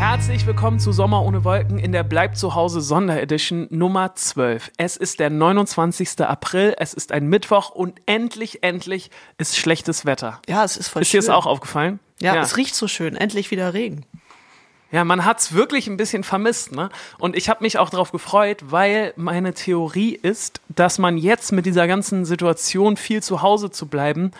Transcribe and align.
Herzlich 0.00 0.46
willkommen 0.46 0.80
zu 0.80 0.92
Sommer 0.92 1.22
ohne 1.22 1.44
Wolken 1.44 1.78
in 1.78 1.92
der 1.92 2.04
Bleib 2.04 2.34
zu 2.34 2.54
Hause 2.54 2.80
Sonderedition 2.80 3.66
Nummer 3.68 4.14
12. 4.14 4.72
Es 4.78 4.96
ist 4.96 5.20
der 5.20 5.28
29. 5.28 6.22
April, 6.22 6.74
es 6.78 6.94
ist 6.94 7.12
ein 7.12 7.26
Mittwoch 7.26 7.68
und 7.68 8.00
endlich, 8.06 8.62
endlich 8.62 9.10
ist 9.36 9.58
schlechtes 9.58 10.06
Wetter. 10.06 10.40
Ja, 10.48 10.64
es 10.64 10.78
ist 10.78 10.88
voll 10.88 11.02
Ist 11.02 11.12
dir 11.12 11.20
schön. 11.20 11.26
das 11.26 11.36
auch 11.36 11.44
aufgefallen? 11.44 12.00
ja, 12.18 12.34
es 12.40 12.56
riecht 12.56 12.74
so 12.74 12.88
schön. 12.88 13.14
Endlich 13.14 13.50
wieder 13.50 13.74
Regen. 13.74 14.06
Ja, 14.90 15.04
man 15.04 15.26
hat's 15.26 15.52
wirklich 15.52 15.86
ein 15.86 15.98
bisschen 15.98 16.24
vermisst, 16.24 16.72
ne? 16.72 16.88
Und 17.18 17.36
ich 17.36 17.50
habe 17.50 17.62
mich 17.62 17.78
auch 17.78 17.90
darauf 17.90 18.10
gefreut, 18.10 18.64
weil 18.70 19.12
meine 19.16 19.52
Theorie 19.52 20.14
ist, 20.14 20.62
dass 20.70 20.98
man 20.98 21.18
jetzt 21.18 21.52
mit 21.52 21.66
dieser 21.66 21.86
ganzen 21.86 22.24
Situation 22.24 22.96
viel 22.96 23.22
zu 23.22 23.42
Hause 23.42 23.70
zu 23.70 23.86
bleiben 23.86 24.30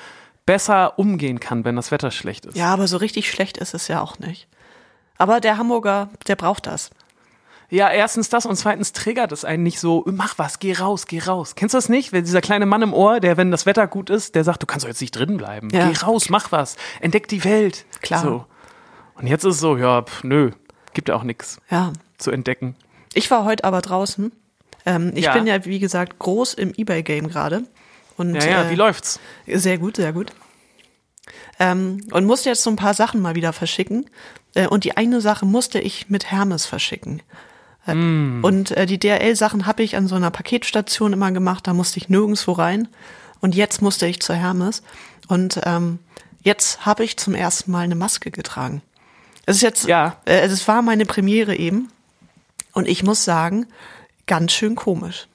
besser 0.46 0.98
umgehen 0.98 1.38
kann, 1.38 1.66
wenn 1.66 1.76
das 1.76 1.90
Wetter 1.90 2.10
schlecht 2.10 2.46
ist. 2.46 2.56
Ja, 2.56 2.72
aber 2.72 2.88
so 2.88 2.96
richtig 2.96 3.30
schlecht 3.30 3.58
ist 3.58 3.74
es 3.74 3.88
ja 3.88 4.00
auch 4.00 4.18
nicht. 4.18 4.48
Aber 5.20 5.40
der 5.40 5.58
Hamburger, 5.58 6.08
der 6.28 6.34
braucht 6.34 6.66
das. 6.66 6.88
Ja, 7.68 7.90
erstens 7.90 8.30
das 8.30 8.46
und 8.46 8.56
zweitens 8.56 8.92
triggert 8.92 9.32
es 9.32 9.44
einen 9.44 9.62
nicht 9.62 9.78
so, 9.78 10.02
mach 10.06 10.38
was, 10.38 10.60
geh 10.60 10.72
raus, 10.72 11.06
geh 11.06 11.20
raus. 11.20 11.54
Kennst 11.54 11.74
du 11.74 11.78
das 11.78 11.90
nicht? 11.90 12.10
Wenn 12.12 12.24
dieser 12.24 12.40
kleine 12.40 12.64
Mann 12.64 12.80
im 12.80 12.94
Ohr, 12.94 13.20
der, 13.20 13.36
wenn 13.36 13.50
das 13.50 13.66
Wetter 13.66 13.86
gut 13.86 14.08
ist, 14.08 14.34
der 14.34 14.44
sagt, 14.44 14.62
du 14.62 14.66
kannst 14.66 14.84
doch 14.84 14.88
jetzt 14.88 15.00
nicht 15.02 15.12
drin 15.12 15.36
bleiben. 15.36 15.68
Ja. 15.70 15.88
Geh 15.90 15.96
raus, 15.98 16.30
mach 16.30 16.50
was, 16.52 16.76
entdeck 17.00 17.28
die 17.28 17.44
Welt. 17.44 17.84
Klar. 18.00 18.22
So. 18.22 18.46
Und 19.14 19.26
jetzt 19.26 19.44
ist 19.44 19.56
es 19.56 19.60
so, 19.60 19.76
ja, 19.76 20.00
pf, 20.02 20.24
nö, 20.24 20.52
gibt 20.94 21.10
ja 21.10 21.14
auch 21.16 21.22
nichts 21.22 21.58
Ja. 21.70 21.92
zu 22.16 22.30
entdecken. 22.30 22.74
Ich 23.12 23.30
war 23.30 23.44
heute 23.44 23.64
aber 23.64 23.82
draußen. 23.82 24.32
Ähm, 24.86 25.12
ich 25.14 25.26
Ja. 25.26 25.34
bin 25.34 25.46
ja, 25.46 25.62
wie 25.66 25.80
gesagt, 25.80 26.18
groß 26.18 26.54
im 26.54 26.72
Ebay-Game 26.74 27.28
gerade. 27.28 27.64
Und, 28.16 28.34
Ja, 28.36 28.44
ja, 28.46 28.62
äh, 28.64 28.70
wie 28.70 28.74
läuft's? 28.76 29.20
Sehr 29.46 29.76
gut, 29.76 29.96
sehr 29.96 30.14
gut. 30.14 30.32
Ähm, 31.58 32.06
und 32.10 32.24
musste 32.24 32.48
jetzt 32.48 32.62
so 32.62 32.70
ein 32.70 32.76
paar 32.76 32.94
Sachen 32.94 33.20
mal 33.20 33.34
wieder 33.34 33.52
verschicken. 33.52 34.06
Äh, 34.54 34.66
und 34.68 34.84
die 34.84 34.96
eine 34.96 35.20
Sache 35.20 35.46
musste 35.46 35.80
ich 35.80 36.08
mit 36.10 36.30
Hermes 36.30 36.66
verschicken. 36.66 37.22
Äh, 37.86 37.92
Und 37.92 38.70
äh, 38.72 38.86
die 38.86 38.98
DRL-Sachen 38.98 39.66
habe 39.66 39.82
ich 39.82 39.96
an 39.96 40.06
so 40.08 40.14
einer 40.16 40.30
Paketstation 40.30 41.12
immer 41.12 41.32
gemacht, 41.32 41.66
da 41.66 41.74
musste 41.74 41.98
ich 41.98 42.08
nirgendwo 42.08 42.52
rein. 42.52 42.88
Und 43.40 43.54
jetzt 43.54 43.80
musste 43.80 44.06
ich 44.06 44.20
zur 44.20 44.36
Hermes. 44.36 44.82
Und 45.28 45.60
ähm, 45.64 45.98
jetzt 46.42 46.84
habe 46.84 47.04
ich 47.04 47.16
zum 47.16 47.34
ersten 47.34 47.70
Mal 47.70 47.80
eine 47.84 47.94
Maske 47.94 48.30
getragen. 48.30 48.82
Es 49.46 49.56
ist 49.56 49.62
jetzt, 49.62 49.86
Ja. 49.86 50.16
äh, 50.26 50.40
es 50.40 50.66
war 50.68 50.82
meine 50.82 51.06
Premiere 51.06 51.56
eben. 51.56 51.88
Und 52.72 52.86
ich 52.86 53.02
muss 53.02 53.24
sagen, 53.24 53.66
ganz 54.26 54.52
schön 54.52 54.76
komisch. 54.76 55.26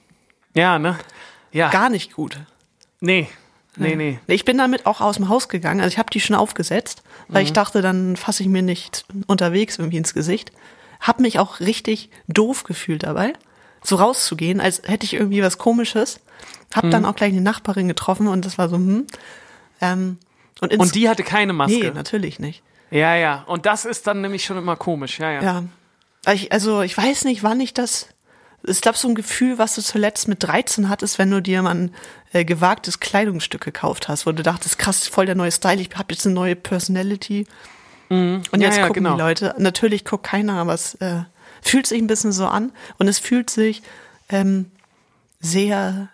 Ja, 0.54 0.78
ne? 0.78 0.98
Ja. 1.52 1.68
Gar 1.70 1.90
nicht 1.90 2.14
gut. 2.14 2.40
nee. 3.00 3.28
Nee, 3.78 3.94
nee. 3.94 4.18
Ich 4.26 4.46
bin 4.46 4.56
damit 4.56 4.86
auch 4.86 5.02
aus 5.02 5.16
dem 5.16 5.28
Haus 5.28 5.50
gegangen. 5.50 5.80
Also 5.82 5.92
ich 5.92 5.98
habe 5.98 6.08
die 6.08 6.20
schon 6.20 6.34
aufgesetzt, 6.34 7.02
weil 7.28 7.42
Mhm. 7.42 7.46
ich 7.46 7.52
dachte, 7.52 7.82
dann 7.82 8.16
fasse 8.16 8.42
ich 8.42 8.48
mir 8.48 8.62
nicht 8.62 9.04
unterwegs 9.26 9.78
irgendwie 9.78 9.96
ins 9.98 10.14
Gesicht. 10.14 10.52
Hab 11.00 11.20
mich 11.20 11.38
auch 11.38 11.60
richtig 11.60 12.10
doof 12.28 12.64
gefühlt 12.64 13.02
dabei, 13.02 13.32
so 13.82 13.96
rauszugehen, 13.96 14.60
als 14.60 14.82
hätte 14.86 15.04
ich 15.04 15.14
irgendwie 15.14 15.42
was 15.42 15.58
Komisches. 15.58 16.20
Hab 16.74 16.84
Mhm. 16.84 16.90
dann 16.90 17.04
auch 17.04 17.14
gleich 17.16 17.32
eine 17.32 17.40
Nachbarin 17.42 17.88
getroffen 17.88 18.26
und 18.28 18.44
das 18.44 18.58
war 18.58 18.68
so, 18.68 18.76
hm. 18.76 19.06
Ähm, 19.80 20.18
und, 20.60 20.74
Und 20.78 20.94
die 20.94 21.08
hatte 21.08 21.22
keine 21.22 21.52
Maske. 21.52 21.78
Nee, 21.78 21.90
natürlich 21.90 22.38
nicht. 22.38 22.62
Ja, 22.90 23.14
ja. 23.14 23.42
Und 23.46 23.66
das 23.66 23.84
ist 23.84 24.06
dann 24.06 24.20
nämlich 24.22 24.44
schon 24.44 24.56
immer 24.56 24.76
komisch. 24.76 25.18
Ja, 25.18 25.30
ja. 25.32 25.42
Ja. 25.42 26.32
Ich, 26.32 26.50
also 26.52 26.80
ich 26.82 26.96
weiß 26.96 27.24
nicht, 27.24 27.42
wann 27.42 27.60
ich 27.60 27.74
das. 27.74 28.08
Ich 28.62 28.80
glaube, 28.80 28.98
so 28.98 29.08
ein 29.08 29.14
Gefühl, 29.14 29.58
was 29.58 29.74
du 29.76 29.82
zuletzt 29.82 30.28
mit 30.28 30.42
13 30.42 30.88
hattest, 30.88 31.18
wenn 31.18 31.30
du 31.30 31.40
dir 31.40 31.62
mal 31.62 31.74
ein 31.74 31.94
äh, 32.32 32.44
gewagtes 32.44 33.00
Kleidungsstück 33.00 33.60
gekauft 33.62 34.08
hast, 34.08 34.26
wo 34.26 34.32
du 34.32 34.42
dachtest, 34.42 34.78
krass, 34.78 35.06
voll 35.06 35.26
der 35.26 35.34
neue 35.34 35.52
Style, 35.52 35.80
ich 35.80 35.90
habe 35.94 36.12
jetzt 36.12 36.26
eine 36.26 36.34
neue 36.34 36.56
Personality. 36.56 37.46
Und 38.08 38.42
Ja, 38.52 38.58
jetzt 38.58 38.78
ja, 38.78 38.86
gucken 38.86 39.04
genau. 39.04 39.16
die 39.16 39.22
Leute. 39.22 39.54
Natürlich 39.58 40.04
guckt 40.04 40.24
keiner, 40.24 40.54
aber 40.54 40.74
es 40.74 40.94
äh, 40.96 41.22
fühlt 41.60 41.86
sich 41.86 42.00
ein 42.00 42.06
bisschen 42.06 42.32
so 42.32 42.46
an. 42.46 42.72
Und 42.98 43.08
es 43.08 43.18
fühlt 43.18 43.50
sich 43.50 43.82
ähm, 44.28 44.70
sehr. 45.40 46.08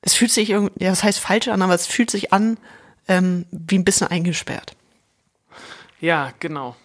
Es 0.00 0.14
fühlt 0.14 0.32
sich 0.32 0.50
irgendwie, 0.50 0.84
ja, 0.84 0.90
das 0.90 1.02
heißt 1.02 1.18
falsch 1.18 1.48
an, 1.48 1.62
aber 1.62 1.74
es 1.74 1.86
fühlt 1.86 2.10
sich 2.10 2.32
an 2.32 2.58
ähm, 3.08 3.46
wie 3.50 3.78
ein 3.78 3.84
bisschen 3.84 4.08
eingesperrt. 4.08 4.74
Ja, 6.00 6.32
genau. 6.40 6.76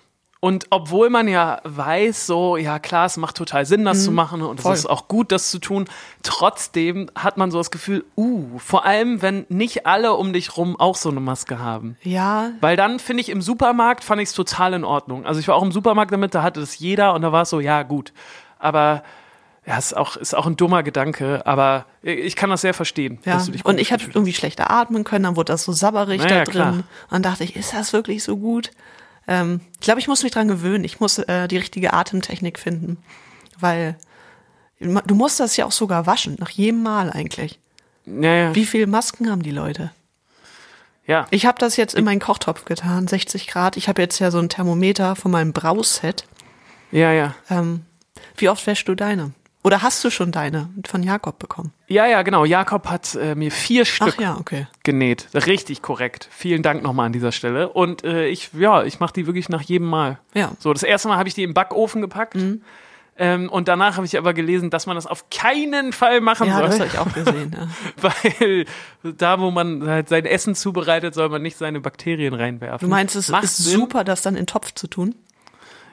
Und 0.42 0.68
obwohl 0.70 1.10
man 1.10 1.28
ja 1.28 1.60
weiß, 1.66 2.26
so, 2.26 2.56
ja 2.56 2.80
klar, 2.80 3.06
es 3.08 3.18
macht 3.18 3.36
total 3.36 3.66
Sinn, 3.66 3.84
das 3.84 4.06
zu 4.06 4.12
machen 4.12 4.42
und 4.42 4.60
Mhm. 4.60 4.62
voll. 4.62 4.74
es 4.74 4.80
ist 4.80 4.86
auch 4.86 5.10
gut, 5.10 5.34
das 5.34 5.52
zu 5.52 5.60
tun, 5.60 5.84
trotzdem 6.24 7.10
hat 7.16 7.36
man 7.36 7.52
so 7.52 7.58
das 7.58 7.72
Gefühl, 7.72 8.06
uh, 8.16 8.58
vor 8.60 8.86
allem, 8.86 9.22
wenn 9.22 9.46
nicht 9.50 9.86
alle 9.86 10.14
um 10.14 10.32
dich 10.32 10.56
rum 10.56 10.80
auch 10.80 10.96
so 10.96 11.10
eine 11.10 11.20
Maske 11.20 11.60
haben. 11.60 11.98
Ja, 12.04 12.52
Weil 12.62 12.78
dann 12.78 13.00
finde 13.00 13.20
ich 13.22 13.28
im 13.30 13.42
Supermarkt 13.42 14.04
fand 14.06 14.22
ich 14.22 14.30
es 14.30 14.34
total 14.36 14.74
in 14.74 14.86
Ordnung. 14.86 15.26
Also 15.26 15.42
ich 15.42 15.48
war 15.50 15.56
auch 15.56 15.64
im 15.64 15.74
Supermarkt 15.74 16.14
damit, 16.14 16.34
da 16.34 16.42
hatte 16.42 16.62
das 16.62 16.80
jeder 16.80 17.14
und 17.16 17.22
da 17.22 17.34
war 17.34 17.42
es 17.42 17.50
so, 17.50 17.60
ja 17.60 17.84
gut. 17.84 18.14
Aber 18.60 19.04
ja, 19.66 19.78
ist 19.78 19.96
auch, 19.98 20.16
ist 20.16 20.34
auch 20.36 20.46
ein 20.46 20.56
dummer 20.56 20.84
Gedanke, 20.84 21.46
aber 21.46 21.86
ich 22.02 22.38
kann 22.38 22.50
das 22.50 22.62
sehr 22.62 22.74
verstehen. 22.74 23.20
Ja, 23.26 23.44
und 23.66 23.78
ich 23.80 23.92
habe 23.92 24.04
irgendwie 24.06 24.34
schlechter 24.34 24.72
atmen 24.72 25.04
können, 25.04 25.26
dann 25.26 25.36
wurde 25.36 25.52
das 25.52 25.64
so 25.64 25.74
sabberig 25.74 26.22
Naja, 26.24 26.30
da 26.38 26.44
drin. 26.46 26.54
klar. 26.54 26.72
Und 26.74 26.86
dann 27.12 27.24
dachte 27.24 27.44
ich, 27.44 27.58
ist 27.58 27.74
das 27.74 27.92
wirklich 27.92 28.24
so 28.24 28.38
gut? 28.38 28.72
Ähm, 29.28 29.62
ich 29.74 29.82
glaube, 29.82 30.00
ich 30.00 30.08
muss 30.08 30.24
mich 30.24 30.32
dran 30.32 30.48
gewöhnen. 30.48 30.84
Ich 30.84 31.00
muss 31.00 31.18
äh, 31.18 31.48
die 31.48 31.58
richtige 31.58 31.94
Atemtechnik 31.94 32.60
finden. 32.60 32.98
Weil 33.60 33.98
du 34.80 35.16
musst 35.16 35.40
das 35.40 35.58
ja 35.58 35.66
auch 35.66 35.72
sogar 35.72 36.06
waschen, 36.06 36.36
nach 36.40 36.50
jedem 36.50 36.84
Mal 36.84 37.12
eigentlich. 37.12 37.60
ja, 38.06 38.34
ja. 38.34 38.56
Wie 38.56 38.66
viele 38.66 38.88
Masken 38.88 39.30
haben 39.30 39.44
die 39.44 39.52
Leute? 39.52 39.92
ja. 41.06 41.28
Ich 41.32 41.46
habe 41.46 41.58
das 41.58 41.76
jetzt 41.76 41.96
in 41.96 42.06
meinen 42.06 42.20
Kochtopf 42.20 42.66
getan, 42.66 43.08
60 43.08 43.48
Grad. 43.48 43.78
Ich 43.78 43.90
habe 43.90 44.02
jetzt 44.02 44.20
ja 44.20 44.32
so 44.32 44.38
ein 44.40 44.48
Thermometer 44.48 45.16
von 45.16 45.32
meinem 45.32 45.54
Brauset. 45.54 46.26
ja, 46.92 47.12
ja. 47.12 47.36
Ähm, 47.50 47.84
wie 48.38 48.48
oft 48.48 48.66
wäschst 48.68 48.88
du 48.88 48.96
deine? 48.96 49.32
Oder 49.64 49.82
hast 49.82 50.04
du 50.06 50.10
schon 50.10 50.32
deine 50.32 50.70
von 50.88 51.04
Jakob 51.04 51.38
bekommen? 51.38 51.74
Ja, 51.88 52.06
ja, 52.08 52.22
genau. 52.22 52.46
Jakob 52.46 52.88
hat 52.88 53.16
äh, 53.16 53.36
mir 53.36 53.52
vier 53.52 53.84
Stück 53.84 54.20
ja, 54.20 54.38
okay. 54.38 54.68
genäht. 54.84 55.28
Richtig 55.34 55.82
korrekt. 55.82 56.30
Vielen 56.32 56.62
Dank 56.62 56.82
nochmal 56.82 57.08
an 57.08 57.12
dieser 57.14 57.34
Stelle. 57.34 57.68
Und 57.70 58.04
äh, 58.06 58.28
ich, 58.28 58.52
ja, 58.58 58.84
ich 58.84 59.02
mache 59.02 59.14
die 59.14 59.28
wirklich 59.28 59.50
nach 59.50 59.62
jedem 59.62 59.88
Mal. 59.88 60.20
Ja. 60.34 60.48
Mhm. 60.48 60.58
So, 60.60 60.72
das 60.72 60.84
erste 60.84 61.10
Mal 61.10 61.18
habe 61.18 61.28
ich 61.28 61.36
die 61.36 61.44
im 61.44 61.54
Backofen 61.54 62.02
gepackt. 62.02 62.38
Ähm, 63.22 63.50
und 63.50 63.68
danach 63.68 63.98
habe 63.98 64.06
ich 64.06 64.18
aber 64.18 64.34
gelesen, 64.34 64.70
dass 64.70 64.86
man 64.86 64.96
das 64.96 65.06
auf 65.06 65.30
keinen 65.30 65.92
Fall 65.92 66.22
machen 66.22 66.48
Ja, 66.48 66.62
das 66.62 66.78
soll. 66.78 66.88
habe 66.88 66.94
ich 66.94 67.00
auch 67.00 67.14
gesehen. 67.14 67.54
Ja. 67.54 67.68
Weil 68.24 68.66
da, 69.04 69.42
wo 69.42 69.52
man 69.52 69.86
halt 69.86 70.08
sein 70.08 70.26
Essen 70.26 70.56
zubereitet, 70.56 71.14
soll 71.16 71.28
man 71.28 71.42
nicht 71.42 71.58
seine 71.58 71.82
Bakterien 71.82 72.34
reinwerfen. 72.34 72.88
Du 72.88 72.90
meinst, 72.90 73.18
es 73.18 73.28
Macht 73.28 73.44
ist 73.44 73.58
Sinn. 73.58 73.78
super, 73.78 74.06
das 74.06 74.22
dann 74.22 74.36
in 74.36 74.44
den 74.44 74.48
Topf 74.48 74.74
zu 74.74 74.88
tun? 74.88 75.16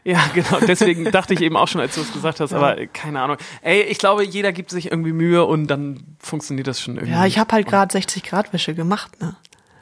Ja, 0.06 0.20
genau. 0.34 0.60
Deswegen 0.66 1.04
dachte 1.10 1.34
ich 1.34 1.40
eben 1.40 1.56
auch 1.56 1.66
schon, 1.68 1.80
als 1.80 1.94
du 1.96 2.00
es 2.00 2.12
gesagt 2.12 2.38
hast, 2.40 2.52
aber 2.52 2.78
äh, 2.78 2.86
keine 2.86 3.20
Ahnung. 3.20 3.36
Ey, 3.62 3.82
ich 3.82 3.98
glaube, 3.98 4.24
jeder 4.24 4.52
gibt 4.52 4.70
sich 4.70 4.90
irgendwie 4.90 5.12
Mühe 5.12 5.44
und 5.44 5.66
dann 5.66 6.02
funktioniert 6.20 6.66
das 6.68 6.80
schon 6.80 6.94
irgendwie. 6.96 7.12
Ja, 7.12 7.26
ich 7.26 7.38
habe 7.38 7.52
halt 7.52 7.66
gerade 7.66 7.90
60 7.92 8.22
Grad 8.22 8.52
Wäsche 8.52 8.74
gemacht, 8.74 9.20
ne? 9.20 9.34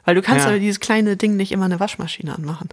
Weil 0.03 0.15
du 0.15 0.21
kannst 0.21 0.45
Ja. 0.45 0.49
aber 0.51 0.59
dieses 0.59 0.79
kleine 0.79 1.15
Ding 1.17 1.35
nicht 1.35 1.51
immer 1.51 1.65
eine 1.65 1.79
Waschmaschine 1.79 2.33
anmachen. 2.35 2.69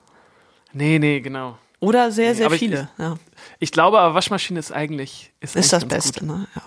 Nee, 0.72 0.98
nee, 0.98 1.20
genau. 1.20 1.58
Oder 1.80 2.10
sehr, 2.12 2.34
sehr 2.34 2.46
aber 2.46 2.54
ich- 2.54 2.60
viele. 2.60 2.88
ja. 2.98 3.16
Ich 3.58 3.72
glaube 3.72 3.98
aber, 4.00 4.14
Waschmaschine 4.14 4.58
ist 4.58 4.70
eigentlich 4.72 5.32
ist, 5.40 5.56
Ist 5.56 5.72
das 5.72 5.82
eigentlich 5.82 5.90
ganz 5.90 6.04
Beste, 6.12 6.20
Gut. 6.20 6.28
ne? 6.38 6.46
Ja. 6.54 6.62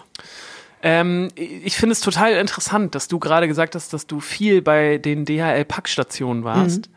Ähm, 0.83 1.29
ich 1.35 1.77
finde 1.77 1.93
es 1.93 2.01
total 2.01 2.33
interessant, 2.33 2.93
dass 2.93 3.07
du 3.07 3.17
gerade 3.17 3.47
gesagt 3.47 3.73
hast, 3.75 3.91
dass 3.93 4.05
du 4.05 4.19
viel 4.19 4.61
bei 4.61 4.97
den 4.99 5.25
DHL-Packstationen 5.25 6.43
warst. 6.43 6.89
Mhm. 6.89 6.93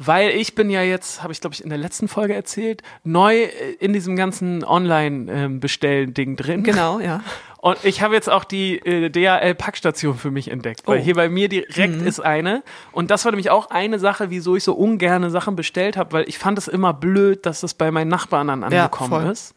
Weil 0.00 0.30
ich 0.30 0.54
bin 0.54 0.70
ja 0.70 0.82
jetzt, 0.82 1.22
habe 1.24 1.32
ich 1.32 1.40
glaube 1.40 1.54
ich 1.54 1.62
in 1.62 1.70
der 1.70 1.78
letzten 1.78 2.06
Folge 2.06 2.32
erzählt, 2.34 2.82
neu 3.02 3.34
äh, 3.42 3.50
in 3.80 3.92
diesem 3.92 4.14
ganzen 4.14 4.62
Online-Bestellen-Ding 4.64 6.36
drin. 6.36 6.62
Genau, 6.62 7.00
ja. 7.00 7.20
Und 7.60 7.76
ich 7.84 8.02
habe 8.02 8.14
jetzt 8.14 8.30
auch 8.30 8.44
die 8.44 8.76
äh, 8.78 9.10
DHL-Packstation 9.10 10.16
für 10.16 10.30
mich 10.30 10.48
entdeckt, 10.52 10.82
weil 10.86 11.00
Oh. 11.00 11.02
hier 11.02 11.14
bei 11.16 11.28
mir 11.28 11.48
direkt 11.48 12.00
ist 12.02 12.20
eine. 12.20 12.62
Und 12.92 13.10
das 13.10 13.24
war 13.24 13.32
nämlich 13.32 13.50
auch 13.50 13.70
eine 13.70 13.98
Sache, 13.98 14.30
wieso 14.30 14.54
ich 14.54 14.62
so 14.62 14.74
ungerne 14.74 15.30
Sachen 15.30 15.56
bestellt 15.56 15.96
habe, 15.96 16.12
weil 16.12 16.28
ich 16.28 16.38
fand 16.38 16.56
es 16.56 16.68
immer 16.68 16.94
blöd, 16.94 17.44
dass 17.46 17.60
das 17.62 17.74
bei 17.74 17.90
meinen 17.90 18.06
Nachbarn 18.08 18.46
dann 18.46 18.60
Ja, 18.70 18.84
angekommen 18.84 19.10
voll. 19.10 19.32
ist. 19.32 19.54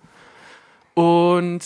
Und 0.95 1.59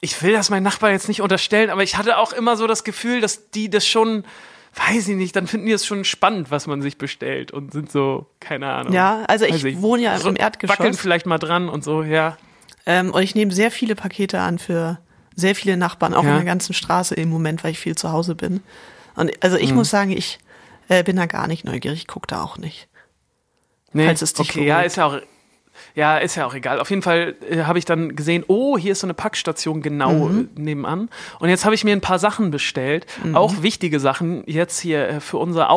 ich 0.00 0.22
will 0.22 0.32
das 0.32 0.48
meinen 0.50 0.62
Nachbarn 0.62 0.92
jetzt 0.92 1.08
nicht 1.08 1.20
unterstellen, 1.22 1.70
aber 1.70 1.82
ich 1.82 1.96
hatte 1.96 2.18
auch 2.18 2.32
immer 2.32 2.56
so 2.56 2.68
das 2.68 2.84
Gefühl, 2.84 3.20
dass 3.20 3.50
die 3.50 3.68
das 3.68 3.84
schon, 3.84 4.24
weiß 4.74 5.08
ich 5.08 5.16
nicht, 5.16 5.36
dann 5.36 5.46
finden 5.46 5.66
die 5.66 5.72
es 5.72 5.84
schon 5.86 6.04
spannend, 6.04 6.50
was 6.50 6.66
man 6.66 6.80
sich 6.82 6.96
bestellt 6.98 7.50
und 7.52 7.72
sind 7.72 7.90
so, 7.90 8.26
keine 8.40 8.70
Ahnung. 8.72 8.92
Ja, 8.92 9.24
also 9.28 9.44
ich 9.44 9.62
Weiß 9.64 9.82
wohne 9.82 10.02
ja 10.02 10.12
im 10.14 10.20
Wackeln 10.20 10.36
Erdgeschoss. 10.36 10.98
vielleicht 10.98 11.26
mal 11.26 11.38
dran 11.38 11.68
und 11.68 11.84
so, 11.84 12.02
ja. 12.02 12.36
Ähm, 12.86 13.10
und 13.12 13.22
ich 13.22 13.34
nehme 13.34 13.52
sehr 13.52 13.70
viele 13.70 13.94
Pakete 13.94 14.40
an 14.40 14.58
für 14.58 14.98
sehr 15.36 15.54
viele 15.54 15.76
Nachbarn, 15.76 16.14
auch 16.14 16.24
Ja. 16.24 16.30
in 16.30 16.36
der 16.36 16.44
ganzen 16.44 16.72
Straße 16.74 17.14
im 17.14 17.28
Moment, 17.28 17.64
weil 17.64 17.70
ich 17.72 17.78
viel 17.78 17.96
zu 17.96 18.12
Hause 18.12 18.34
bin. 18.34 18.60
Und 19.14 19.30
also 19.42 19.56
ich 19.56 19.72
muss 19.74 19.90
sagen, 19.90 20.10
ich 20.10 20.38
äh, 20.88 21.02
bin 21.04 21.16
da 21.16 21.26
gar 21.26 21.46
nicht 21.48 21.64
neugierig, 21.64 22.00
ich 22.00 22.06
gucke 22.08 22.26
da 22.26 22.42
auch 22.42 22.56
nicht. 22.58 22.88
Nee, 23.92 24.06
Falls 24.06 24.22
es 24.22 24.32
dich 24.32 24.50
okay, 24.50 24.66
ja, 24.66 24.80
ist 24.80 24.96
ja 24.96 25.06
auch. 25.06 25.18
Ja, 25.94 26.18
ist 26.18 26.36
ja 26.36 26.46
auch 26.46 26.54
egal. 26.54 26.80
Auf 26.80 26.90
jeden 26.90 27.02
Fall 27.02 27.34
äh, 27.48 27.64
habe 27.64 27.78
ich 27.78 27.84
dann 27.84 28.16
gesehen, 28.16 28.44
oh, 28.48 28.78
hier 28.78 28.92
ist 28.92 29.00
so 29.00 29.06
eine 29.06 29.14
Packstation 29.14 29.82
genau 29.82 30.12
Mhm. 30.28 30.48
äh, 30.56 30.60
nebenan. 30.60 31.08
Und 31.38 31.48
jetzt 31.48 31.64
habe 31.64 31.74
ich 31.74 31.84
mir 31.84 31.92
ein 31.92 32.00
paar 32.00 32.18
Sachen 32.18 32.50
bestellt, 32.50 33.06
Mhm. 33.24 33.36
auch 33.36 33.62
wichtige 33.62 34.00
Sachen, 34.00 34.42
jetzt 34.46 34.80
hier 34.80 35.08
äh, 35.08 35.20
für 35.20 35.38
unsere 35.38 35.68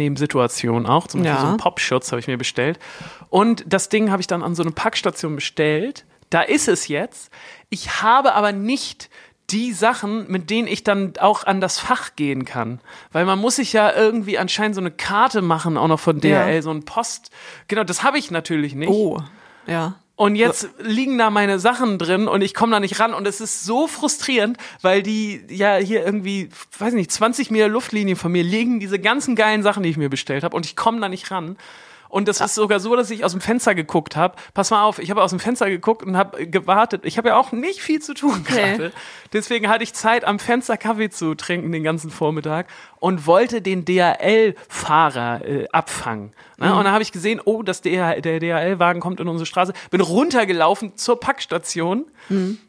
Aufnehmsituation 0.00 0.86
auch. 0.86 1.06
Zum 1.06 1.20
Beispiel 1.20 1.34
Ja. 1.34 1.40
so 1.40 1.46
einen 1.48 1.56
Popschutz 1.58 2.10
habe 2.12 2.20
ich 2.20 2.26
mir 2.26 2.38
bestellt. 2.38 2.78
Und 3.28 3.64
das 3.66 3.88
Ding 3.88 4.10
habe 4.10 4.20
ich 4.20 4.26
dann 4.26 4.42
an 4.42 4.54
so 4.54 4.62
eine 4.62 4.72
Packstation 4.72 5.34
bestellt. 5.36 6.04
Da 6.30 6.42
ist 6.42 6.68
es 6.68 6.88
jetzt. 6.88 7.30
Ich 7.70 8.02
habe 8.02 8.34
aber 8.34 8.52
nicht 8.52 9.10
die 9.50 9.72
Sachen, 9.72 10.30
mit 10.30 10.48
denen 10.48 10.68
ich 10.68 10.84
dann 10.84 11.14
auch 11.18 11.44
an 11.44 11.60
das 11.60 11.80
Fach 11.80 12.14
gehen 12.14 12.44
kann. 12.44 12.80
Weil 13.10 13.24
man 13.24 13.38
muss 13.40 13.56
sich 13.56 13.72
ja 13.72 13.92
irgendwie 13.92 14.38
anscheinend 14.38 14.76
so 14.76 14.80
eine 14.80 14.92
Karte 14.92 15.42
machen, 15.42 15.76
auch 15.76 15.88
noch 15.88 15.98
von 15.98 16.20
DHL, 16.20 16.54
Ja. 16.54 16.62
so 16.62 16.70
ein 16.70 16.84
Post. 16.84 17.32
Genau, 17.66 17.82
das 17.82 18.04
habe 18.04 18.16
ich 18.16 18.30
natürlich 18.30 18.76
nicht. 18.76 18.88
Oh, 18.90 19.20
ja. 19.66 19.96
Und 20.20 20.36
jetzt 20.36 20.68
liegen 20.78 21.16
da 21.16 21.30
meine 21.30 21.58
Sachen 21.58 21.96
drin 21.96 22.28
und 22.28 22.42
ich 22.42 22.52
komme 22.52 22.72
da 22.72 22.80
nicht 22.80 23.00
ran 23.00 23.14
und 23.14 23.26
es 23.26 23.40
ist 23.40 23.64
so 23.64 23.86
frustrierend, 23.86 24.58
weil 24.82 25.02
die 25.02 25.42
ja 25.48 25.76
hier 25.76 26.04
irgendwie, 26.04 26.50
weiß 26.78 26.92
nicht, 26.92 27.10
20 27.10 27.50
Meter 27.50 27.68
Luftlinie 27.68 28.16
von 28.16 28.30
mir 28.30 28.42
liegen 28.42 28.80
diese 28.80 28.98
ganzen 28.98 29.34
geilen 29.34 29.62
Sachen, 29.62 29.82
die 29.82 29.88
ich 29.88 29.96
mir 29.96 30.10
bestellt 30.10 30.44
habe 30.44 30.54
und 30.54 30.66
ich 30.66 30.76
komme 30.76 31.00
da 31.00 31.08
nicht 31.08 31.30
ran. 31.30 31.56
Und 32.10 32.26
das 32.26 32.40
ist 32.40 32.56
sogar 32.56 32.80
so, 32.80 32.96
dass 32.96 33.10
ich 33.10 33.24
aus 33.24 33.32
dem 33.32 33.40
Fenster 33.40 33.74
geguckt 33.74 34.16
habe. 34.16 34.34
Pass 34.52 34.70
mal 34.70 34.82
auf, 34.82 34.98
ich 34.98 35.10
habe 35.10 35.22
aus 35.22 35.30
dem 35.30 35.38
Fenster 35.38 35.70
geguckt 35.70 36.02
und 36.02 36.16
habe 36.16 36.46
gewartet. 36.46 37.06
Ich 37.06 37.16
habe 37.16 37.28
ja 37.28 37.36
auch 37.36 37.52
nicht 37.52 37.80
viel 37.80 38.02
zu 38.02 38.14
tun 38.14 38.44
gerade. 38.44 38.92
Deswegen 39.32 39.68
hatte 39.68 39.84
ich 39.84 39.94
Zeit, 39.94 40.24
am 40.24 40.38
Fenster 40.38 40.76
Kaffee 40.76 41.08
zu 41.08 41.34
trinken 41.36 41.70
den 41.72 41.84
ganzen 41.84 42.10
Vormittag 42.10 42.66
und 42.98 43.26
wollte 43.26 43.62
den 43.62 43.84
DHL-Fahrer 43.84 45.44
äh, 45.46 45.68
abfangen. 45.68 46.32
Ne? 46.60 46.74
Und 46.74 46.84
dann 46.84 46.92
habe 46.92 47.02
ich 47.02 47.10
gesehen, 47.10 47.40
oh, 47.44 47.62
das 47.62 47.80
DHL, 47.80 48.20
der 48.20 48.38
DHL-Wagen 48.38 49.00
kommt 49.00 49.18
in 49.18 49.28
unsere 49.28 49.46
Straße. 49.46 49.72
Bin 49.90 50.02
runtergelaufen 50.02 50.96
zur 50.96 51.18
Packstation 51.18 52.04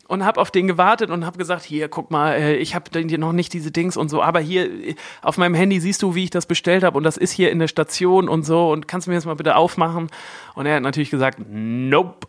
und 0.07 0.25
habe 0.25 0.39
auf 0.39 0.49
den 0.49 0.65
gewartet 0.65 1.09
und 1.09 1.25
habe 1.25 1.37
gesagt, 1.37 1.63
hier, 1.63 1.89
guck 1.89 2.09
mal, 2.09 2.33
äh, 2.33 2.55
ich 2.55 2.73
habe 2.73 2.89
dir 2.89 3.17
noch 3.17 3.33
nicht 3.33 3.53
diese 3.53 3.69
Dings 3.69 3.97
und 3.97 4.09
so, 4.09 4.21
aber 4.21 4.39
hier 4.39 4.65
äh, 4.65 4.95
auf 5.21 5.37
meinem 5.37 5.53
Handy 5.55 5.79
siehst 5.79 6.01
du, 6.01 6.15
wie 6.15 6.23
ich 6.23 6.29
das 6.29 6.45
bestellt 6.45 6.83
habe 6.83 6.97
und 6.97 7.03
das 7.03 7.17
ist 7.17 7.31
hier 7.31 7.51
in 7.51 7.59
der 7.59 7.67
Station 7.67 8.27
und 8.29 8.43
so 8.43 8.71
und 8.71 8.87
kannst 8.87 9.07
du 9.07 9.11
mir 9.11 9.17
das 9.17 9.25
mal 9.25 9.35
bitte 9.35 9.55
aufmachen? 9.55 10.09
Und 10.55 10.65
er 10.65 10.75
hat 10.75 10.83
natürlich 10.83 11.11
gesagt, 11.11 11.39
nope, 11.49 12.27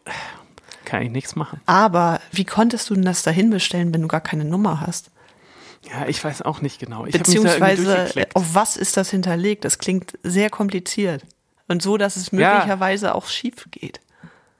kann 0.84 1.02
ich 1.02 1.10
nichts 1.10 1.36
machen. 1.36 1.60
Aber 1.66 2.20
wie 2.32 2.44
konntest 2.44 2.90
du 2.90 2.94
denn 2.94 3.04
das 3.04 3.22
dahin 3.22 3.50
bestellen, 3.50 3.94
wenn 3.94 4.02
du 4.02 4.08
gar 4.08 4.20
keine 4.20 4.44
Nummer 4.44 4.80
hast? 4.80 5.10
Ja, 5.90 6.06
ich 6.06 6.22
weiß 6.22 6.42
auch 6.42 6.60
nicht 6.60 6.78
genau. 6.78 7.06
Ich 7.06 7.12
Beziehungsweise, 7.12 8.08
auf 8.34 8.54
was 8.54 8.76
ist 8.76 8.96
das 8.96 9.10
hinterlegt? 9.10 9.64
Das 9.64 9.78
klingt 9.78 10.18
sehr 10.22 10.50
kompliziert. 10.50 11.24
Und 11.72 11.82
so, 11.82 11.96
dass 11.96 12.16
es 12.16 12.30
Ja. 12.32 12.52
möglicherweise 12.54 13.14
auch 13.14 13.26
schief 13.28 13.66
geht. 13.70 14.00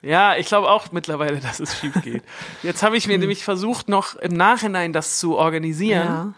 Ja, 0.00 0.34
ich 0.36 0.46
glaube 0.46 0.68
auch 0.70 0.90
mittlerweile, 0.92 1.38
dass 1.40 1.60
es 1.60 1.78
schief 1.78 2.00
geht. 2.02 2.22
Jetzt 2.62 2.82
habe 2.82 2.96
ich 2.96 3.06
mir 3.06 3.18
nämlich 3.18 3.44
versucht, 3.44 3.88
noch 3.90 4.16
im 4.16 4.32
Nachhinein 4.32 4.92
das 4.94 5.18
zu 5.20 5.36
organisieren. 5.36 6.06
Ja. 6.06 6.34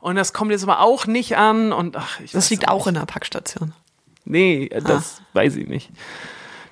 Und 0.00 0.16
das 0.16 0.32
kommt 0.34 0.50
jetzt 0.52 0.62
aber 0.62 0.80
auch 0.80 1.06
nicht 1.06 1.36
an. 1.36 1.72
Und 1.72 1.96
ach, 1.96 2.20
ich 2.20 2.32
Das 2.32 2.50
liegt 2.50 2.68
auch 2.68 2.82
auch 2.82 2.86
in 2.86 2.94
der 2.94 3.06
Packstation. 3.06 3.72
Nee, 4.24 4.68
das 4.84 5.22
weiß 5.32 5.56
ich 5.56 5.66
nicht. 5.66 5.90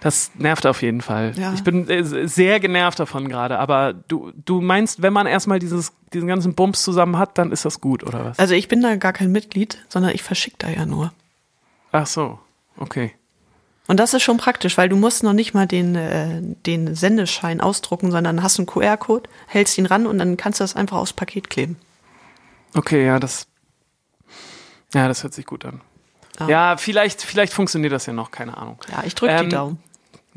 Das 0.00 0.30
nervt 0.34 0.66
auf 0.66 0.82
jeden 0.82 1.00
Fall. 1.00 1.32
Ja. 1.36 1.54
Ich 1.54 1.64
bin 1.64 1.88
äh, 1.88 2.04
sehr 2.28 2.60
genervt 2.60 3.00
davon 3.00 3.28
gerade. 3.28 3.58
Aber 3.58 3.94
du, 3.94 4.30
du 4.44 4.60
meinst, 4.60 5.00
wenn 5.02 5.14
man 5.14 5.26
erstmal 5.26 5.58
dieses, 5.58 5.92
diesen 6.12 6.28
ganzen 6.28 6.54
Bums 6.54 6.82
zusammen 6.82 7.16
hat, 7.18 7.38
dann 7.38 7.50
ist 7.50 7.64
das 7.64 7.80
gut, 7.80 8.04
oder 8.04 8.24
was? 8.26 8.38
Also 8.38 8.54
ich 8.54 8.68
bin 8.68 8.82
da 8.82 8.94
gar 8.96 9.14
kein 9.14 9.32
Mitglied, 9.32 9.84
sondern 9.88 10.14
ich 10.14 10.22
verschicke 10.22 10.56
da 10.58 10.68
ja 10.68 10.84
nur. 10.84 11.12
Ach 11.90 12.06
so, 12.06 12.38
okay. 12.76 13.14
Und 13.88 14.00
das 14.00 14.14
ist 14.14 14.22
schon 14.22 14.36
praktisch, 14.36 14.76
weil 14.76 14.88
du 14.88 14.96
musst 14.96 15.22
noch 15.22 15.32
nicht 15.32 15.54
mal 15.54 15.66
den, 15.66 15.94
äh, 15.94 16.40
den 16.42 16.94
Sendeschein 16.94 17.60
ausdrucken, 17.60 18.10
sondern 18.10 18.42
hast 18.42 18.58
einen 18.58 18.66
QR-Code, 18.66 19.28
hältst 19.46 19.78
ihn 19.78 19.86
ran 19.86 20.06
und 20.06 20.18
dann 20.18 20.36
kannst 20.36 20.60
du 20.60 20.64
das 20.64 20.74
einfach 20.74 20.96
aufs 20.96 21.12
Paket 21.12 21.50
kleben. 21.50 21.76
Okay, 22.74 23.06
ja, 23.06 23.20
das. 23.20 23.46
Ja, 24.92 25.08
das 25.08 25.22
hört 25.22 25.34
sich 25.34 25.46
gut 25.46 25.64
an. 25.64 25.80
Ah. 26.38 26.48
Ja, 26.48 26.76
vielleicht, 26.76 27.22
vielleicht 27.22 27.52
funktioniert 27.52 27.92
das 27.92 28.06
ja 28.06 28.12
noch, 28.12 28.30
keine 28.30 28.56
Ahnung. 28.56 28.78
Ja, 28.90 29.04
ich 29.04 29.14
drücke 29.14 29.32
Ähm, 29.32 29.44
die 29.44 29.54
Daumen. 29.54 29.82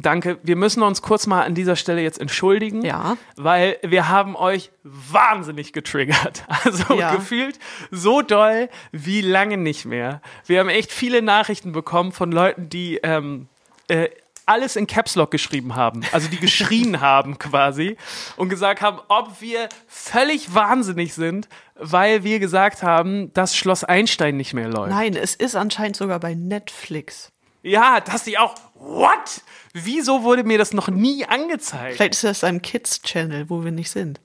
Danke. 0.01 0.39
Wir 0.43 0.55
müssen 0.55 0.81
uns 0.81 1.01
kurz 1.01 1.27
mal 1.27 1.43
an 1.43 1.55
dieser 1.55 1.75
Stelle 1.75 2.01
jetzt 2.01 2.19
entschuldigen. 2.21 2.83
Ja. 2.85 3.17
Weil 3.35 3.77
wir 3.83 4.07
haben 4.07 4.35
euch 4.35 4.71
wahnsinnig 4.83 5.73
getriggert. 5.73 6.43
Also 6.63 6.93
Ja. 6.95 7.15
gefühlt 7.15 7.59
so 7.91 8.21
doll 8.21 8.69
wie 8.91 9.21
lange 9.21 9.57
nicht 9.57 9.85
mehr. 9.85 10.21
Wir 10.45 10.59
haben 10.59 10.69
echt 10.69 10.91
viele 10.91 11.21
Nachrichten 11.21 11.71
bekommen 11.71 12.11
von 12.11 12.31
Leuten, 12.31 12.69
die 12.69 12.97
ähm, 13.03 13.47
äh, 13.87 14.09
alles 14.45 14.75
in 14.75 14.87
Caps 14.87 15.15
Lock 15.15 15.31
geschrieben 15.31 15.75
haben. 15.75 16.01
Also 16.11 16.27
die 16.27 16.37
geschrien 16.39 17.01
haben 17.01 17.37
quasi 17.37 17.97
und 18.35 18.49
gesagt 18.49 18.81
haben, 18.81 18.99
ob 19.07 19.41
wir 19.41 19.69
völlig 19.87 20.53
wahnsinnig 20.55 21.13
sind, 21.13 21.47
weil 21.75 22.23
wir 22.23 22.39
gesagt 22.39 22.83
haben, 22.83 23.31
dass 23.33 23.55
Schloss 23.55 23.83
Einstein 23.83 24.37
nicht 24.37 24.53
mehr 24.53 24.67
läuft. 24.69 24.89
Nein, 24.91 25.15
es 25.15 25.35
ist 25.35 25.55
anscheinend 25.55 25.95
sogar 25.97 26.19
bei 26.19 26.33
Netflix. 26.35 27.31
Ja, 27.61 27.99
dass 27.99 28.23
die 28.23 28.37
auch, 28.37 28.55
what? 28.79 29.41
Wieso 29.73 30.23
wurde 30.23 30.43
mir 30.43 30.57
das 30.57 30.73
noch 30.73 30.87
nie 30.87 31.25
angezeigt? 31.25 31.95
Vielleicht 31.97 32.13
ist 32.15 32.23
das 32.23 32.43
ein 32.43 32.61
Kids-Channel, 32.61 33.49
wo 33.49 33.63
wir 33.63 33.71
nicht 33.71 33.91
sind. 33.91 34.19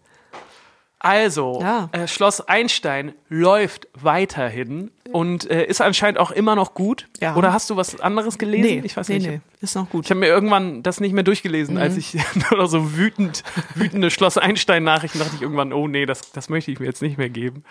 Also, 0.98 1.60
Ja. 1.60 1.90
äh, 1.92 2.08
Schloss 2.08 2.40
Einstein 2.40 3.12
läuft 3.28 3.88
weiterhin 3.92 4.90
und 5.12 5.50
äh, 5.50 5.66
ist 5.66 5.82
anscheinend 5.82 6.18
auch 6.18 6.30
immer 6.30 6.56
noch 6.56 6.72
gut. 6.72 7.08
Ja. 7.20 7.36
Oder 7.36 7.52
hast 7.52 7.68
du 7.68 7.76
was 7.76 8.00
anderes 8.00 8.38
gelesen? 8.38 8.62
Nee, 8.62 8.82
ich 8.86 8.96
weiß 8.96 9.08
nee, 9.10 9.18
nicht. 9.18 9.26
nee, 9.28 9.40
ist 9.60 9.74
noch 9.74 9.90
gut. 9.90 10.06
Ich 10.06 10.10
habe 10.10 10.20
mir 10.20 10.28
irgendwann 10.28 10.82
das 10.82 11.00
nicht 11.00 11.12
mehr 11.12 11.22
durchgelesen, 11.22 11.76
als 11.76 11.98
ich 11.98 12.16
noch 12.50 12.66
so 12.68 12.96
wütend, 12.96 13.44
wütende 13.74 14.10
Schloss 14.10 14.38
Einstein-Nachrichten 14.38 15.18
dachte 15.18 15.34
ich 15.36 15.42
irgendwann, 15.42 15.74
oh 15.74 15.88
nee, 15.88 16.06
das, 16.06 16.32
das 16.32 16.48
möchte 16.48 16.70
ich 16.70 16.80
mir 16.80 16.86
jetzt 16.86 17.02
nicht 17.02 17.18
mehr 17.18 17.28
geben. 17.28 17.64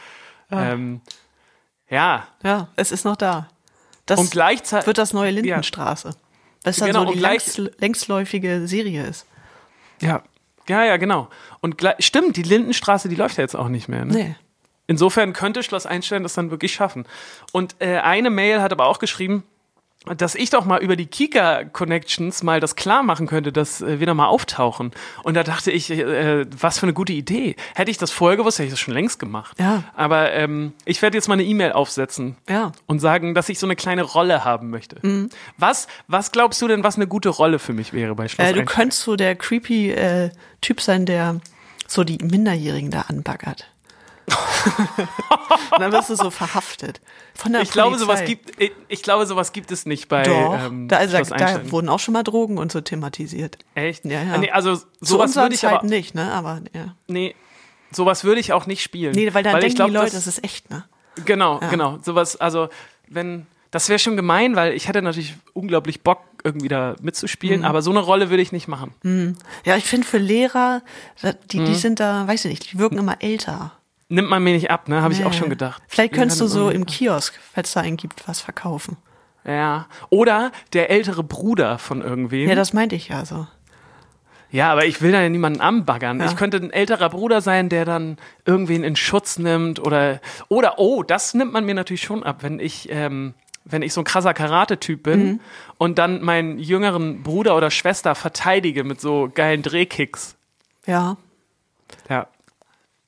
Ähm, 0.51 1.01
ja, 1.89 2.27
Ja, 2.43 2.67
es 2.75 2.91
ist 2.91 3.03
noch 3.03 3.15
da. 3.15 3.49
Das 4.05 4.19
und 4.19 4.29
gleichzeitig 4.29 4.85
wird 4.85 4.99
das 4.99 5.11
neue 5.13 5.31
Lindenstraße. 5.31 6.15
Das 6.63 6.77
dann 6.77 6.87
Genau, 6.87 7.05
so 7.05 7.13
die 7.13 7.19
längst, 7.19 7.57
längstläufige 7.79 8.67
Serie 8.67 9.05
ist. 9.05 9.25
Ja, 10.01 10.23
ja, 10.67 10.85
ja, 10.85 10.97
genau. 10.97 11.29
Und 11.61 11.77
gleich, 11.77 11.95
stimmt, 12.05 12.37
die 12.37 12.43
Lindenstraße, 12.43 13.09
die 13.09 13.15
läuft 13.15 13.37
ja 13.37 13.43
jetzt 13.43 13.55
auch 13.55 13.67
nicht 13.67 13.89
mehr. 13.89 14.05
Ne? 14.05 14.13
Nee. 14.13 14.35
Insofern 14.87 15.33
könnte 15.33 15.63
Schloss 15.63 15.85
Einstein 15.85 16.23
das 16.23 16.33
dann 16.33 16.51
wirklich 16.51 16.73
schaffen. 16.73 17.05
Und 17.51 17.75
äh, 17.79 17.97
eine 17.97 18.29
Mail 18.29 18.61
hat 18.61 18.71
aber 18.71 18.85
auch 18.87 18.99
geschrieben, 18.99 19.43
dass 20.17 20.35
ich 20.35 20.49
doch 20.49 20.65
mal 20.65 20.81
über 20.81 20.95
die 20.95 21.05
Kika-Connections 21.05 22.43
mal 22.43 22.59
das 22.59 22.75
klar 22.75 23.03
machen 23.03 23.27
könnte, 23.27 23.51
dass 23.51 23.81
äh, 23.81 23.99
wir 23.99 24.07
da 24.07 24.13
mal 24.13 24.27
auftauchen. 24.27 24.91
Und 25.23 25.35
da 25.35 25.43
dachte 25.43 25.71
ich, 25.71 25.89
äh, 25.91 26.45
was 26.59 26.79
für 26.79 26.83
eine 26.85 26.93
gute 26.93 27.13
Idee. 27.13 27.55
Hätte 27.75 27.89
ich 27.91 27.97
das 27.97 28.11
vorher 28.11 28.37
gewusst, 28.37 28.59
hätte 28.59 28.65
ich 28.67 28.73
das 28.73 28.79
schon 28.79 28.93
längst 28.93 29.19
gemacht. 29.19 29.57
Ja. 29.59 29.83
Aber 29.95 30.31
ähm, 30.33 30.73
ich 30.85 31.01
werde 31.01 31.17
jetzt 31.17 31.27
mal 31.27 31.35
eine 31.35 31.43
E-Mail 31.43 31.71
aufsetzen 31.71 32.35
Ja. 32.49 32.71
und 32.85 32.99
sagen, 32.99 33.33
dass 33.33 33.47
ich 33.49 33.59
so 33.59 33.65
eine 33.67 33.75
kleine 33.75 34.03
Rolle 34.03 34.43
haben 34.43 34.69
möchte. 34.69 34.97
Was, 35.57 35.87
was 36.07 36.31
glaubst 36.31 36.61
du 36.61 36.67
denn, 36.67 36.83
was 36.83 36.95
eine 36.95 37.07
gute 37.07 37.29
Rolle 37.29 37.59
für 37.59 37.73
mich 37.73 37.93
wäre 37.93 38.15
bei 38.15 38.27
Schloss 38.27 38.47
Äh, 38.49 38.53
du 38.53 38.65
könntest 38.65 39.03
so 39.03 39.15
der 39.15 39.35
creepy 39.35 39.91
äh, 39.91 40.29
Typ 40.61 40.81
sein, 40.81 41.05
der 41.05 41.39
so 41.87 42.03
die 42.03 42.17
Minderjährigen 42.23 42.91
da 42.91 43.01
anbaggert. 43.01 43.67
Und 45.73 45.79
dann 45.81 45.91
wirst 45.91 46.09
du 46.09 46.15
so 46.15 46.29
verhaftet. 46.29 47.01
Von 47.35 47.53
der 47.53 47.61
Ich 47.61 47.71
glaube, 47.71 47.95
Polizei. 47.97 48.05
sowas 48.05 48.25
gibt, 48.27 48.61
ich, 48.61 48.71
ich 48.87 49.01
glaube, 49.03 49.25
sowas 49.25 49.51
gibt 49.53 49.71
es 49.71 49.85
nicht 49.85 50.07
bei 50.07 50.23
Doch, 50.23 50.65
ähm, 50.65 50.87
da, 50.87 50.97
also, 50.97 51.17
da 51.35 51.71
wurden 51.71 51.89
auch 51.89 51.99
schon 51.99 52.13
mal 52.13 52.23
Drogen 52.23 52.57
und 52.57 52.71
so 52.71 52.81
thematisiert. 52.81 53.57
Echt? 53.75 54.05
Ja, 54.05 54.21
ja. 54.23 54.33
Ah, 54.33 54.37
Nee, 54.37 54.51
also 54.51 54.77
sowas 55.01 55.35
würde 55.35 55.55
ich 55.55 55.67
aber 55.67 55.85
nicht, 55.85 56.15
ne? 56.15 56.31
Aber 56.31 56.61
ja. 56.73 56.95
nee, 57.07 57.35
sowas 57.91 58.23
würde 58.23 58.39
ich 58.39 58.53
auch 58.53 58.65
nicht 58.67 58.81
spielen. 58.83 59.13
Nee, 59.13 59.33
weil 59.33 59.43
dann 59.43 59.53
denken 59.53 59.67
ich 59.67 59.75
glaub, 59.75 59.87
die 59.89 59.93
Leute, 59.93 60.05
das, 60.11 60.25
das 60.25 60.27
ist 60.37 60.43
echt, 60.43 60.69
ne? 60.69 60.83
genau, 61.25 61.59
Ja. 61.61 61.69
genau, 61.69 61.97
sowas 62.01 62.35
also 62.37 62.69
wenn 63.07 63.45
das 63.71 63.89
wäre 63.89 63.97
schon 63.97 64.15
gemein, 64.15 64.55
weil 64.55 64.73
ich 64.73 64.87
hätte 64.87 65.01
natürlich 65.01 65.33
unglaublich 65.53 66.01
Bock 66.01 66.19
irgendwie 66.43 66.67
da 66.67 66.95
mitzuspielen, 67.01 67.61
Mhm. 67.61 67.65
aber 67.65 67.81
so 67.81 67.89
eine 67.89 68.01
Rolle 68.01 68.29
würde 68.29 68.43
ich 68.43 68.51
nicht 68.51 68.67
machen. 68.67 68.93
Ja, 69.65 69.77
ich 69.77 69.85
finde 69.85 70.05
für 70.05 70.19
Lehrer, 70.19 70.83
die, 71.51 71.59
Mhm. 71.59 71.65
die 71.65 71.73
sind 71.75 71.99
da, 71.99 72.27
weiß 72.27 72.45
ich 72.45 72.51
nicht, 72.51 72.71
die 72.73 72.77
wirken 72.77 72.99
immer 72.99 73.17
älter. 73.23 73.71
Nimmt 74.13 74.29
man 74.29 74.43
mir 74.43 74.53
nicht 74.53 74.69
ab, 74.69 74.87
ne? 74.89 75.01
Habe 75.01 75.13
ich 75.13 75.25
auch 75.25 75.31
Nee. 75.31 75.37
schon 75.37 75.49
gedacht. 75.49 75.81
Vielleicht 75.87 76.13
könntest 76.13 76.39
du 76.41 76.47
so 76.47 76.69
im 76.69 76.85
Kiosk, 76.85 77.39
falls 77.53 77.69
es 77.69 77.73
da 77.73 77.81
einen 77.81 77.97
gibt, 77.97 78.27
was 78.27 78.41
verkaufen. 78.41 78.97
Ja, 79.45 79.87
oder 80.09 80.51
der 80.73 80.89
ältere 80.89 81.23
Bruder 81.23 81.77
von 81.77 82.01
irgendwem. 82.01 82.47
Ja, 82.47 82.55
das 82.55 82.73
meinte 82.73 82.95
ich 82.95 83.09
ja 83.09 83.25
so. 83.25 83.47
Ja, 84.51 84.71
aber 84.71 84.85
ich 84.85 85.01
will 85.01 85.11
da 85.11 85.19
ja 85.21 85.29
niemanden 85.29 85.61
anbaggern. 85.61 86.19
Ja. 86.19 86.27
Ich 86.27 86.35
könnte 86.35 86.57
ein 86.57 86.69
älterer 86.71 87.09
Bruder 87.09 87.41
sein, 87.41 87.69
der 87.69 87.85
dann 87.85 88.17
irgendwen 88.45 88.83
in 88.83 88.95
Schutz 88.95 89.39
nimmt 89.39 89.79
oder 89.79 90.21
oder 90.47 90.77
oh, 90.77 91.01
das 91.01 91.33
nimmt 91.33 91.51
man 91.53 91.65
mir 91.65 91.73
natürlich 91.73 92.03
schon 92.03 92.23
ab, 92.23 92.43
wenn 92.43 92.59
ich 92.59 92.87
ähm, 92.91 93.33
wenn 93.65 93.81
ich 93.81 93.93
so 93.93 94.01
ein 94.01 94.03
krasser 94.03 94.33
Karate-Typ 94.35 95.01
bin 95.03 95.23
Mhm. 95.25 95.39
und 95.79 95.97
dann 95.97 96.21
meinen 96.21 96.59
jüngeren 96.59 97.23
Bruder 97.23 97.57
oder 97.57 97.71
Schwester 97.71 98.13
verteidige 98.13 98.83
mit 98.83 99.01
so 99.01 99.29
geilen 99.33 99.63
Drehkicks. 99.63 100.35
Ja. 100.85 101.17
Ja. 102.09 102.27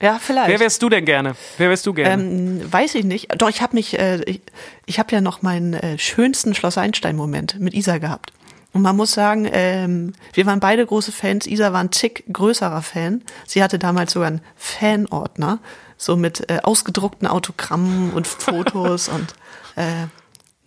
Ja, 0.06 0.20
vielleicht. 0.20 0.50
Wer 0.50 0.60
wärst 0.60 0.84
du 0.84 0.90
denn 0.90 1.04
gerne? 1.04 1.36
Wer 1.58 1.70
wärst 1.70 1.84
du 1.88 1.94
gerne? 1.94 2.24
Ähm, 2.24 2.72
weiß 2.72 2.94
ich 2.94 3.06
nicht. 3.06 3.42
Doch, 3.42 3.50
ich 3.50 3.64
habe 3.64 3.76
mich, 3.76 3.98
äh, 3.98 4.22
ich, 4.26 4.40
ich 4.86 5.00
habe 5.00 5.12
ja 5.12 5.20
noch 5.20 5.42
meinen 5.42 5.74
äh, 5.74 5.98
schönsten 5.98 6.54
Schloss 6.54 6.78
Einstein-Moment 6.78 7.60
mit 7.60 7.74
Isa 7.74 7.98
gehabt. 7.98 8.32
Und 8.72 8.84
man 8.84 8.96
muss 8.96 9.14
sagen, 9.14 9.50
ähm, 9.52 10.14
wir 10.34 10.46
waren 10.46 10.60
beide 10.60 10.86
große 10.86 11.12
Fans. 11.12 11.48
Isa 11.48 11.74
war 11.74 11.80
ein 11.80 11.90
Tick 11.90 12.24
größerer 12.32 12.84
Fan. 12.84 13.24
Sie 13.48 13.64
hatte 13.64 13.80
damals 13.80 14.12
sogar 14.12 14.28
einen 14.28 14.42
Fanordner, 14.56 15.58
so 15.98 16.16
mit 16.16 16.52
äh, 16.52 16.60
ausgedruckten 16.62 17.28
Autogrammen 17.28 18.12
und 18.12 18.28
Fotos 18.28 19.08
und 19.10 19.34
äh, 19.76 20.06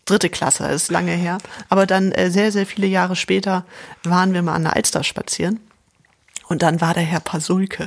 dritte 0.04 0.30
Klasse, 0.30 0.66
ist 0.66 0.90
lange 0.90 1.12
her. 1.12 1.38
Aber 1.68 1.86
dann 1.86 2.10
äh, 2.10 2.32
sehr, 2.32 2.50
sehr 2.50 2.66
viele 2.66 2.88
Jahre 2.88 3.14
später 3.14 3.64
waren 4.02 4.34
wir 4.34 4.42
mal 4.42 4.54
an 4.54 4.64
der 4.64 4.74
Alster 4.74 5.04
spazieren. 5.04 5.60
Und 6.48 6.62
dann 6.62 6.80
war 6.80 6.94
der 6.94 7.04
Herr 7.04 7.20
Pasulke. 7.20 7.86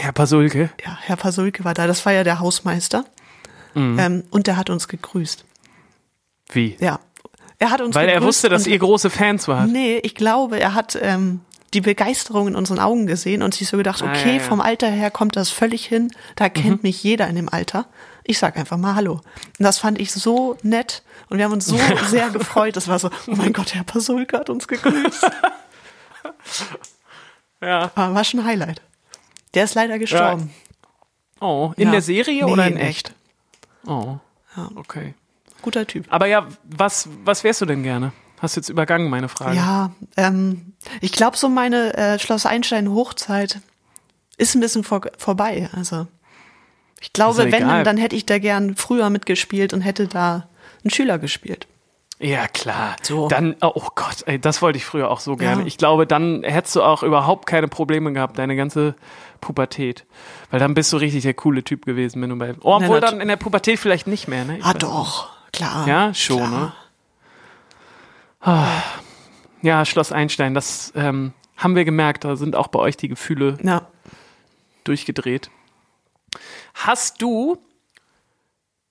Herr 0.00 0.12
Pasulke. 0.12 0.70
Ja, 0.84 0.98
Herr 1.02 1.16
Pasulke 1.16 1.64
war 1.64 1.74
da. 1.74 1.86
Das 1.86 2.04
war 2.06 2.12
ja 2.12 2.24
der 2.24 2.40
Hausmeister. 2.40 3.04
Mhm. 3.74 3.98
Ähm, 3.98 4.24
und 4.30 4.46
der 4.46 4.56
hat 4.56 4.70
uns 4.70 4.88
gegrüßt. 4.88 5.44
Wie? 6.52 6.76
Ja. 6.80 7.00
Er 7.58 7.70
hat 7.70 7.80
uns 7.82 7.94
Weil 7.94 8.08
er 8.08 8.22
wusste, 8.22 8.48
dass 8.48 8.66
ihr 8.66 8.78
große 8.78 9.10
Fans 9.10 9.46
wart. 9.46 9.68
Nee, 9.68 9.98
ich 9.98 10.14
glaube, 10.14 10.58
er 10.58 10.74
hat 10.74 10.98
ähm, 11.00 11.40
die 11.74 11.82
Begeisterung 11.82 12.48
in 12.48 12.56
unseren 12.56 12.78
Augen 12.78 13.06
gesehen 13.06 13.42
und 13.42 13.54
sich 13.54 13.68
so 13.68 13.76
gedacht, 13.76 14.02
Ah, 14.02 14.10
okay, 14.10 14.20
ja, 14.28 14.32
Mhm. 14.34 14.38
ja. 14.40 14.44
vom 14.44 14.60
Alter 14.60 14.88
her 14.88 15.10
kommt 15.10 15.36
das 15.36 15.50
völlig 15.50 15.84
hin. 15.86 16.10
Da 16.36 16.48
kennt 16.48 16.82
mich 16.82 17.02
jeder 17.02 17.28
in 17.28 17.36
dem 17.36 17.48
Alter. 17.50 17.86
Ich 18.24 18.38
sag 18.38 18.56
einfach 18.56 18.76
mal 18.78 18.94
Hallo. 18.94 19.12
Und 19.14 19.22
das 19.64 19.78
fand 19.78 20.00
ich 20.00 20.10
so 20.12 20.56
nett 20.62 21.02
und 21.28 21.36
wir 21.38 21.44
haben 21.44 21.52
uns 21.52 21.66
so 21.66 21.76
sehr 22.08 22.30
gefreut. 22.30 22.76
Das 22.76 22.88
war 22.88 22.98
so, 22.98 23.08
oh 23.28 23.34
mein 23.36 23.52
Gott, 23.52 23.74
Herr 23.74 23.84
Pasulke 23.84 24.38
hat 24.38 24.48
uns 24.50 24.66
gegrüßt. 24.66 25.30
Ja. 27.62 27.90
War 27.94 28.24
schon 28.24 28.40
ein 28.40 28.46
Highlight. 28.46 28.80
Der 29.54 29.64
ist 29.64 29.74
leider 29.74 29.98
gestorben. 29.98 30.52
Oh, 31.40 31.72
in 31.76 31.86
Ja. 31.86 31.90
der 31.92 32.02
Serie 32.02 32.44
Nee, 32.44 32.52
oder 32.52 32.66
in 32.66 32.76
echt? 32.76 33.14
Oh. 33.86 34.18
Okay. 34.76 35.14
Guter 35.62 35.86
Typ. 35.86 36.06
Aber 36.10 36.26
ja, 36.26 36.46
was, 36.64 37.08
was 37.24 37.44
wärst 37.44 37.60
du 37.60 37.66
denn 37.66 37.82
gerne? 37.82 38.12
Hast 38.40 38.56
jetzt 38.56 38.68
übergangen, 38.68 39.10
meine 39.10 39.28
Frage. 39.28 39.56
Ja, 39.56 39.92
ähm, 40.16 40.72
ich 41.00 41.12
glaube, 41.12 41.36
so 41.36 41.48
meine 41.48 41.94
äh, 41.96 42.18
Schloss 42.18 42.46
Einstein 42.46 42.90
Hochzeit 42.90 43.60
ist 44.38 44.54
ein 44.54 44.60
bisschen 44.60 44.82
vor, 44.82 45.02
vorbei. 45.18 45.68
Also 45.72 46.06
ich 47.00 47.12
glaube, 47.12 47.44
ja 47.44 47.52
wenn, 47.52 47.84
dann 47.84 47.96
hätte 47.98 48.16
ich 48.16 48.24
da 48.26 48.38
gern 48.38 48.76
früher 48.76 49.10
mitgespielt 49.10 49.72
und 49.74 49.82
hätte 49.82 50.08
da 50.08 50.48
einen 50.82 50.90
Schüler 50.90 51.18
gespielt. 51.18 51.66
Ja, 52.22 52.48
klar. 52.48 52.96
So. 53.02 53.28
Dann, 53.28 53.56
oh 53.62 53.88
Gott, 53.94 54.24
ey, 54.26 54.38
das 54.38 54.60
wollte 54.60 54.76
ich 54.76 54.84
früher 54.84 55.10
auch 55.10 55.20
so 55.20 55.36
gerne. 55.36 55.62
Ja. 55.62 55.66
Ich 55.66 55.78
glaube, 55.78 56.06
dann 56.06 56.42
hättest 56.42 56.76
du 56.76 56.82
auch 56.82 57.02
überhaupt 57.02 57.46
keine 57.46 57.66
Probleme 57.66 58.12
gehabt, 58.12 58.36
deine 58.38 58.56
ganze 58.56 58.94
Pubertät. 59.40 60.04
Weil 60.50 60.60
dann 60.60 60.74
bist 60.74 60.92
du 60.92 60.98
richtig 60.98 61.22
der 61.22 61.32
coole 61.32 61.64
Typ 61.64 61.86
gewesen, 61.86 62.20
wenn 62.20 62.28
du 62.28 62.36
bei. 62.36 62.54
Oh, 62.60 62.74
obwohl 62.74 63.00
dann 63.00 63.22
in 63.22 63.28
der 63.28 63.36
Pubertät 63.36 63.78
vielleicht 63.78 64.06
nicht 64.06 64.28
mehr, 64.28 64.44
ne? 64.44 64.58
Ich 64.58 64.64
Ah, 64.66 64.74
doch, 64.74 65.30
klar. 65.50 65.88
Ja, 65.88 66.12
schon, 66.12 66.36
klar. 66.38 66.50
ne? 66.50 66.72
Ah. 68.42 68.82
Ja, 69.62 69.84
Schloss 69.86 70.12
Einstein, 70.12 70.52
das 70.54 70.92
ähm, 70.96 71.32
haben 71.56 71.74
wir 71.74 71.84
gemerkt, 71.86 72.24
da 72.24 72.36
sind 72.36 72.54
auch 72.54 72.68
bei 72.68 72.78
euch 72.80 72.96
die 72.98 73.08
Gefühle 73.08 73.56
Ja. 73.62 73.86
durchgedreht. 74.84 75.50
Hast 76.74 77.20
du 77.22 77.58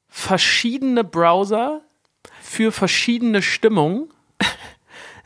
verschiedene 0.08 1.04
Browser 1.04 1.82
für 2.50 2.72
verschiedene 2.72 3.42
Stimmungen? 3.42 4.10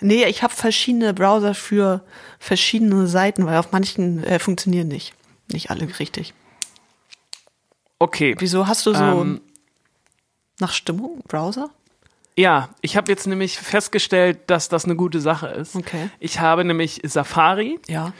Nee, 0.06 0.26
ich 0.26 0.44
habe 0.44 0.54
verschiedene 0.54 1.14
Browser 1.14 1.54
für 1.54 2.04
verschiedene 2.38 3.08
Seiten, 3.08 3.46
weil 3.46 3.58
auf 3.58 3.72
manchen 3.72 4.22
äh, 4.26 4.38
funktionieren 4.38 4.90
nicht. 4.90 5.14
Nicht 5.50 5.70
alle 5.72 5.88
richtig. 5.98 6.34
Okay. 8.00 8.36
Wieso 8.38 8.68
hast 8.68 8.86
du 8.86 8.94
so 8.94 9.02
Ähm, 9.02 9.40
nach 10.60 10.74
Stimmung 10.74 11.22
Browser? 11.28 11.70
Ja, 12.38 12.68
ich 12.82 12.98
habe 12.98 13.10
jetzt 13.10 13.28
nämlich 13.28 13.58
festgestellt, 13.58 14.40
dass 14.48 14.68
das 14.68 14.84
eine 14.84 14.98
gute 14.98 15.22
Sache 15.22 15.48
ist. 15.48 15.76
Okay. 15.78 16.10
Ich 16.20 16.42
habe 16.42 16.66
nämlich 16.66 17.00
Safari, 17.06 17.80
Ja. 17.88 18.12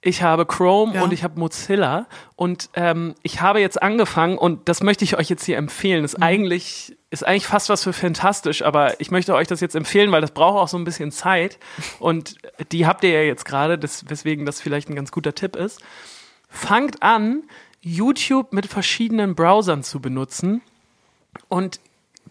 ich 0.00 0.22
habe 0.22 0.44
Chrome 0.44 0.94
Ja. 0.96 1.02
und 1.04 1.12
ich 1.12 1.22
habe 1.22 1.38
Mozilla 1.38 2.08
und 2.34 2.68
ähm, 2.74 3.14
ich 3.22 3.40
habe 3.42 3.60
jetzt 3.60 3.80
angefangen 3.80 4.38
und 4.38 4.68
das 4.68 4.82
möchte 4.82 5.04
ich 5.04 5.16
euch 5.16 5.28
jetzt 5.28 5.44
hier 5.44 5.58
empfehlen. 5.58 6.00
Mhm. 6.00 6.04
Ist 6.06 6.20
eigentlich 6.20 6.96
ist 7.10 7.26
eigentlich 7.26 7.46
fast 7.46 7.68
was 7.68 7.84
für 7.84 7.92
fantastisch, 7.92 8.62
aber 8.62 9.00
ich 9.00 9.10
möchte 9.10 9.34
euch 9.34 9.48
das 9.48 9.60
jetzt 9.60 9.74
empfehlen, 9.74 10.12
weil 10.12 10.20
das 10.20 10.32
braucht 10.32 10.58
auch 10.58 10.68
so 10.68 10.76
ein 10.76 10.84
bisschen 10.84 11.10
Zeit 11.10 11.58
und 11.98 12.36
die 12.70 12.86
habt 12.86 13.02
ihr 13.02 13.10
ja 13.10 13.22
jetzt 13.22 13.44
gerade, 13.44 13.80
weswegen 13.82 14.44
das 14.44 14.60
vielleicht 14.60 14.90
ein 14.90 14.94
ganz 14.94 15.10
guter 15.10 15.34
Tipp 15.34 15.56
ist. 15.56 15.80
Fangt 16.50 17.02
an, 17.02 17.44
YouTube 17.80 18.52
mit 18.52 18.66
verschiedenen 18.66 19.34
Browsern 19.34 19.82
zu 19.82 20.00
benutzen 20.00 20.60
und 21.48 21.80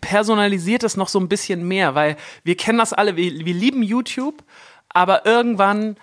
personalisiert 0.01 0.83
es 0.83 0.97
noch 0.97 1.07
so 1.07 1.19
ein 1.19 1.29
bisschen 1.29 1.67
mehr, 1.67 1.95
weil 1.95 2.17
wir 2.43 2.55
kennen 2.55 2.77
das 2.77 2.93
alle, 2.93 3.15
wir, 3.15 3.45
wir 3.45 3.53
lieben 3.53 3.81
YouTube, 3.81 4.43
aber 4.89 5.25
irgendwann 5.25 5.97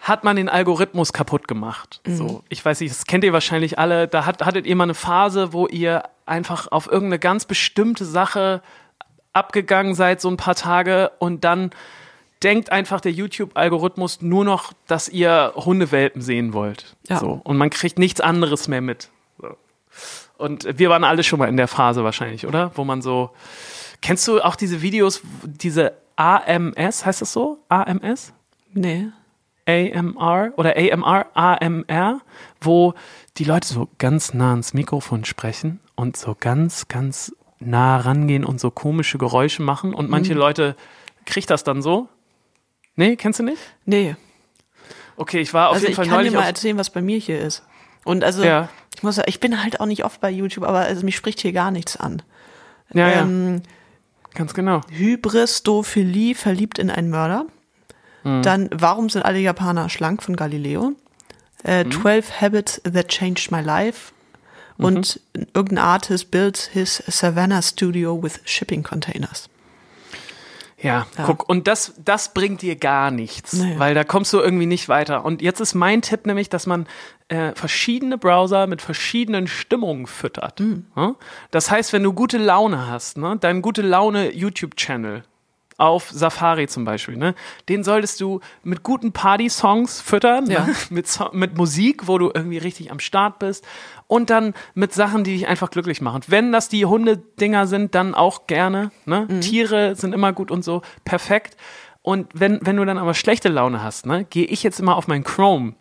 hat 0.00 0.22
man 0.22 0.36
den 0.36 0.50
Algorithmus 0.50 1.12
kaputt 1.12 1.48
gemacht. 1.48 2.00
So, 2.06 2.44
ich 2.50 2.62
weiß 2.62 2.80
nicht, 2.80 2.94
das 2.94 3.06
kennt 3.06 3.24
ihr 3.24 3.32
wahrscheinlich 3.32 3.78
alle. 3.78 4.06
Da 4.06 4.26
hat, 4.26 4.44
hattet 4.44 4.66
ihr 4.66 4.76
mal 4.76 4.84
eine 4.84 4.94
Phase, 4.94 5.54
wo 5.54 5.66
ihr 5.66 6.02
einfach 6.26 6.70
auf 6.70 6.86
irgendeine 6.86 7.18
ganz 7.18 7.44
bestimmte 7.44 8.04
Sache 8.04 8.62
abgegangen 9.32 9.94
seid, 9.94 10.20
so 10.20 10.28
ein 10.28 10.36
paar 10.36 10.54
Tage, 10.54 11.10
und 11.18 11.44
dann 11.44 11.70
denkt 12.42 12.70
einfach 12.70 13.00
der 13.00 13.12
YouTube-Algorithmus 13.12 14.22
nur 14.22 14.44
noch, 14.44 14.72
dass 14.86 15.08
ihr 15.08 15.52
Hundewelpen 15.56 16.22
sehen 16.22 16.52
wollt. 16.52 16.94
Ja. 17.08 17.18
So, 17.18 17.40
und 17.42 17.56
man 17.56 17.70
kriegt 17.70 17.98
nichts 17.98 18.20
anderes 18.20 18.68
mehr 18.68 18.80
mit. 18.80 19.08
So. 19.40 19.56
Und 20.36 20.78
wir 20.78 20.90
waren 20.90 21.04
alle 21.04 21.24
schon 21.24 21.38
mal 21.38 21.48
in 21.48 21.56
der 21.56 21.68
Phase 21.68 22.04
wahrscheinlich, 22.04 22.46
oder? 22.46 22.70
Wo 22.74 22.84
man 22.84 23.02
so. 23.02 23.30
Kennst 24.02 24.28
du 24.28 24.40
auch 24.40 24.56
diese 24.56 24.82
Videos, 24.82 25.22
diese 25.42 25.94
AMS, 26.16 27.06
heißt 27.06 27.22
das 27.22 27.32
so? 27.32 27.58
AMS? 27.68 28.32
Nee. 28.72 29.08
AMR 29.66 30.52
oder 30.56 30.76
AMR, 30.76 31.26
AMR, 31.32 32.20
wo 32.60 32.92
die 33.38 33.44
Leute 33.44 33.66
so 33.66 33.88
ganz 33.96 34.34
nah 34.34 34.50
ans 34.50 34.74
Mikrofon 34.74 35.24
sprechen 35.24 35.80
und 35.96 36.16
so 36.16 36.36
ganz, 36.38 36.88
ganz 36.88 37.34
nah 37.60 37.96
rangehen 37.98 38.44
und 38.44 38.60
so 38.60 38.70
komische 38.70 39.18
Geräusche 39.18 39.62
machen 39.62 39.94
und 39.94 40.10
manche 40.10 40.34
Leute 40.34 40.76
kriegt 41.24 41.50
das 41.50 41.64
dann 41.64 41.82
so. 41.82 42.08
Nee, 42.96 43.16
kennst 43.16 43.38
du 43.40 43.44
nicht? 43.44 43.60
Nee. 43.86 44.16
Okay, 45.16 45.40
ich 45.40 45.54
war 45.54 45.68
auf 45.68 45.74
also 45.74 45.86
jeden 45.86 45.92
ich 45.92 45.96
Fall 45.96 46.06
kann 46.06 46.12
dir 46.14 46.16
neulich 46.24 46.34
mal 46.34 46.44
erzählen, 46.46 46.76
was 46.78 46.90
bei 46.90 47.00
mir 47.02 47.18
hier 47.18 47.40
ist. 47.40 47.62
Und 48.04 48.24
also, 48.24 48.44
Ja. 48.44 48.68
ich 48.96 49.02
muss 49.02 49.14
sagen, 49.16 49.28
ich 49.28 49.40
bin 49.40 49.62
halt 49.62 49.80
auch 49.80 49.86
nicht 49.86 50.04
oft 50.04 50.20
bei 50.20 50.30
YouTube, 50.30 50.64
aber 50.64 50.80
also 50.80 51.04
mich 51.04 51.16
spricht 51.16 51.40
hier 51.40 51.52
gar 51.52 51.70
nichts 51.70 51.96
an. 51.96 52.22
Ja, 52.92 53.08
ja, 53.08 53.20
Ähm, 53.22 53.62
ganz 54.34 54.54
genau. 54.54 54.80
Hybristophilie, 54.90 56.34
verliebt 56.34 56.78
in 56.78 56.90
einen 56.90 57.10
Mörder. 57.10 57.46
Hm. 58.22 58.42
Dann, 58.42 58.68
warum 58.72 59.08
sind 59.08 59.22
alle 59.24 59.38
Japaner 59.38 59.88
schlank 59.88 60.22
von 60.22 60.36
Galileo? 60.36 60.92
Äh, 61.62 61.84
Hm. 61.84 61.90
12 61.92 62.40
Habits 62.40 62.82
That 62.82 63.08
Changed 63.08 63.50
My 63.50 63.60
Life. 63.60 64.12
Mhm. 64.76 64.84
Und 64.84 65.20
irgendein 65.54 65.78
Artist 65.78 66.30
built 66.30 66.58
his 66.72 67.02
Savannah 67.06 67.62
Studio 67.62 68.22
with 68.22 68.40
shipping 68.44 68.82
containers. 68.82 69.48
Ja, 70.82 71.06
guck, 71.24 71.48
und 71.48 71.66
das, 71.66 71.94
das 72.04 72.34
bringt 72.34 72.60
dir 72.60 72.76
gar 72.76 73.10
nichts, 73.10 73.54
Nee. 73.54 73.78
weil 73.78 73.94
da 73.94 74.04
kommst 74.04 74.34
du 74.34 74.40
irgendwie 74.40 74.66
nicht 74.66 74.86
weiter. 74.90 75.24
Und 75.24 75.40
jetzt 75.40 75.60
ist 75.60 75.72
mein 75.72 76.02
Tipp 76.02 76.26
nämlich, 76.26 76.50
dass 76.50 76.66
man 76.66 76.86
äh, 77.28 77.52
verschiedene 77.54 78.18
Browser 78.18 78.66
mit 78.66 78.82
verschiedenen 78.82 79.46
Stimmungen 79.46 80.06
füttert. 80.06 80.60
Ja? 80.94 81.14
Das 81.50 81.70
heißt, 81.70 81.94
wenn 81.94 82.02
du 82.02 82.12
gute 82.12 82.36
Laune 82.36 82.86
hast, 82.86 83.16
ne, 83.16 83.38
dein 83.40 83.62
gute 83.62 83.80
Laune 83.80 84.34
YouTube-Channel 84.34 85.24
auf 85.78 86.10
Safari 86.10 86.68
zum 86.68 86.84
Beispiel, 86.84 87.16
ne, 87.16 87.34
den 87.68 87.82
solltest 87.84 88.20
du 88.20 88.40
mit 88.62 88.82
guten 88.82 89.12
Party-Songs 89.12 90.00
füttern, 90.00 90.46
Ja. 90.50 90.66
ne, 90.66 90.74
mit, 90.90 91.06
so 91.08 91.28
mit 91.32 91.56
Musik, 91.56 92.06
wo 92.06 92.18
du 92.18 92.30
irgendwie 92.32 92.58
richtig 92.58 92.90
am 92.90 92.98
Start 93.00 93.38
bist 93.38 93.66
und 94.06 94.30
dann 94.30 94.54
mit 94.74 94.92
Sachen, 94.92 95.24
die 95.24 95.32
dich 95.34 95.46
einfach 95.48 95.70
glücklich 95.70 96.00
machen. 96.00 96.22
Wenn 96.28 96.52
das 96.52 96.68
die 96.68 96.86
Hundedinger 96.86 97.66
sind, 97.66 97.94
dann 97.94 98.14
auch 98.14 98.46
gerne. 98.46 98.90
Ne? 99.06 99.26
Tiere 99.40 99.96
sind 99.96 100.12
immer 100.14 100.32
gut 100.32 100.50
und 100.50 100.62
so, 100.64 100.82
perfekt. 101.04 101.56
Und 102.02 102.28
wenn, 102.34 102.58
wenn 102.62 102.76
du 102.76 102.84
dann 102.84 102.98
aber 102.98 103.14
schlechte 103.14 103.48
Laune 103.48 103.82
hast, 103.82 104.04
ne, 104.06 104.24
gehe 104.24 104.44
ich 104.46 104.62
jetzt 104.62 104.78
immer 104.78 104.96
auf 104.96 105.08
mein 105.08 105.24
Chrome. 105.24 105.74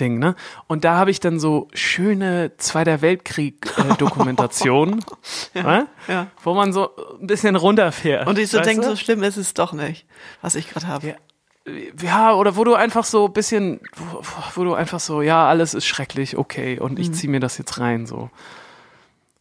Ding, 0.00 0.18
ne? 0.18 0.34
Und 0.66 0.84
da 0.84 0.96
habe 0.96 1.10
ich 1.10 1.20
dann 1.20 1.38
so 1.40 1.68
schöne 1.74 2.52
Zweiter 2.58 3.00
Weltkrieg-Dokumentationen, 3.02 5.04
ne? 5.54 5.86
ja. 6.08 6.26
wo 6.42 6.54
man 6.54 6.72
so 6.72 6.90
ein 7.20 7.26
bisschen 7.26 7.56
runterfährt. 7.56 8.26
Und 8.26 8.38
ich 8.38 8.50
so 8.50 8.60
denke, 8.60 8.84
so 8.84 8.96
schlimm 8.96 9.22
ist 9.22 9.36
es 9.36 9.54
doch 9.54 9.72
nicht, 9.72 10.06
was 10.42 10.54
ich 10.54 10.68
gerade 10.68 10.86
habe. 10.88 11.06
Ja. 11.08 11.14
Ja, 12.02 12.34
oder 12.34 12.56
wo 12.56 12.64
du 12.64 12.74
einfach 12.74 13.04
so 13.04 13.26
ein 13.26 13.32
bisschen, 13.32 13.80
wo, 13.96 14.20
wo 14.54 14.64
du 14.64 14.74
einfach 14.74 15.00
so, 15.00 15.22
ja, 15.22 15.48
alles 15.48 15.72
ist 15.72 15.86
schrecklich, 15.86 16.36
okay, 16.36 16.78
und 16.78 16.92
Mhm. 16.92 16.98
ich 17.00 17.12
ziehe 17.14 17.30
mir 17.30 17.40
das 17.40 17.56
jetzt 17.56 17.80
rein, 17.80 18.04
so. 18.04 18.28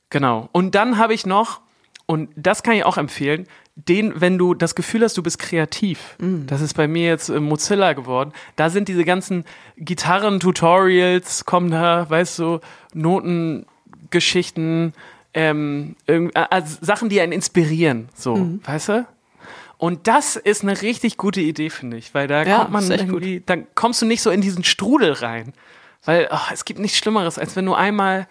Genau. 0.10 0.48
Und 0.54 0.74
dann 0.76 0.98
habe 0.98 1.14
ich 1.14 1.26
noch, 1.26 1.60
Und 2.06 2.30
das 2.36 2.64
kann 2.64 2.76
ich 2.76 2.86
auch 2.86 2.98
empfehlen. 2.98 3.48
Den, 3.76 4.22
wenn 4.22 4.38
du 4.38 4.54
das 4.54 4.76
Gefühl 4.76 5.04
hast, 5.04 5.18
du 5.18 5.24
bist 5.24 5.40
kreativ, 5.40 6.16
das 6.46 6.62
ist 6.62 6.76
bei 6.76 6.88
mir 6.88 7.08
jetzt 7.08 7.30
äh, 7.30 7.40
Mozilla 7.40 7.94
geworden, 7.94 8.32
da 8.56 8.70
sind 8.70 8.88
diese 8.88 9.04
ganzen 9.04 9.46
Gitarren-Tutorials, 9.78 11.46
kommen 11.46 11.72
da, 11.72 12.08
weißt 12.08 12.38
du, 12.40 12.60
Notengeschichten, 12.94 14.94
ähm, 15.34 15.96
äh, 16.08 16.30
also 16.34 16.78
Sachen, 16.82 17.10
die 17.10 17.22
einen 17.22 17.32
inspirieren, 17.32 18.10
so, 18.16 18.60
weißt 18.64 18.90
du? 18.90 19.08
Und 19.78 20.08
das 20.08 20.36
ist 20.36 20.64
eine 20.64 20.82
richtig 20.82 21.18
gute 21.18 21.42
Idee, 21.42 21.70
finde 21.70 21.98
ich, 21.98 22.14
weil 22.14 22.28
da 22.28 22.44
Ja, 22.44 22.60
kommt 22.60 22.72
man 22.72 22.92
irgendwie, 22.92 23.42
dann 23.46 23.68
kommst 23.76 24.02
du 24.02 24.06
nicht 24.06 24.22
so 24.22 24.30
in 24.30 24.40
diesen 24.40 24.64
Strudel 24.64 25.14
rein. 25.14 25.54
Weil 26.06 26.28
ach, 26.32 26.52
es 26.52 26.66
gibt 26.66 26.80
nichts 26.80 26.98
Schlimmeres, 26.98 27.38
als 27.38 27.56
wenn 27.56 27.66
du 27.66 27.74
einmal 27.74 28.28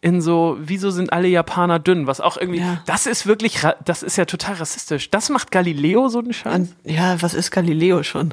in 0.00 0.20
so, 0.20 0.56
wieso 0.60 0.90
sind 0.90 1.12
alle 1.12 1.28
Japaner 1.28 1.78
dünn? 1.78 2.06
Was 2.06 2.20
auch 2.20 2.36
irgendwie, 2.36 2.60
Ja. 2.60 2.82
das 2.86 3.06
ist 3.06 3.26
wirklich, 3.26 3.60
das 3.84 4.02
ist 4.02 4.16
ja 4.16 4.24
total 4.24 4.54
rassistisch. 4.56 5.10
Das 5.10 5.28
macht 5.30 5.50
Galileo 5.50 6.08
so 6.08 6.18
einen 6.20 6.32
Scheiß? 6.32 6.68
Ja, 6.84 7.20
was 7.22 7.34
ist 7.34 7.50
Galileo 7.50 8.02
schon? 8.02 8.30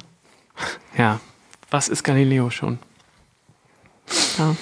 ja. 0.96 1.20
Was 1.70 1.88
ist 1.88 2.04
Galileo 2.04 2.50
schon? 2.50 2.78
Ja. 4.38 4.54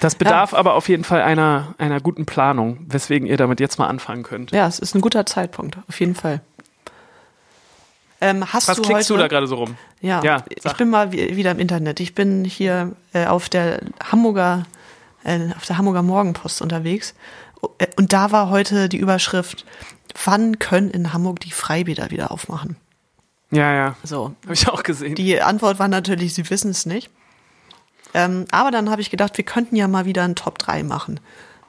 Das 0.00 0.14
bedarf 0.14 0.54
aber 0.54 0.74
auf 0.74 0.88
jeden 0.88 1.04
Fall 1.04 1.20
einer, 1.22 1.74
einer 1.78 2.00
guten 2.00 2.24
Planung, 2.24 2.78
weswegen 2.88 3.28
ihr 3.28 3.36
damit 3.36 3.60
jetzt 3.60 3.78
mal 3.78 3.86
anfangen 3.86 4.22
könnt. 4.22 4.50
ja, 4.50 4.66
es 4.66 4.78
ist 4.78 4.94
ein 4.94 5.00
guter 5.02 5.26
Zeitpunkt, 5.26 5.76
auf 5.88 6.00
jeden 6.00 6.14
Fall. 6.14 6.40
Ähm, 8.22 8.52
hast 8.52 8.68
Was 8.68 8.76
du 8.76 8.82
klickst 8.82 9.10
heute, 9.10 9.14
du 9.14 9.18
da 9.20 9.28
gerade 9.28 9.46
so 9.46 9.56
rum? 9.56 9.76
Ja, 10.00 10.22
Ja, 10.22 10.44
ich 10.48 10.72
bin 10.74 10.90
mal 10.90 11.12
wi- 11.12 11.36
wieder 11.36 11.50
im 11.52 11.58
Internet. 11.58 12.00
Ich 12.00 12.14
bin 12.14 12.44
hier 12.44 12.92
äh, 13.12 13.26
auf 13.26 13.48
der 13.48 13.80
Hamburger, 14.10 14.64
äh, 15.24 15.38
auf 15.56 15.64
der 15.66 15.78
Hamburger 15.78 16.02
Morgenpost 16.02 16.62
unterwegs. 16.62 17.14
Äh, 17.78 17.86
Und 17.96 18.12
da 18.12 18.32
war 18.32 18.50
heute 18.50 18.88
die 18.88 18.98
Überschrift, 18.98 19.64
wann 20.24 20.58
können 20.58 20.90
in 20.90 21.12
Hamburg 21.12 21.40
die 21.40 21.50
Freibäder 21.50 22.10
wieder 22.10 22.30
aufmachen? 22.30 22.76
Ja, 23.50 23.72
ja. 23.74 23.96
So. 24.04 24.34
Habe 24.44 24.54
ich 24.54 24.68
auch 24.68 24.82
gesehen. 24.82 25.14
Die 25.16 25.40
Antwort 25.40 25.78
war 25.78 25.88
natürlich, 25.88 26.34
sie 26.34 26.48
wissen 26.50 26.70
es 26.70 26.86
nicht. 26.86 27.10
Ähm, 28.14 28.46
aber 28.50 28.70
dann 28.70 28.90
habe 28.90 29.00
ich 29.00 29.10
gedacht, 29.10 29.36
wir 29.36 29.44
könnten 29.44 29.76
ja 29.76 29.88
mal 29.88 30.04
wieder 30.04 30.24
ein 30.24 30.34
Top 30.34 30.58
3 30.58 30.82
machen. 30.82 31.20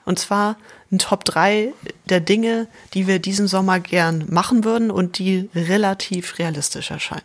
Und 0.05 0.17
zwar 0.19 0.57
ein 0.91 0.99
Top 0.99 1.23
3 1.25 1.73
der 2.05 2.19
Dinge, 2.19 2.67
die 2.93 3.07
wir 3.07 3.19
diesen 3.19 3.47
Sommer 3.47 3.79
gern 3.79 4.25
machen 4.29 4.63
würden 4.63 4.89
und 4.91 5.19
die 5.19 5.49
relativ 5.53 6.39
realistisch 6.39 6.91
erscheinen. 6.91 7.21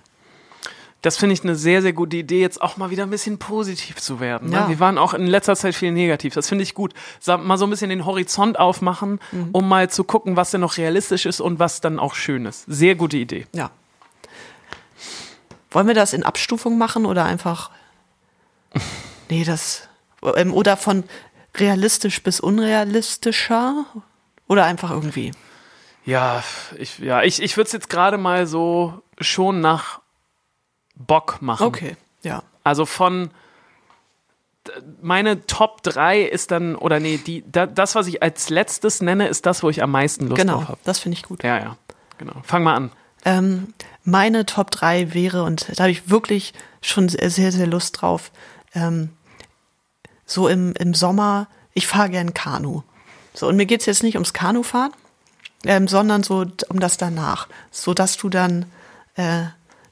Das 1.03 1.17
finde 1.19 1.35
ich 1.35 1.43
eine 1.45 1.55
sehr, 1.55 1.83
sehr 1.83 1.93
gute 1.93 2.17
Idee, 2.17 2.41
jetzt 2.41 2.61
auch 2.61 2.79
mal 2.79 2.91
wieder 2.91 3.05
ein 3.05 3.11
bisschen 3.11 3.39
positiv 3.39 3.97
zu 4.01 4.19
werden. 4.19 4.51
Ne? 4.51 4.57
Ja. 4.57 4.69
Wir 4.69 4.81
waren 4.81 4.99
auch 4.99 5.15
in 5.15 5.27
letzter 5.27 5.55
Zeit 5.55 5.75
viel 5.75 5.93
negativ. 5.93 6.35
Das 6.35 6.49
finde 6.49 6.65
ich 6.65 6.75
gut. 6.75 6.95
Mal 7.27 7.59
so 7.59 7.67
ein 7.67 7.71
bisschen 7.71 7.91
den 7.91 8.05
Horizont 8.07 8.59
aufmachen, 8.59 9.21
Mhm. 9.31 9.51
um 9.53 9.69
mal 9.69 9.89
zu 9.89 10.03
gucken, 10.05 10.37
was 10.37 10.51
denn 10.51 10.63
noch 10.63 10.79
realistisch 10.79 11.27
ist 11.27 11.41
und 11.41 11.59
was 11.61 11.81
dann 11.81 11.99
auch 12.01 12.15
schön 12.15 12.45
ist. 12.47 12.65
Sehr 12.67 12.95
gute 12.97 13.19
Idee. 13.19 13.47
Ja. 13.53 13.71
Wollen 15.71 15.87
wir 15.87 15.95
das 15.95 16.13
in 16.13 16.23
Abstufung 16.23 16.79
machen 16.79 17.07
oder 17.07 17.25
einfach. 17.25 17.71
Nee, 19.29 19.43
das. 19.43 19.89
ähm, 20.37 20.55
Oder 20.55 20.77
von 20.77 21.03
realistisch 21.57 22.23
bis 22.23 22.39
unrealistischer? 22.39 23.85
Oder 24.47 24.65
einfach 24.65 24.91
irgendwie. 24.93 25.33
Ja, 26.05 26.45
ich, 26.79 27.01
ja, 27.01 27.23
ich, 27.25 27.43
ich 27.43 27.57
würde 27.57 27.67
es 27.67 27.73
jetzt 27.73 27.91
gerade 27.91 28.19
mal 28.19 28.47
so 28.47 29.03
schon 29.21 29.61
nach 29.61 30.01
Bock 30.97 31.41
machen. 31.41 31.67
Okay, 31.67 31.97
ja. 32.23 32.43
Also 32.65 32.87
von 32.87 33.31
meine 35.01 35.47
Top 35.47 35.83
3 35.83 36.23
ist 36.23 36.51
dann, 36.51 36.75
oder 36.75 37.01
nee, 37.01 37.19
die, 37.19 37.45
da, 37.51 37.67
das, 37.67 37.95
was 37.95 38.07
ich 38.07 38.23
als 38.23 38.51
letztes 38.51 39.01
nenne, 39.01 39.29
ist 39.29 39.47
das, 39.47 39.63
wo 39.63 39.71
ich 39.71 39.83
am 39.83 39.91
meisten 39.91 40.27
Lust 40.27 40.41
Genau, 40.41 40.59
drauf 40.59 40.69
habe. 40.69 40.79
das 40.85 40.99
finde 40.99 41.17
ich 41.17 41.23
gut. 41.23 41.43
Ja, 41.43 41.59
ja. 41.59 41.77
Genau. 42.19 42.35
Fang 42.43 42.63
mal 42.63 42.75
an. 42.75 42.91
Ähm, 43.25 43.75
meine 44.05 44.47
Top 44.47 44.71
3 44.71 45.15
wäre, 45.15 45.43
und 45.43 45.69
da 45.77 45.85
habe 45.85 45.91
ich 45.91 46.11
wirklich 46.11 46.55
schon 46.81 47.09
sehr, 47.09 47.31
sehr, 47.53 47.67
Lust 47.67 48.01
drauf, 48.01 48.31
ähm, 48.75 49.11
so 50.25 50.49
im, 50.49 50.75
im 50.75 50.95
Sommer, 50.95 51.49
ich 51.73 51.87
fahre 51.87 52.11
gern 52.11 52.35
Kanu. 52.35 52.83
So, 53.35 53.49
und 53.49 53.57
mir 53.57 53.67
geht's 53.67 53.87
jetzt 53.87 54.03
nicht 54.03 54.15
ums 54.15 54.33
Kanufahren, 54.33 54.93
ähm, 55.65 55.89
sondern 55.89 56.23
so 56.23 56.47
um 56.69 56.81
das 56.81 56.97
danach. 56.97 57.49
So 57.71 57.95
dass 57.95 58.17
du 58.17 58.29
dann, 58.29 58.67
äh, 59.17 59.45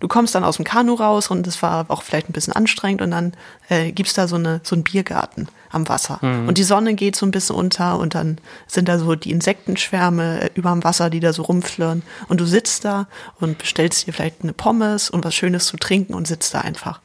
du 0.05 0.09
kommst 0.09 0.35
dann 0.35 0.45
aus 0.45 0.57
dem 0.57 0.67
Kanu 0.67 0.93
raus 0.93 1.31
und 1.31 1.47
es 1.47 1.63
war 1.63 1.87
auch 1.89 2.03
vielleicht 2.03 2.29
ein 2.29 2.35
bisschen 2.35 2.53
anstrengend 2.53 3.01
und 3.01 3.11
dann 3.11 3.33
äh, 3.71 3.91
gibt's 3.91 4.13
da 4.13 4.29
so, 4.29 4.37
eine, 4.37 4.61
so 4.63 4.77
einen 4.77 4.85
Biergarten 4.85 5.49
am 5.71 5.89
Wasser. 5.89 6.19
Und 6.47 6.59
die 6.59 6.63
Sonne 6.63 6.93
geht 6.93 7.17
so 7.17 7.25
ein 7.25 7.31
bisschen 7.31 7.57
unter 7.57 7.99
und 7.99 8.15
dann 8.15 8.37
sind 8.67 8.87
da 8.87 8.99
so 8.99 9.15
die 9.15 9.31
Insektenschwärme 9.31 10.43
äh, 10.43 10.51
überm 10.57 10.85
Wasser, 10.85 11.09
die 11.09 11.21
da 11.21 11.33
so 11.33 11.41
rumflirren. 11.41 12.03
Und 12.29 12.39
du 12.39 12.45
sitzt 12.45 12.85
da 12.85 13.07
und 13.41 13.57
bestellst 13.57 14.07
dir 14.07 14.13
vielleicht 14.13 14.43
eine 14.43 14.53
Pommes 14.53 15.09
und 15.09 15.25
was 15.25 15.35
Schönes 15.35 15.65
zu 15.65 15.79
trinken 15.79 16.13
und 16.13 16.27
sitzt 16.27 16.53
da 16.53 16.61
einfach. 16.61 17.01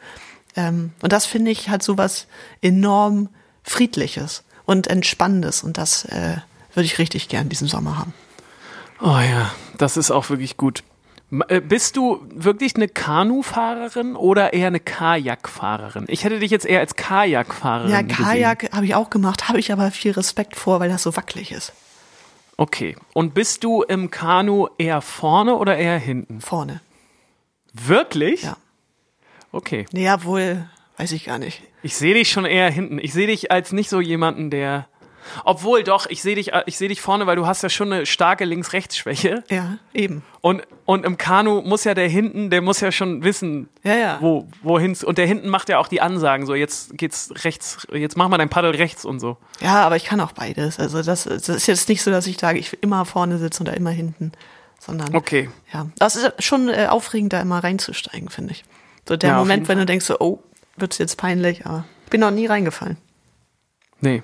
Ähm, 0.58 0.92
und 1.02 1.14
das 1.14 1.26
finde 1.26 1.52
ich 1.52 1.70
halt 1.70 1.84
so 1.84 1.98
was 1.98 2.28
enorm 2.62 3.30
Friedliches 3.64 4.44
und 4.66 4.88
Entspannendes. 4.88 5.64
Und 5.64 5.78
das 5.78 6.04
äh, 6.04 6.36
würde 6.74 6.86
ich 6.86 7.00
richtig 7.00 7.30
gern 7.30 7.48
diesen 7.48 7.70
Sommer 7.70 7.98
haben. 7.98 8.14
Oh 9.00 9.20
ja, 9.20 9.54
das 9.78 9.96
ist 9.96 10.12
auch 10.12 10.30
wirklich 10.30 10.58
gut. 10.58 10.84
Äh, 11.48 11.62
Bist 11.62 11.96
du 11.96 12.26
wirklich 12.34 12.76
eine 12.76 12.88
Kanufahrerin 12.88 14.16
oder 14.16 14.54
eher 14.54 14.68
eine 14.68 14.80
Kajakfahrerin? 14.80 16.06
Ich 16.08 16.24
hätte 16.24 16.40
dich 16.40 16.52
jetzt 16.52 16.66
eher 16.66 16.80
als 16.80 16.96
Kajakfahrerin 16.96 17.92
Ja. 17.92 18.04
Kajak 18.04 18.72
habe 18.74 18.86
ich 18.86 18.96
auch 18.96 19.10
gemacht, 19.10 19.48
habe 19.48 19.60
ich 19.60 19.72
aber 19.72 19.92
viel 19.92 20.12
Respekt 20.12 20.56
vor, 20.56 20.80
weil 20.80 20.90
das 20.90 21.04
so 21.04 21.16
wackelig 21.16 21.52
ist. 21.52 21.74
Okay. 22.58 22.98
Und 23.14 23.34
bist 23.34 23.64
du 23.64 23.84
im 23.84 24.12
Kanu 24.12 24.68
eher 24.78 25.02
vorne 25.02 25.56
oder 25.56 25.78
eher 25.78 25.98
hinten? 25.98 26.42
Vorne. 26.42 26.82
Wirklich? 27.74 28.44
Ja. 28.44 28.58
Okay. 29.52 29.86
Naja, 29.94 30.24
wohl, 30.26 30.68
weiß 30.98 31.14
ich 31.14 31.24
gar 31.26 31.38
nicht. 31.38 31.62
Ich 31.84 31.96
sehe 31.96 32.14
dich 32.14 32.30
schon 32.30 32.44
eher 32.44 32.70
hinten. 32.70 33.00
Ich 33.00 33.14
sehe 33.14 33.28
dich 33.28 33.50
als 33.50 33.72
nicht 33.72 33.90
so 33.90 34.02
jemanden, 34.02 34.50
der. 34.50 34.89
Obwohl 35.46 35.84
doch, 35.84 36.06
ich 36.10 36.22
sehe 36.22 36.36
dich, 36.36 36.54
äh, 36.54 36.64
ich 36.66 36.78
sehe 36.78 36.88
dich 36.90 37.02
vorne, 37.02 37.28
weil 37.28 37.36
du 37.36 37.46
hast 37.48 37.62
ja 37.64 37.70
schon 37.70 37.92
eine 37.94 38.06
starke 38.06 38.46
Links-Rechts-Schwäche. 38.46 39.44
Ja, 39.50 39.78
eben. 39.94 40.24
Und, 40.42 40.64
und 40.86 41.06
im 41.06 41.18
Kanu 41.18 41.62
muss 41.62 41.84
ja 41.84 41.94
der 41.94 42.08
hinten, 42.08 42.50
der 42.50 42.62
muss 42.62 42.80
ja 42.80 42.92
schon 42.92 43.24
wissen, 43.24 43.70
Ja, 43.84 43.96
ja. 43.96 44.18
wo, 44.22 44.48
wohin. 44.62 44.96
Und 45.04 45.18
der 45.18 45.26
hinten 45.28 45.50
macht 45.50 45.70
ja 45.70 45.78
auch 45.80 45.88
die 45.88 46.02
Ansagen, 46.02 46.46
so 46.46 46.56
jetzt 46.56 46.98
geht's 46.98 47.32
rechts, 47.44 47.86
jetzt 47.92 48.18
mach 48.18 48.28
mal 48.30 48.38
dein 48.38 48.50
Paddel 48.50 48.72
rechts 48.72 49.06
und 49.06 49.20
so. 49.20 49.38
Ja, 49.60 49.84
aber 49.84 49.96
ich 49.96 50.06
kann 50.06 50.20
auch 50.22 50.32
beides. 50.32 50.80
Also 50.80 51.02
das, 51.04 51.24
das 51.26 51.50
ist 51.50 51.68
jetzt 51.68 51.90
nicht 51.90 52.02
so, 52.02 52.12
dass 52.12 52.28
ich 52.28 52.38
sage, 52.40 52.60
ich 52.60 52.78
immer 52.82 53.06
vorne 53.06 53.38
sitzen 53.38 53.64
oder 53.64 53.76
immer 53.76 53.92
hinten, 53.92 54.32
sondern 54.80 55.14
Okay. 55.16 55.50
ja, 55.74 55.88
das 55.98 56.16
ist 56.16 56.44
schon 56.44 56.70
äh, 56.70 56.88
aufregend, 56.90 57.34
da 57.34 57.42
immer 57.42 57.64
reinzusteigen, 57.64 58.30
finde 58.30 58.54
ich. 58.54 58.64
So 59.08 59.18
der 59.18 59.32
Ja, 59.32 59.38
Moment, 59.38 59.68
wenn 59.68 59.78
du 59.78 59.86
denkst, 59.86 60.06
so, 60.06 60.18
oh, 60.20 60.44
wird's 60.78 60.98
jetzt 61.00 61.18
peinlich, 61.18 61.66
aber 61.66 61.86
ich 62.06 62.10
bin 62.12 62.22
noch 62.22 62.32
nie 62.32 62.46
reingefallen. 62.46 62.98
Nee. 64.02 64.24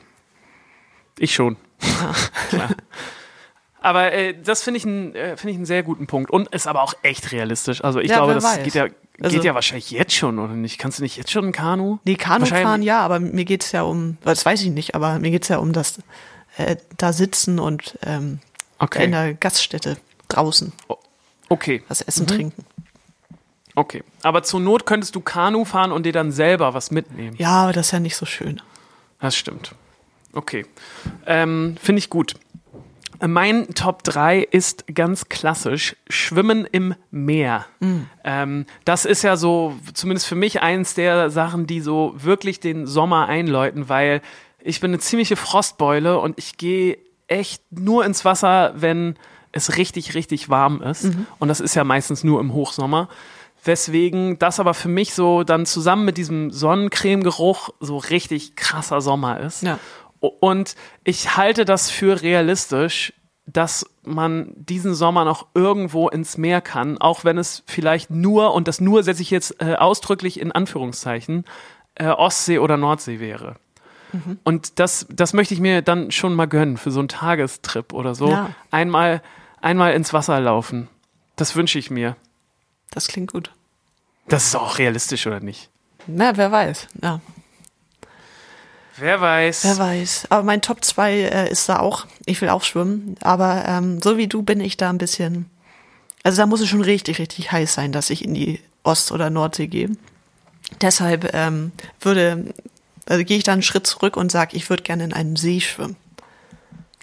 Ich 1.19 1.33
schon. 1.33 1.57
Klar. 2.49 2.69
Aber 3.81 4.11
äh, 4.13 4.33
das 4.41 4.63
finde 4.63 4.79
ich, 4.79 4.85
ein, 4.85 5.13
äh, 5.15 5.37
finde 5.37 5.51
ich 5.51 5.57
einen 5.57 5.65
sehr 5.67 5.83
guten 5.83 6.07
Punkt. 6.07 6.31
Und 6.31 6.47
ist 6.47 6.65
aber 6.67 6.81
auch 6.81 6.95
echt 7.03 7.31
realistisch. 7.31 7.83
Also 7.83 7.99
ich 7.99 8.09
Ja, 8.09 8.17
glaube, 8.17 8.33
das 8.33 8.43
weiß. 8.43 8.63
geht 8.63 8.73
ja, 8.73 8.87
geht 8.87 8.95
Also- 9.21 9.41
ja 9.43 9.53
wahrscheinlich 9.53 9.91
jetzt 9.91 10.13
schon, 10.15 10.39
oder 10.39 10.53
nicht? 10.53 10.79
Kannst 10.79 10.97
du 10.97 11.03
nicht 11.03 11.17
jetzt 11.17 11.29
schon 11.31 11.45
ein 11.45 11.51
Kanu? 11.51 11.99
Nee, 12.03 12.15
Kanu 12.15 12.47
fahren 12.47 12.81
ja, 12.81 13.01
aber 13.01 13.19
mir 13.19 13.45
geht's 13.45 13.71
ja 13.73 13.83
um, 13.83 14.17
das 14.23 14.43
weiß 14.43 14.63
ich 14.63 14.71
nicht, 14.71 14.95
aber 14.95 15.19
mir 15.19 15.29
geht's 15.29 15.49
ja 15.49 15.57
um 15.59 15.71
das 15.71 15.99
äh, 16.57 16.77
da 16.97 17.13
sitzen 17.13 17.59
und 17.59 17.99
ähm, 18.03 18.39
Okay. 18.79 19.03
in 19.05 19.11
der 19.11 19.35
Gaststätte 19.35 19.97
draußen 20.29 20.73
Okay. 21.49 21.83
was 21.87 22.01
essen, 22.01 22.23
Mhm. 22.23 22.27
trinken. 22.27 22.65
Okay. 23.75 24.03
Aber 24.23 24.41
zur 24.41 24.61
Not 24.61 24.87
könntest 24.87 25.13
du 25.15 25.19
Kanu 25.21 25.63
fahren 25.63 25.91
und 25.91 26.07
dir 26.07 26.11
dann 26.13 26.31
selber 26.31 26.73
was 26.73 26.89
mitnehmen. 26.89 27.35
Ja, 27.37 27.63
aber 27.65 27.73
das 27.73 27.87
ist 27.87 27.91
ja 27.91 27.99
nicht 27.99 28.15
so 28.15 28.25
schön. 28.25 28.61
Das 29.19 29.35
stimmt. 29.35 29.75
Okay. 30.35 30.65
Ähm, 31.25 31.75
Finde 31.81 31.99
ich 31.99 32.09
gut. 32.09 32.35
Mein 33.25 33.73
Top 33.73 34.03
3 34.03 34.39
ist 34.39 34.93
ganz 34.93 35.29
klassisch 35.29 35.95
Schwimmen 36.09 36.67
im 36.69 36.95
Meer. 37.11 37.65
Ähm, 38.23 38.65
das 38.83 39.05
ist 39.05 39.23
ja 39.23 39.37
so, 39.37 39.73
zumindest 39.93 40.27
für 40.27 40.35
mich, 40.35 40.61
eins 40.61 40.95
der 40.95 41.29
Sachen, 41.29 41.65
die 41.65 41.79
so 41.79 42.13
wirklich 42.17 42.59
den 42.59 42.85
Sommer 42.85 43.27
einläuten, 43.27 43.87
weil 43.87 44.21
ich 44.59 44.81
bin 44.81 44.91
eine 44.91 44.99
ziemliche 44.99 45.37
Frostbeule 45.37 46.19
und 46.19 46.37
ich 46.37 46.57
gehe 46.57 46.97
echt 47.27 47.63
nur 47.71 48.05
ins 48.05 48.25
Wasser, 48.25 48.73
wenn 48.75 49.15
es 49.51 49.77
richtig, 49.77 50.13
richtig 50.15 50.49
warm 50.49 50.81
ist. 50.81 51.05
Und 51.39 51.47
das 51.47 51.61
ist 51.61 51.75
ja 51.75 51.83
meistens 51.85 52.23
nur 52.23 52.41
im 52.41 52.53
Hochsommer. 52.53 53.07
Weswegen 53.63 54.37
das 54.37 54.59
aber 54.59 54.73
für 54.73 54.89
mich 54.89 55.13
so 55.13 55.43
dann 55.43 55.65
zusammen 55.65 56.05
mit 56.05 56.17
diesem 56.17 56.51
Sonnencreme-Geruch 56.51 57.69
so 57.79 57.97
richtig 57.97 58.55
krasser 58.55 59.01
Sommer 59.01 59.39
ist. 59.39 59.63
Ja. 59.63 59.79
Und 60.27 60.75
ich 61.03 61.37
halte 61.37 61.65
das 61.65 61.89
für 61.89 62.21
realistisch, 62.21 63.13
dass 63.45 63.85
man 64.03 64.51
diesen 64.55 64.95
Sommer 64.95 65.23
noch 65.23 65.47
irgendwo 65.53 66.09
ins 66.09 66.37
Meer 66.37 66.61
kann, 66.61 66.97
auch 66.97 67.23
wenn 67.23 67.37
es 67.37 67.63
vielleicht 67.67 68.09
nur, 68.09 68.53
und 68.53 68.67
das 68.67 68.81
nur 68.81 69.03
setze 69.03 69.21
ich 69.21 69.29
jetzt 69.29 69.61
äh, 69.61 69.75
ausdrücklich 69.75 70.39
in 70.39 70.51
Anführungszeichen, 70.51 71.45
äh, 71.95 72.07
Ostsee 72.07 72.59
oder 72.59 72.77
Nordsee 72.77 73.19
wäre. 73.19 73.55
Und 74.43 74.79
das, 74.79 75.07
das 75.09 75.33
möchte 75.33 75.53
ich 75.53 75.59
mir 75.59 75.81
dann 75.81 76.11
schon 76.11 76.35
mal 76.35 76.47
gönnen 76.47 76.77
für 76.77 76.91
so 76.91 76.99
einen 76.99 77.09
Tagestrip 77.09 77.93
oder 77.93 78.15
so. 78.15 78.29
Ja. 78.29 78.51
Einmal, 78.71 79.21
einmal 79.61 79.93
ins 79.93 80.13
Wasser 80.13 80.39
laufen. 80.39 80.87
Das 81.35 81.55
wünsche 81.55 81.79
ich 81.79 81.89
mir. 81.91 82.15
Das 82.91 83.07
klingt 83.07 83.31
gut. 83.31 83.51
Das 84.27 84.45
ist 84.45 84.55
auch 84.55 84.77
realistisch, 84.77 85.27
oder 85.27 85.39
nicht? 85.39 85.69
Na, 86.07 86.37
wer 86.37 86.51
weiß. 86.51 86.87
Ja, 87.01 87.19
Wer 88.97 89.19
weiß. 89.21 89.63
wer 89.65 89.77
weiß. 89.77 90.27
Aber 90.29 90.43
mein 90.43 90.61
Top 90.61 90.83
2 90.83 91.13
äh, 91.13 91.51
ist 91.51 91.67
da 91.69 91.79
auch. 91.79 92.05
Ich 92.25 92.39
will 92.41 92.49
auch 92.49 92.63
schwimmen. 92.63 93.15
Aber 93.21 93.65
ähm, 93.67 94.01
so 94.01 94.17
wie 94.17 94.27
du 94.27 94.41
bin 94.43 94.59
ich 94.61 94.77
da 94.77 94.89
ein 94.89 94.97
bisschen. 94.97 95.49
Also 96.23 96.37
da 96.41 96.45
muss 96.47 96.61
es 96.61 96.69
schon 96.69 96.81
richtig, 96.81 97.19
richtig 97.19 97.51
heiß 97.51 97.73
sein, 97.73 97.91
dass 97.91 98.09
ich 98.09 98.23
in 98.23 98.33
die 98.33 98.59
Ost- 98.83 99.11
oder 99.11 99.29
Nordsee 99.29 99.67
gehe. 99.67 99.91
Deshalb 100.81 101.33
ähm, 101.33 101.71
würde, 102.01 102.53
also 103.07 103.23
gehe 103.23 103.37
ich 103.37 103.43
da 103.43 103.53
einen 103.53 103.61
Schritt 103.61 103.85
zurück 103.85 104.17
und 104.17 104.31
sage, 104.31 104.55
ich 104.57 104.69
würde 104.69 104.83
gerne 104.83 105.03
in 105.03 105.13
einem 105.13 105.35
See 105.35 105.59
schwimmen. 105.61 105.95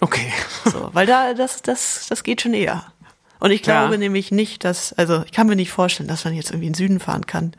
Okay. 0.00 0.32
So, 0.64 0.90
weil 0.92 1.06
da, 1.06 1.34
das, 1.34 1.62
das, 1.62 2.06
das 2.08 2.24
geht 2.24 2.40
schon 2.42 2.54
eher. 2.54 2.84
Und 3.38 3.50
ich 3.52 3.62
glaube 3.62 3.92
Ja. 3.94 3.98
nämlich 3.98 4.32
nicht, 4.32 4.64
dass, 4.64 4.92
also 4.94 5.22
ich 5.24 5.32
kann 5.32 5.46
mir 5.46 5.56
nicht 5.56 5.70
vorstellen, 5.70 6.08
dass 6.08 6.24
man 6.24 6.34
jetzt 6.34 6.50
irgendwie 6.50 6.66
in 6.68 6.72
den 6.72 6.76
Süden 6.78 7.00
fahren 7.00 7.26
kann 7.26 7.52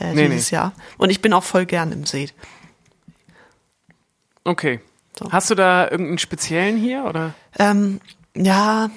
äh, 0.00 0.14
Nee, 0.14 0.28
dieses 0.28 0.50
nee. 0.50 0.56
Jahr. 0.56 0.72
Und 0.96 1.10
ich 1.10 1.20
bin 1.20 1.32
auch 1.34 1.44
voll 1.44 1.66
gern 1.66 1.92
im 1.92 2.06
See. 2.06 2.30
Okay. 4.44 4.80
So. 5.18 5.30
Hast 5.30 5.50
du 5.50 5.54
da 5.54 5.84
irgendeinen 5.84 6.18
speziellen 6.18 6.76
hier 6.76 7.04
oder? 7.04 7.34
Ähm, 7.58 8.00
ja, 8.34 8.90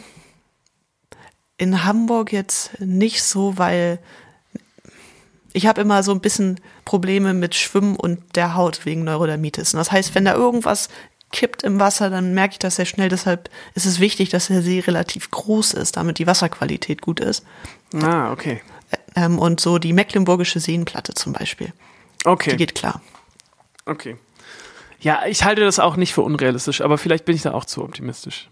in 1.58 1.84
Hamburg 1.84 2.32
jetzt 2.32 2.80
nicht 2.80 3.24
so, 3.24 3.58
weil 3.58 4.00
ich 5.54 5.68
habe 5.68 5.82
immer 5.82 6.04
so 6.04 6.12
ein 6.12 6.20
bisschen 6.22 6.60
Probleme 6.84 7.34
mit 7.34 7.56
Schwimmen 7.56 7.96
und 7.96 8.36
der 8.36 8.56
Haut 8.56 8.86
wegen 8.86 9.04
Neurodermitis. 9.04 9.74
Und 9.74 9.78
das 9.78 9.92
heißt, 9.92 10.16
wenn 10.16 10.26
da 10.26 10.34
irgendwas 10.34 10.90
kippt 11.32 11.64
im 11.64 11.80
Wasser, 11.80 12.10
dann 12.10 12.34
merke 12.34 12.54
ich 12.54 12.60
das 12.60 12.76
sehr 12.78 12.86
schnell. 12.86 13.10
Deshalb 13.10 13.50
ist 13.74 13.86
es 13.86 14.00
wichtig, 14.00 14.30
dass 14.30 14.48
der 14.48 14.62
See 14.62 14.80
relativ 14.80 15.32
groß 15.32 15.74
ist, 15.74 15.98
damit 15.98 16.20
die 16.20 16.28
Wasserqualität 16.28 17.02
gut 17.02 17.20
ist. 17.20 17.46
Ah, 17.94 18.32
okay. 18.32 18.62
Ähm, 19.16 19.40
und 19.40 19.60
so 19.60 19.78
die 19.80 19.94
Mecklenburgische 19.94 20.60
Seenplatte 20.60 21.14
zum 21.14 21.34
Beispiel. 21.34 21.74
Die 22.24 22.28
Okay. 22.28 22.56
geht 22.56 22.76
klar. 22.76 23.02
Okay. 23.86 24.18
Ja, 25.00 25.26
ich 25.28 25.44
halte 25.44 25.62
das 25.62 25.80
auch 25.80 25.96
nicht 25.96 26.14
für 26.14 26.22
unrealistisch, 26.22 26.82
aber 26.82 26.98
vielleicht 26.98 27.26
bin 27.26 27.36
ich 27.36 27.42
da 27.42 27.54
auch 27.54 27.66
zu 27.66 27.84
optimistisch. 27.84 28.50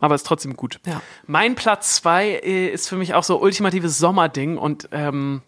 Aber 0.00 0.14
ist 0.14 0.26
trotzdem 0.26 0.56
gut. 0.56 0.78
Ja. 0.86 1.00
Mein 1.26 1.54
Platz 1.54 1.94
zwei 1.96 2.28
äh, 2.28 2.68
ist 2.68 2.88
für 2.88 2.96
mich 2.96 3.14
auch 3.14 3.24
so 3.24 3.40
ultimatives 3.40 3.98
Sommerding 3.98 4.58
und 4.58 4.88
ähm, 4.92 5.42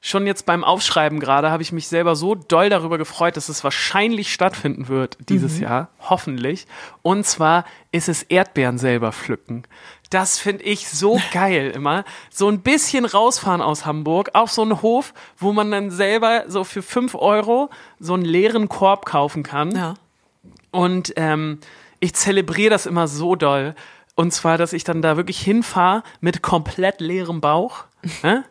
schon 0.00 0.26
jetzt 0.26 0.44
beim 0.44 0.64
Aufschreiben 0.64 1.20
gerade 1.20 1.50
habe 1.50 1.62
ich 1.62 1.72
mich 1.72 1.88
selber 1.88 2.16
so 2.16 2.34
doll 2.34 2.68
darüber 2.68 2.98
gefreut, 2.98 3.36
dass 3.36 3.48
es 3.48 3.64
wahrscheinlich 3.64 4.32
stattfinden 4.32 4.88
wird 4.88 5.16
dieses 5.28 5.58
Jahr, 5.60 5.88
hoffentlich. 6.00 6.66
Und 7.00 7.24
zwar 7.24 7.64
ist 7.92 8.08
es 8.08 8.24
Erdbeeren 8.24 8.78
selber 8.78 9.12
pflücken. 9.12 9.62
Das 10.12 10.38
finde 10.38 10.64
ich 10.64 10.88
so 10.90 11.18
geil 11.32 11.72
immer. 11.74 12.04
So 12.28 12.48
ein 12.48 12.60
bisschen 12.60 13.06
rausfahren 13.06 13.62
aus 13.62 13.86
Hamburg 13.86 14.30
auf 14.34 14.52
so 14.52 14.60
einen 14.60 14.82
Hof, 14.82 15.14
wo 15.38 15.52
man 15.52 15.70
dann 15.70 15.90
selber 15.90 16.44
so 16.48 16.64
für 16.64 16.82
fünf 16.82 17.14
Euro 17.14 17.70
so 17.98 18.12
einen 18.12 18.24
leeren 18.24 18.68
Korb 18.68 19.06
kaufen 19.06 19.42
kann. 19.42 19.74
Ja. 19.74 19.94
Und 20.70 21.14
ähm, 21.16 21.60
ich 21.98 22.12
zelebriere 22.14 22.68
das 22.68 22.84
immer 22.84 23.08
so 23.08 23.36
doll. 23.36 23.74
Und 24.14 24.34
zwar, 24.34 24.58
dass 24.58 24.74
ich 24.74 24.84
dann 24.84 25.00
da 25.00 25.16
wirklich 25.16 25.40
hinfahre 25.40 26.02
mit 26.20 26.42
komplett 26.42 27.00
leerem 27.00 27.40
Bauch. 27.40 27.84
ne? 28.22 28.44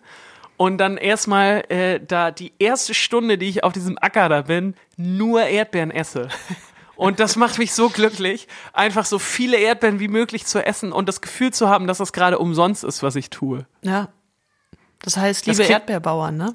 Und 0.58 0.80
dann 0.80 0.98
erstmal 0.98 1.64
äh, 1.70 2.00
da 2.00 2.32
die 2.32 2.54
erste 2.58 2.96
Stunde, 2.96 3.38
die 3.38 3.50
ich 3.50 3.64
auf 3.64 3.74
diesem 3.74 4.00
Acker 4.02 4.30
da 4.30 4.42
bin, 4.42 4.74
nur 4.98 5.44
Erdbeeren 5.44 5.92
esse. 5.92 6.30
Und 7.02 7.20
das 7.20 7.36
macht 7.36 7.58
mich 7.58 7.74
so 7.74 7.90
glücklich, 7.90 8.48
einfach 8.74 9.06
so 9.06 9.18
viele 9.18 9.58
Erdbeeren 9.58 10.00
wie 10.00 10.08
möglich 10.08 10.46
zu 10.46 10.64
essen 10.64 10.92
und 10.92 11.10
das 11.10 11.20
Gefühl 11.20 11.52
zu 11.52 11.68
haben, 11.68 11.88
dass 11.88 11.98
das 11.98 12.14
gerade 12.14 12.38
umsonst 12.38 12.84
ist, 12.84 13.02
was 13.02 13.16
ich 13.16 13.32
tue. 13.32 13.66
Ja. 13.82 14.10
Das 15.02 15.18
heißt, 15.18 15.42
Das 15.42 15.58
liebe 15.58 15.64
klingt- 15.66 15.72
Erdbeerbauern, 15.72 16.38
ne? 16.38 16.54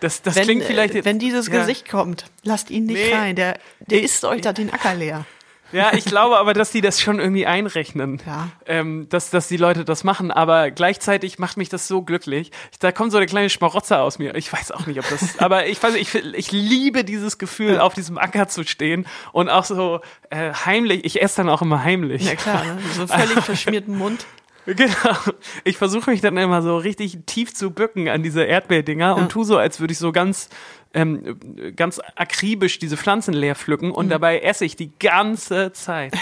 Das, 0.00 0.20
das 0.20 0.34
wenn, 0.34 0.42
klingt 0.44 0.64
vielleicht 0.64 0.92
äh, 0.92 0.96
jetzt, 0.98 1.04
wenn 1.06 1.18
dieses 1.18 1.46
ja. 1.46 1.60
Gesicht 1.60 1.88
kommt, 1.88 2.26
lasst 2.42 2.68
ihn 2.68 2.84
nicht 2.84 3.06
Nee. 3.06 3.14
rein. 3.14 3.36
Der, 3.36 3.58
der 3.80 3.98
Ich- 4.00 4.04
isst 4.04 4.24
euch 4.26 4.42
da 4.42 4.52
den 4.52 4.70
Acker 4.70 4.94
leer. 4.96 5.24
Ja, 5.72 5.92
ich 5.92 6.04
glaube 6.04 6.38
aber, 6.38 6.54
dass 6.54 6.70
die 6.70 6.80
das 6.80 7.00
schon 7.00 7.18
irgendwie 7.18 7.46
einrechnen. 7.46 8.20
Ja. 8.26 8.48
Ähm, 8.66 9.08
dass, 9.08 9.30
dass 9.30 9.48
die 9.48 9.56
Leute 9.56 9.84
das 9.84 10.04
machen, 10.04 10.30
aber 10.30 10.70
gleichzeitig 10.70 11.38
macht 11.38 11.56
mich 11.56 11.68
das 11.68 11.88
so 11.88 12.02
glücklich. 12.02 12.52
Ich, 12.72 12.78
da 12.78 12.92
kommt 12.92 13.12
so 13.12 13.18
eine 13.18 13.26
kleine 13.26 13.50
Schmarotzer 13.50 14.02
aus 14.02 14.18
mir. 14.18 14.34
Ich 14.36 14.52
weiß 14.52 14.72
auch 14.72 14.86
nicht, 14.86 14.98
ob 14.98 15.08
das. 15.08 15.38
aber 15.38 15.66
ich 15.66 15.82
weiß, 15.82 15.94
ich, 15.94 16.14
ich 16.14 16.52
liebe 16.52 17.04
dieses 17.04 17.38
Gefühl, 17.38 17.78
auf 17.80 17.94
diesem 17.94 18.18
Acker 18.18 18.48
zu 18.48 18.64
stehen 18.64 19.06
und 19.32 19.48
auch 19.48 19.64
so 19.64 20.00
äh, 20.30 20.52
heimlich. 20.52 21.04
Ich 21.04 21.20
esse 21.20 21.38
dann 21.38 21.48
auch 21.48 21.62
immer 21.62 21.82
heimlich. 21.82 22.24
Ja 22.24 22.36
klar, 22.36 22.64
ne? 22.64 22.78
so 22.94 23.06
völlig 23.06 23.40
verschmierten 23.44 23.96
Mund. 23.96 24.26
Genau. 24.66 25.16
Ich 25.64 25.76
versuche 25.76 26.10
mich 26.10 26.20
dann 26.20 26.36
immer 26.36 26.62
so 26.62 26.76
richtig 26.76 27.18
tief 27.26 27.54
zu 27.54 27.70
bücken 27.70 28.08
an 28.08 28.22
diese 28.22 28.44
Erdbeerdinger 28.44 29.16
und 29.16 29.30
tu 29.30 29.44
so, 29.44 29.58
als 29.58 29.80
würde 29.80 29.92
ich 29.92 29.98
so 29.98 30.12
ganz, 30.12 30.48
ähm, 30.94 31.38
ganz 31.76 32.00
akribisch 32.16 32.78
diese 32.78 32.96
Pflanzen 32.96 33.34
leer 33.34 33.54
pflücken 33.54 33.90
und 33.90 34.08
dabei 34.08 34.40
esse 34.40 34.64
ich 34.64 34.76
die 34.76 34.90
ganze 34.98 35.72
Zeit. 35.72 36.14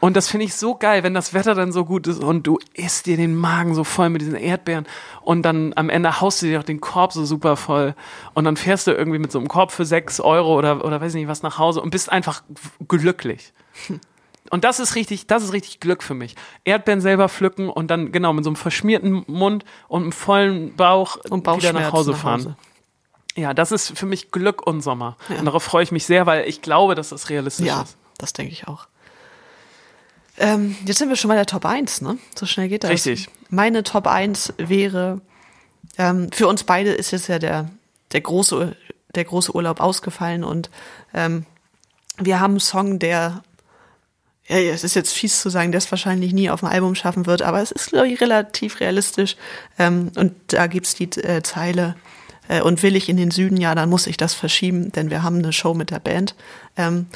Und 0.00 0.16
das 0.16 0.28
finde 0.28 0.46
ich 0.46 0.54
so 0.54 0.76
geil, 0.76 1.02
wenn 1.02 1.14
das 1.14 1.34
Wetter 1.34 1.54
dann 1.54 1.72
so 1.72 1.84
gut 1.84 2.06
ist 2.06 2.22
und 2.22 2.46
du 2.46 2.58
isst 2.74 3.06
dir 3.06 3.16
den 3.16 3.34
Magen 3.34 3.74
so 3.74 3.82
voll 3.82 4.10
mit 4.10 4.20
diesen 4.20 4.36
Erdbeeren 4.36 4.86
und 5.22 5.42
dann 5.42 5.72
am 5.74 5.90
Ende 5.90 6.20
haust 6.20 6.40
du 6.40 6.46
dir 6.46 6.60
auch 6.60 6.64
den 6.64 6.80
Korb 6.80 7.12
so 7.12 7.24
super 7.24 7.56
voll 7.56 7.94
und 8.34 8.44
dann 8.44 8.56
fährst 8.56 8.86
du 8.86 8.92
irgendwie 8.92 9.18
mit 9.18 9.32
so 9.32 9.40
einem 9.40 9.48
Korb 9.48 9.72
für 9.72 9.84
sechs 9.84 10.20
Euro 10.20 10.56
oder, 10.56 10.84
oder 10.84 11.00
weiß 11.00 11.14
nicht 11.14 11.26
was 11.26 11.42
nach 11.42 11.58
Hause 11.58 11.80
und 11.80 11.90
bist 11.90 12.10
einfach 12.10 12.42
glücklich. 12.86 13.52
Und 14.50 14.64
das 14.64 14.80
ist 14.80 14.94
richtig, 14.94 15.26
das 15.26 15.42
ist 15.44 15.52
richtig 15.52 15.80
Glück 15.80 16.02
für 16.02 16.14
mich. 16.14 16.34
Erdbeeren 16.64 17.00
selber 17.00 17.28
pflücken 17.28 17.68
und 17.68 17.88
dann 17.90 18.12
genau 18.12 18.32
mit 18.32 18.44
so 18.44 18.50
einem 18.50 18.56
verschmierten 18.56 19.24
Mund 19.26 19.64
und 19.88 20.02
einem 20.02 20.12
vollen 20.12 20.74
Bauch 20.76 21.16
Und 21.30 21.46
wieder 21.46 21.72
nach 21.72 21.92
Hause 21.92 22.12
nach 22.12 22.18
fahren. 22.18 22.40
Hause. 22.40 22.56
Ja, 23.36 23.54
das 23.54 23.70
ist 23.72 23.96
für 23.96 24.06
mich 24.06 24.30
Glück 24.30 24.66
und 24.66 24.80
Sommer. 24.80 25.16
Ja. 25.28 25.38
Und 25.38 25.44
darauf 25.44 25.62
freue 25.62 25.82
ich 25.84 25.92
mich 25.92 26.06
sehr, 26.06 26.26
weil 26.26 26.48
ich 26.48 26.60
glaube, 26.62 26.94
dass 26.94 27.10
das 27.10 27.28
realistisch 27.30 27.66
Ja, 27.66 27.82
ist. 27.82 27.96
das 28.18 28.32
denke 28.32 28.52
ich 28.52 28.66
auch. 28.66 28.88
Ähm, 30.38 30.76
jetzt 30.84 30.98
sind 30.98 31.08
wir 31.08 31.16
schon 31.16 31.28
bei 31.28 31.34
der 31.34 31.46
Top 31.46 31.64
1, 31.64 32.00
ne? 32.00 32.18
So 32.36 32.46
schnell 32.46 32.68
geht 32.68 32.84
das. 32.84 32.90
Richtig. 32.90 33.28
Meine 33.50 33.82
Top 33.82 34.06
1 34.06 34.54
wäre, 34.56 35.20
ähm, 35.98 36.30
für 36.32 36.46
uns 36.46 36.64
beide 36.64 36.92
ist 36.92 37.10
jetzt 37.10 37.28
ja 37.28 37.38
der, 37.38 37.70
der, 38.12 38.20
große, 38.20 38.76
der 39.14 39.24
große 39.24 39.54
Urlaub 39.54 39.80
ausgefallen 39.80 40.44
und 40.44 40.70
ähm, 41.12 41.44
wir 42.18 42.40
haben 42.40 42.52
einen 42.52 42.60
Song, 42.60 42.98
der, 42.98 43.42
ja, 44.48 44.58
ja, 44.58 44.72
es 44.72 44.84
ist 44.84 44.94
jetzt 44.94 45.12
fies 45.12 45.40
zu 45.40 45.50
sagen, 45.50 45.72
der 45.72 45.78
es 45.78 45.90
wahrscheinlich 45.90 46.32
nie 46.32 46.50
auf 46.50 46.60
dem 46.60 46.68
Album 46.68 46.94
schaffen 46.94 47.26
wird, 47.26 47.42
aber 47.42 47.60
es 47.60 47.70
ist, 47.70 47.90
glaube 47.90 48.08
ich, 48.08 48.20
relativ 48.20 48.80
realistisch. 48.80 49.36
Ähm, 49.78 50.10
und 50.16 50.34
da 50.48 50.66
gibt's 50.66 50.94
die 50.94 51.04
äh, 51.22 51.42
Zeile, 51.42 51.94
äh, 52.48 52.62
und 52.62 52.82
will 52.82 52.96
ich 52.96 53.08
in 53.08 53.16
den 53.16 53.30
Süden, 53.30 53.56
ja, 53.56 53.74
dann 53.74 53.90
muss 53.90 54.06
ich 54.06 54.16
das 54.16 54.34
verschieben, 54.34 54.90
denn 54.92 55.10
wir 55.10 55.22
haben 55.22 55.38
eine 55.38 55.52
Show 55.52 55.74
mit 55.74 55.90
der 55.90 56.00
Band. 56.00 56.34
Ähm, 56.76 57.06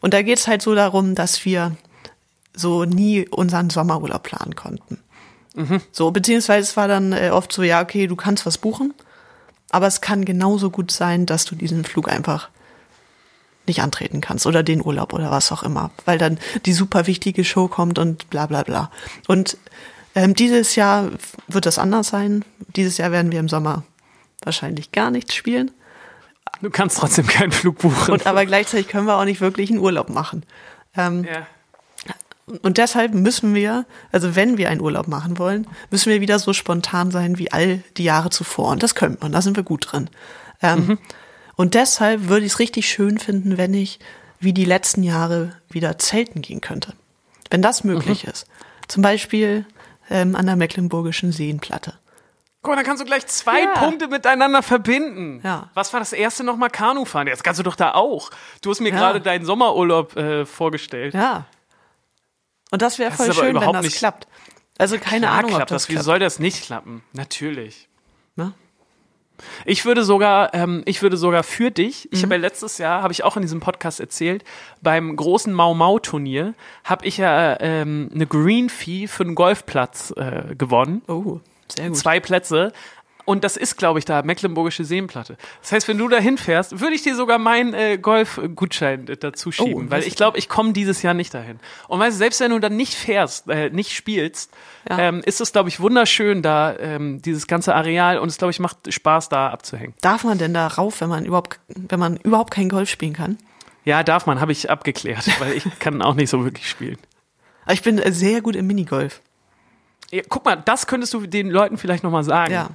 und 0.00 0.14
da 0.14 0.22
geht's 0.22 0.48
halt 0.48 0.62
so 0.62 0.74
darum, 0.74 1.14
dass 1.14 1.44
wir 1.44 1.76
so 2.54 2.84
nie 2.84 3.28
unseren 3.28 3.70
Sommerurlaub 3.70 4.22
planen 4.22 4.56
konnten. 4.56 4.98
So, 5.92 6.10
beziehungsweise 6.10 6.62
es 6.62 6.76
war 6.76 6.88
dann 6.88 7.12
äh, 7.12 7.30
oft 7.30 7.52
so, 7.52 7.62
ja, 7.62 7.82
okay, 7.82 8.06
du 8.06 8.16
kannst 8.16 8.46
was 8.46 8.58
buchen, 8.58 8.94
aber 9.70 9.86
es 9.86 10.00
kann 10.00 10.24
genauso 10.24 10.70
gut 10.70 10.90
sein, 10.90 11.26
dass 11.26 11.44
du 11.44 11.54
diesen 11.54 11.84
Flug 11.84 12.10
einfach 12.10 12.48
nicht 13.70 13.82
antreten 13.82 14.20
kannst 14.20 14.46
oder 14.46 14.62
den 14.62 14.84
Urlaub 14.84 15.12
oder 15.12 15.30
was 15.30 15.52
auch 15.52 15.62
immer, 15.62 15.90
weil 16.04 16.18
dann 16.18 16.38
die 16.66 16.72
super 16.72 17.06
wichtige 17.06 17.44
Show 17.44 17.68
kommt 17.68 17.98
und 17.98 18.28
bla 18.28 18.46
bla 18.46 18.62
bla. 18.64 18.90
Und 19.28 19.56
ähm, 20.14 20.34
dieses 20.34 20.74
Jahr 20.74 21.10
wird 21.48 21.66
das 21.66 21.78
anders 21.78 22.08
sein. 22.08 22.44
Dieses 22.76 22.98
Jahr 22.98 23.12
werden 23.12 23.32
wir 23.32 23.40
im 23.40 23.48
Sommer 23.48 23.84
wahrscheinlich 24.42 24.92
gar 24.92 25.10
nichts 25.10 25.34
spielen. 25.34 25.70
Du 26.60 26.70
kannst 26.70 26.98
trotzdem 26.98 27.26
keinen 27.26 27.52
Flug 27.52 27.78
buchen. 27.78 28.12
Und 28.12 28.26
aber 28.26 28.44
gleichzeitig 28.44 28.88
können 28.88 29.06
wir 29.06 29.16
auch 29.16 29.24
nicht 29.24 29.40
wirklich 29.40 29.70
einen 29.70 29.78
Urlaub 29.78 30.10
machen. 30.10 30.44
Ähm, 30.96 31.24
ja. 31.24 31.46
Und 32.62 32.78
deshalb 32.78 33.14
müssen 33.14 33.54
wir, 33.54 33.86
also 34.10 34.34
wenn 34.34 34.58
wir 34.58 34.70
einen 34.70 34.80
Urlaub 34.80 35.06
machen 35.06 35.38
wollen, 35.38 35.68
müssen 35.90 36.10
wir 36.10 36.20
wieder 36.20 36.40
so 36.40 36.52
spontan 36.52 37.12
sein 37.12 37.38
wie 37.38 37.52
all 37.52 37.84
die 37.96 38.02
Jahre 38.04 38.30
zuvor. 38.30 38.70
Und 38.70 38.82
das 38.82 38.96
könnte 38.96 39.18
man, 39.22 39.30
da 39.30 39.40
sind 39.40 39.56
wir 39.56 39.62
gut 39.62 39.92
drin. 39.92 40.10
Ähm, 40.60 40.98
Und 41.60 41.74
deshalb 41.74 42.28
würde 42.30 42.46
ich 42.46 42.52
es 42.52 42.58
richtig 42.58 42.88
schön 42.88 43.18
finden, 43.18 43.58
wenn 43.58 43.74
ich 43.74 43.98
wie 44.38 44.54
die 44.54 44.64
letzten 44.64 45.02
Jahre 45.02 45.54
wieder 45.68 45.98
zelten 45.98 46.40
gehen 46.40 46.62
könnte. 46.62 46.94
Wenn 47.50 47.60
das 47.60 47.84
möglich 47.84 48.24
ist. 48.24 48.46
Zum 48.88 49.02
Beispiel 49.02 49.66
ähm, 50.08 50.36
an 50.36 50.46
der 50.46 50.56
Mecklenburgischen 50.56 51.32
Seenplatte. 51.32 51.98
Guck 52.62 52.70
mal, 52.72 52.76
dann 52.76 52.86
kannst 52.86 53.02
du 53.02 53.04
gleich 53.04 53.26
zwei 53.26 53.60
Ja. 53.64 53.72
Punkte 53.74 54.08
miteinander 54.08 54.62
verbinden. 54.62 55.42
Ja. 55.44 55.68
Was 55.74 55.92
war 55.92 56.00
das 56.00 56.14
erste 56.14 56.44
nochmal? 56.44 56.70
Kanu 56.70 57.04
fahren. 57.04 57.26
Jetzt 57.26 57.44
kannst 57.44 57.58
du 57.58 57.62
doch 57.62 57.76
da 57.76 57.92
auch. 57.92 58.30
Du 58.62 58.70
hast 58.70 58.80
mir 58.80 58.88
Ja. 58.88 58.96
gerade 58.96 59.20
deinen 59.20 59.44
Sommerurlaub 59.44 60.16
äh, 60.16 60.46
vorgestellt. 60.46 61.12
Ja. 61.12 61.44
Und 62.70 62.80
das 62.80 62.98
wäre 62.98 63.10
Das 63.10 63.18
voll 63.18 63.26
aber 63.26 63.34
schön, 63.34 63.60
wenn 63.60 63.72
das 63.74 63.94
klappt. 63.96 64.26
Also 64.78 64.96
keine 64.96 65.26
Klar 65.26 65.38
Ahnung, 65.40 65.50
ob 65.50 65.56
klappt 65.58 65.70
das 65.72 65.82
das. 65.82 65.88
Wie 65.90 65.92
klappt. 65.92 66.04
soll 66.06 66.18
das 66.20 66.38
nicht 66.38 66.62
klappen? 66.62 67.02
Natürlich. 67.12 67.90
Ne? 68.36 68.54
Ich 69.64 69.84
würde 69.84 70.04
sogar, 70.04 70.54
ähm, 70.54 70.82
ich 70.86 71.02
würde 71.02 71.16
sogar 71.16 71.42
für 71.42 71.70
dich, 71.70 72.08
ich 72.12 72.20
Mhm. 72.20 72.24
habe 72.26 72.34
ja 72.36 72.40
letztes 72.40 72.78
Jahr, 72.78 73.02
habe 73.02 73.12
ich 73.12 73.24
auch 73.24 73.36
in 73.36 73.42
diesem 73.42 73.60
Podcast 73.60 74.00
erzählt, 74.00 74.44
beim 74.82 75.14
großen 75.16 75.52
Mau 75.52 75.74
Mau 75.74 75.98
Turnier 75.98 76.54
habe 76.84 77.06
ich 77.06 77.16
ja 77.18 77.58
ähm, 77.60 78.10
eine 78.14 78.26
Green 78.26 78.68
Fee 78.68 79.06
für 79.06 79.24
einen 79.24 79.34
Golfplatz 79.34 80.12
äh, 80.16 80.54
gewonnen. 80.56 81.02
Oh, 81.08 81.40
sehr 81.68 81.88
gut. 81.88 81.96
Zwei 81.98 82.20
Plätze. 82.20 82.72
Und 83.30 83.44
das 83.44 83.56
ist, 83.56 83.76
glaube 83.78 84.00
ich, 84.00 84.04
da 84.04 84.22
Mecklenburgische 84.22 84.84
Seenplatte. 84.84 85.36
Das 85.62 85.70
heißt, 85.70 85.86
wenn 85.86 85.98
du 85.98 86.08
da 86.08 86.18
hinfährst, 86.18 86.80
würde 86.80 86.96
ich 86.96 87.02
dir 87.02 87.14
sogar 87.14 87.38
meinen 87.38 87.74
äh, 87.74 87.96
Golfgutschein 87.96 89.06
äh, 89.06 89.16
dazu 89.16 89.52
schieben, 89.52 89.86
Oh, 89.86 89.90
weil 89.90 90.02
ich 90.02 90.16
glaube, 90.16 90.36
ich 90.36 90.48
komme 90.48 90.72
dieses 90.72 91.02
Jahr 91.02 91.14
nicht 91.14 91.32
dahin. 91.32 91.60
Und 91.86 92.00
weißt 92.00 92.16
du, 92.16 92.18
selbst 92.18 92.40
wenn 92.40 92.50
du 92.50 92.58
dann 92.58 92.74
nicht 92.74 92.94
fährst, 92.94 93.48
äh, 93.48 93.70
nicht 93.70 93.92
spielst, 93.94 94.52
Ja. 94.88 94.98
ähm, 94.98 95.22
ist 95.24 95.40
es, 95.40 95.52
glaube 95.52 95.68
ich, 95.68 95.78
wunderschön, 95.78 96.42
da 96.42 96.76
ähm, 96.76 97.22
dieses 97.22 97.46
ganze 97.46 97.72
Areal 97.76 98.18
und 98.18 98.28
es, 98.28 98.36
glaube 98.38 98.50
ich, 98.50 98.58
macht 98.58 98.92
Spaß, 98.92 99.28
da 99.28 99.50
abzuhängen. 99.50 99.94
Darf 100.00 100.24
man 100.24 100.36
denn 100.38 100.52
da 100.52 100.66
rauf, 100.66 101.00
wenn 101.00 101.08
man 101.08 101.24
überhaupt, 101.24 101.60
wenn 101.68 102.00
man 102.00 102.16
überhaupt 102.16 102.50
kein 102.52 102.68
Golf 102.68 102.90
spielen 102.90 103.12
kann? 103.12 103.38
Ja, 103.84 104.02
darf 104.02 104.26
man, 104.26 104.40
habe 104.40 104.50
ich 104.50 104.70
abgeklärt, 104.70 105.28
weil 105.40 105.52
ich 105.52 105.64
kann 105.78 106.02
auch 106.02 106.14
nicht 106.14 106.30
so 106.30 106.42
wirklich 106.42 106.68
spielen. 106.68 106.98
Aber 107.62 107.74
ich 107.74 107.82
bin 107.82 107.98
äh, 108.00 108.10
sehr 108.10 108.40
gut 108.40 108.56
im 108.56 108.66
Minigolf. 108.66 109.20
Ja, 110.10 110.22
guck 110.28 110.44
mal, 110.44 110.56
das 110.56 110.88
könntest 110.88 111.14
du 111.14 111.26
den 111.28 111.48
Leuten 111.48 111.78
vielleicht 111.78 112.02
nochmal 112.02 112.24
sagen. 112.24 112.52
Ja. 112.52 112.70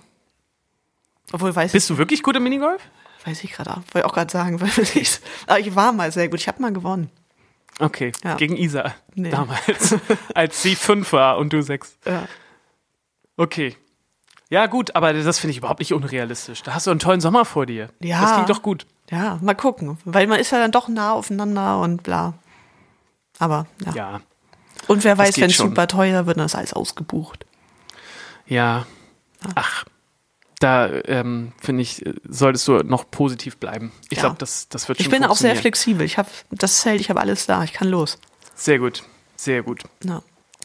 Obwohl, 1.31 1.55
weiß 1.55 1.71
Bist 1.71 1.89
du 1.89 1.97
wirklich 1.97 2.23
gut 2.23 2.35
im 2.35 2.43
Minigolf? 2.43 2.81
ich, 3.19 3.27
weiß 3.27 3.43
ich 3.43 3.51
gerade 3.51 3.71
auch. 3.71 3.81
Wollte 3.91 4.07
auch 4.07 4.13
gerade 4.13 4.31
sagen, 4.31 4.59
weil 4.61 4.69
ich, 4.95 5.19
aber 5.47 5.59
ich 5.59 5.75
war 5.75 5.91
mal 5.91 6.11
sehr 6.11 6.29
gut. 6.29 6.39
Ich 6.39 6.47
habe 6.47 6.61
mal 6.61 6.71
gewonnen. 6.73 7.09
Okay, 7.79 8.13
Ja. 8.23 8.35
gegen 8.35 8.55
Isa 8.55 8.93
Nee. 9.15 9.29
damals, 9.31 9.95
als 10.33 10.61
sie 10.61 10.75
fünf 10.75 11.11
war 11.11 11.38
und 11.38 11.51
du 11.51 11.61
sechs. 11.61 11.97
Ja. 12.05 12.25
Okay. 13.38 13.75
Ja, 14.49 14.67
gut, 14.67 14.95
aber 14.95 15.11
das 15.11 15.39
finde 15.39 15.51
ich 15.51 15.57
überhaupt 15.57 15.79
nicht 15.79 15.91
unrealistisch. 15.91 16.61
Da 16.63 16.73
hast 16.75 16.88
du 16.88 16.91
einen 16.91 16.99
tollen 16.99 17.19
Sommer 17.19 17.43
vor 17.45 17.65
dir. 17.65 17.89
Ja. 17.99 18.21
Das 18.21 18.33
klingt 18.33 18.49
doch 18.49 18.61
gut. 18.61 18.85
Ja, 19.09 19.39
mal 19.41 19.55
gucken. 19.55 19.97
Weil 20.05 20.27
man 20.27 20.39
ist 20.39 20.51
ja 20.51 20.59
dann 20.59 20.71
doch 20.71 20.88
nah 20.88 21.11
aufeinander 21.13 21.81
und 21.81 22.03
bla. 22.03 22.35
Aber, 23.39 23.65
ja. 23.85 23.93
Ja. 23.93 24.21
Und 24.88 25.03
wer 25.03 25.17
weiß, 25.17 25.33
geht 25.35 25.43
wenn 25.43 25.49
es 25.49 25.57
super 25.57 25.88
teuer 25.88 26.27
wird, 26.27 26.38
dann 26.38 26.45
ist 26.45 26.55
alles 26.55 26.73
ausgebucht. 26.73 27.45
Ja. 28.45 28.85
Ach. 29.55 29.83
Da 30.59 30.89
ähm, 31.05 31.51
finde 31.61 31.81
ich, 31.81 32.03
solltest 32.27 32.67
du 32.67 32.77
noch 32.77 33.09
positiv 33.11 33.57
bleiben. 33.57 33.91
Ich 34.09 34.17
Ja. 34.17 34.23
glaube, 34.23 34.37
das, 34.39 34.69
das 34.69 34.87
wird 34.87 34.99
schon 34.99 35.05
Ich 35.05 35.11
bin 35.11 35.25
auch 35.25 35.35
sehr 35.35 35.55
flexibel. 35.55 36.05
Ich 36.05 36.17
habe 36.17 36.29
das 36.51 36.79
Zelt, 36.81 37.01
ich 37.01 37.09
habe 37.09 37.19
alles 37.19 37.45
da. 37.45 37.63
Ich 37.63 37.73
kann 37.73 37.89
los. 37.89 38.17
Sehr 38.55 38.79
gut. 38.79 39.03
Sehr 39.35 39.63
gut. 39.63 39.83
Ja. 40.03 40.21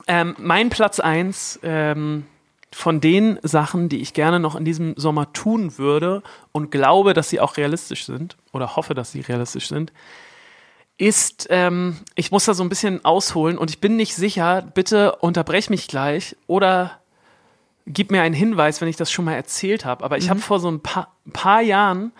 Ähm, 0.06 0.36
mein 0.38 0.70
Platz 0.70 1.00
eins 1.00 1.58
ähm, 1.64 2.24
von 2.72 3.00
den 3.00 3.38
Sachen, 3.42 3.88
die 3.88 4.00
ich 4.00 4.14
gerne 4.14 4.38
noch 4.38 4.54
in 4.54 4.64
diesem 4.64 4.94
Sommer 4.96 5.32
tun 5.32 5.76
würde 5.76 6.22
und 6.52 6.70
glaube, 6.70 7.12
dass 7.14 7.28
sie 7.28 7.40
auch 7.40 7.56
realistisch 7.56 8.06
sind 8.06 8.36
oder 8.52 8.76
hoffe, 8.76 8.94
dass 8.94 9.10
sie 9.10 9.20
realistisch 9.20 9.68
sind, 9.68 9.92
ist, 10.96 11.46
ähm, 11.50 11.96
ich 12.14 12.30
muss 12.30 12.44
da 12.44 12.54
so 12.54 12.62
ein 12.62 12.68
bisschen 12.68 13.04
ausholen 13.04 13.58
und 13.58 13.70
ich 13.70 13.80
bin 13.80 13.96
nicht 13.96 14.14
sicher, 14.14 14.62
bitte 14.74 15.16
unterbrech 15.16 15.70
mich 15.70 15.88
gleich 15.88 16.36
oder 16.46 16.99
gib 17.86 18.10
mir 18.10 18.22
einen 18.22 18.34
Hinweis, 18.34 18.80
wenn 18.80 18.88
ich 18.88 18.96
das 18.96 19.10
schon 19.10 19.24
mal 19.24 19.34
erzählt 19.34 19.84
habe. 19.84 20.04
Aber 20.04 20.18
ich 20.18 20.30
habe 20.30 20.40
vor 20.40 20.60
so 20.60 20.70
ein 20.70 20.80
paar, 20.80 21.14
paar 21.32 21.60
Jahren 21.62 22.12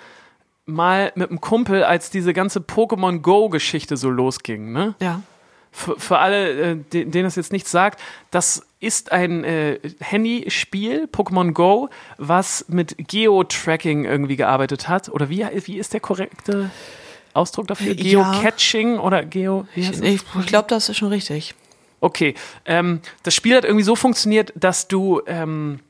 mal 0.66 1.12
mit 1.14 1.30
einem 1.30 1.40
Kumpel, 1.40 1.82
als 1.84 2.10
diese 2.10 2.32
ganze 2.32 2.60
Pokémon 2.60 3.18
Go-Geschichte 3.20 3.96
so 3.96 4.08
losging, 4.10 4.72
ne? 4.72 4.94
Ja. 5.00 5.22
für, 5.72 5.98
für 5.98 6.18
alle, 6.18 6.50
äh, 6.72 6.76
de- 6.76 7.04
denen 7.06 7.24
das 7.24 7.36
jetzt 7.36 7.52
nichts 7.52 7.70
sagt, 7.70 8.00
das 8.30 8.66
ist 8.80 9.12
ein 9.12 9.44
äh, 9.44 9.78
Handyspiel, 10.00 11.08
Pokémon 11.12 11.52
Go, 11.52 11.88
was 12.18 12.64
mit 12.68 12.96
Geo-Tracking 13.08 14.04
irgendwie 14.04 14.36
gearbeitet 14.36 14.88
hat. 14.88 15.08
Oder 15.08 15.28
wie, 15.28 15.44
wie 15.66 15.78
ist 15.78 15.92
der 15.92 16.00
korrekte 16.00 16.70
Ausdruck 17.34 17.66
dafür? 17.68 17.94
Ja. 17.94 18.32
Geocaching 18.32 18.98
oder 18.98 19.24
Geo? 19.24 19.66
Ich, 19.76 19.90
ich 20.02 20.46
glaube, 20.46 20.68
das 20.68 20.88
ist 20.88 20.96
schon 20.96 21.08
richtig. 21.08 21.54
Okay, 22.00 22.34
ähm, 22.64 23.00
das 23.22 23.34
Spiel 23.34 23.56
hat 23.56 23.64
irgendwie 23.64 23.84
so 23.84 23.94
funktioniert, 23.94 24.52
dass 24.56 24.88
du, 24.88 25.20
ähm, 25.26 25.80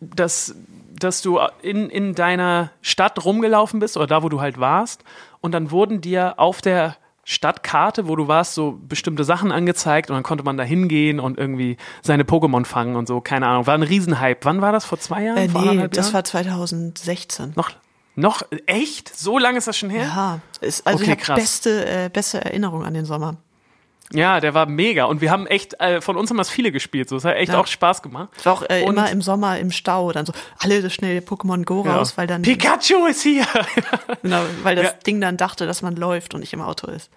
dass, 0.00 0.54
dass 0.98 1.22
du 1.22 1.40
in, 1.62 1.88
in 1.90 2.14
deiner 2.14 2.70
Stadt 2.82 3.24
rumgelaufen 3.24 3.80
bist 3.80 3.96
oder 3.96 4.06
da, 4.06 4.22
wo 4.22 4.28
du 4.28 4.40
halt 4.40 4.58
warst 4.58 5.04
und 5.40 5.52
dann 5.52 5.70
wurden 5.70 6.00
dir 6.00 6.38
auf 6.38 6.60
der 6.60 6.96
Stadtkarte, 7.24 8.06
wo 8.06 8.16
du 8.16 8.28
warst, 8.28 8.54
so 8.54 8.78
bestimmte 8.86 9.24
Sachen 9.24 9.50
angezeigt 9.50 10.10
und 10.10 10.14
dann 10.14 10.22
konnte 10.22 10.44
man 10.44 10.56
da 10.56 10.62
hingehen 10.62 11.18
und 11.20 11.38
irgendwie 11.38 11.78
seine 12.02 12.24
Pokémon 12.24 12.66
fangen 12.66 12.96
und 12.96 13.08
so, 13.08 13.20
keine 13.20 13.46
Ahnung. 13.46 13.66
War 13.66 13.74
ein 13.74 13.82
Riesenhype. 13.82 14.40
Wann 14.42 14.60
war 14.60 14.72
das? 14.72 14.84
Vor 14.84 14.98
zwei 14.98 15.24
Jahren? 15.24 15.38
Äh, 15.38 15.48
nee, 15.48 15.88
das 15.88 16.06
Jahren? 16.06 16.14
war 16.14 16.24
2016. 16.24 17.52
noch, 17.56 17.70
noch, 18.14 18.42
echt? 18.66 19.16
So 19.16 19.38
lange 19.38 19.58
ist 19.58 19.66
das 19.66 19.76
schon 19.76 19.90
her? 19.90 20.02
Ja, 20.02 20.40
ist, 20.60 20.86
also 20.86 21.02
Okay, 21.02 21.16
ich 21.18 21.28
habe 21.28 21.40
beste, 21.40 21.86
äh, 21.86 22.10
beste 22.12 22.44
Erinnerung 22.44 22.84
an 22.84 22.92
den 22.94 23.06
Sommer. 23.06 23.36
Ja, 24.12 24.38
der 24.40 24.54
war 24.54 24.66
mega 24.66 25.04
und 25.06 25.20
wir 25.22 25.30
haben 25.30 25.46
echt, 25.46 25.80
äh, 25.80 26.00
von 26.00 26.16
uns 26.16 26.30
haben 26.30 26.36
das 26.36 26.50
viele 26.50 26.70
gespielt, 26.70 27.08
so, 27.08 27.16
es 27.16 27.24
hat 27.24 27.36
echt 27.36 27.52
Ja. 27.52 27.60
auch 27.60 27.66
Spaß 27.66 28.02
gemacht. 28.02 28.28
Es 28.36 28.44
war 28.46 28.52
auch 28.52 28.62
äh, 28.68 28.82
immer 28.84 29.10
im 29.10 29.22
Sommer 29.22 29.58
im 29.58 29.70
Stau, 29.70 30.12
dann 30.12 30.26
so 30.26 30.32
alle 30.58 30.88
schnell 30.90 31.18
Pokémon 31.20 31.64
Go 31.64 31.82
Ja. 31.84 31.96
raus, 31.96 32.16
weil 32.16 32.26
dann 32.26 32.42
Pikachu 32.42 33.06
ist 33.06 33.22
hier! 33.22 33.46
genau, 34.22 34.42
weil 34.62 34.76
das 34.76 34.84
Ja. 34.84 34.92
Ding 35.06 35.20
dann 35.20 35.36
dachte, 35.36 35.66
dass 35.66 35.82
man 35.82 35.96
läuft 35.96 36.34
und 36.34 36.40
nicht 36.40 36.52
im 36.52 36.60
Auto 36.60 36.86
ist. 36.88 37.10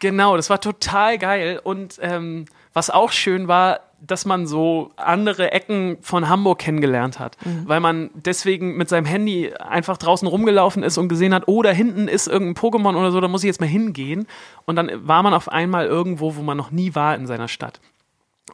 Genau, 0.00 0.36
das 0.36 0.50
war 0.50 0.60
total 0.60 1.18
geil. 1.18 1.60
Und 1.62 1.98
ähm, 2.02 2.44
was 2.74 2.90
auch 2.90 3.10
schön 3.10 3.48
war, 3.48 3.80
dass 4.06 4.26
man 4.26 4.46
so 4.46 4.90
andere 4.96 5.52
Ecken 5.52 5.98
von 6.00 6.28
Hamburg 6.28 6.58
kennengelernt 6.58 7.18
hat, 7.18 7.36
weil 7.66 7.80
man 7.80 8.10
deswegen 8.14 8.76
mit 8.76 8.88
seinem 8.88 9.06
Handy 9.06 9.52
einfach 9.54 9.96
draußen 9.96 10.28
rumgelaufen 10.28 10.82
ist 10.82 10.98
und 10.98 11.08
gesehen 11.08 11.34
hat, 11.34 11.44
oh, 11.46 11.62
da 11.62 11.70
hinten 11.70 12.08
ist 12.08 12.26
irgendein 12.26 12.62
Pokémon 12.62 12.96
oder 12.96 13.10
so, 13.10 13.20
da 13.20 13.28
muss 13.28 13.42
ich 13.42 13.48
jetzt 13.48 13.60
mal 13.60 13.66
hingehen. 13.66 14.26
Und 14.66 14.76
dann 14.76 14.90
war 15.06 15.22
man 15.22 15.34
auf 15.34 15.48
einmal 15.48 15.86
irgendwo, 15.86 16.36
wo 16.36 16.42
man 16.42 16.56
noch 16.56 16.70
nie 16.70 16.94
war 16.94 17.14
in 17.14 17.26
seiner 17.26 17.48
Stadt. 17.48 17.80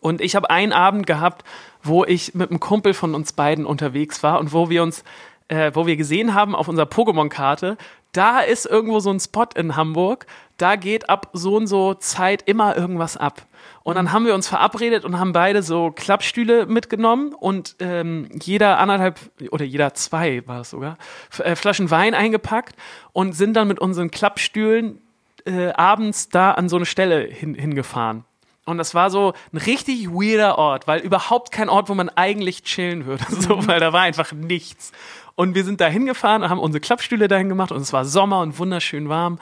Und 0.01 0.21
ich 0.21 0.37
habe 0.37 0.51
einen 0.51 0.73
Abend 0.73 1.07
gehabt, 1.07 1.45
wo 1.83 2.05
ich 2.05 2.35
mit 2.35 2.51
einem 2.51 2.61
Kumpel 2.61 2.95
von 2.95 3.15
uns 3.15 3.33
beiden 3.33 3.67
unterwegs 3.67 4.23
war 4.23 4.39
und 4.39 4.53
wo 4.53 4.71
wir 4.71 4.83
uns, 4.83 5.05
äh, 5.49 5.73
wo 5.75 5.87
wir 5.87 5.97
gesehen 5.97 6.35
haben 6.35 6.55
auf 6.55 6.69
unserer 6.69 6.87
Pokémon-Karte, 6.87 7.77
da 8.13 8.41
ist 8.41 8.67
irgendwo 8.67 9.01
so 9.01 9.11
ein 9.11 9.21
Spot 9.21 9.47
in 9.55 9.77
Hamburg, 9.77 10.27
da 10.57 10.77
geht 10.77 11.09
ab 11.09 11.29
so 11.33 11.57
und 11.57 11.67
so 11.67 11.95
Zeit 11.95 12.43
immer 12.47 12.77
irgendwas 12.77 13.17
ab. 13.17 13.47
Und 13.83 13.95
dann 13.95 14.13
haben 14.13 14.27
wir 14.27 14.35
uns 14.35 14.47
verabredet 14.47 15.05
und 15.05 15.19
haben 15.19 15.33
beide 15.33 15.63
so 15.63 15.91
Klappstühle 15.91 16.67
mitgenommen 16.67 17.33
und 17.33 17.77
ähm, 17.81 18.29
jeder 18.43 18.79
anderthalb 18.79 19.19
oder 19.51 19.65
jeder 19.65 19.95
zwei 19.95 20.47
war 20.47 20.61
es 20.61 20.71
sogar, 20.71 20.99
äh, 21.39 21.57
Flaschen 21.57 21.91
Wein 21.91 22.15
eingepackt 22.15 22.77
und 23.13 23.33
sind 23.33 23.55
dann 23.55 23.69
mit 23.69 23.79
unseren 23.79 24.11
Klappstühlen 24.11 25.01
äh, 25.47 25.71
abends 25.71 26.29
da 26.29 26.53
an 26.53 26.69
so 26.69 26.77
eine 26.77 26.87
Stelle 26.87 27.23
hin, 27.23 27.55
hingefahren. 27.55 28.25
Und 28.67 28.79
das 28.79 28.95
war 28.95 29.11
so 29.11 29.33
ein 29.53 29.57
richtig 29.57 30.11
weirder 30.11 30.59
Ort, 30.59 30.87
weil 30.87 31.01
überhaupt 31.01 31.51
kein 31.51 31.69
Ort, 31.69 31.89
wo 31.89 31.95
man 31.95 32.09
eigentlich 32.11 32.63
chillen 32.63 33.07
würde, 33.07 33.25
so, 33.31 33.67
weil 33.67 33.81
da 33.81 33.93
war 33.93 34.03
einfach 34.03 34.33
nichts. 34.33 34.93
Und 35.41 35.55
wir 35.55 35.65
sind 35.65 35.81
da 35.81 35.87
hingefahren 35.87 36.43
und 36.43 36.51
haben 36.51 36.59
unsere 36.59 36.83
Klappstühle 36.83 37.27
dahin 37.27 37.49
gemacht 37.49 37.73
und 37.73 37.81
es 37.81 37.95
war 37.95 38.05
Sommer 38.05 38.41
und 38.41 38.59
wunderschön 38.59 39.09
warm 39.09 39.39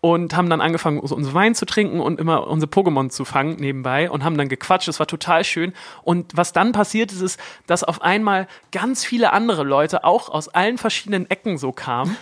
und 0.00 0.34
haben 0.34 0.50
dann 0.50 0.60
angefangen, 0.60 0.98
unseren 0.98 1.34
Wein 1.34 1.54
zu 1.54 1.66
trinken 1.66 2.00
und 2.00 2.18
immer 2.18 2.48
unsere 2.48 2.68
Pokémon 2.68 3.10
zu 3.10 3.24
fangen 3.24 3.54
nebenbei 3.60 4.10
und 4.10 4.24
haben 4.24 4.36
dann 4.36 4.48
gequatscht. 4.48 4.88
Das 4.88 4.98
war 4.98 5.06
total 5.06 5.44
schön. 5.44 5.72
Und 6.02 6.36
was 6.36 6.52
dann 6.52 6.72
passiert 6.72 7.12
ist, 7.12 7.20
ist, 7.20 7.40
dass 7.68 7.84
auf 7.84 8.02
einmal 8.02 8.48
ganz 8.72 9.04
viele 9.04 9.32
andere 9.32 9.62
Leute 9.62 10.02
auch 10.02 10.30
aus 10.30 10.48
allen 10.48 10.78
verschiedenen 10.78 11.30
Ecken 11.30 11.58
so 11.58 11.70
kamen. 11.70 12.16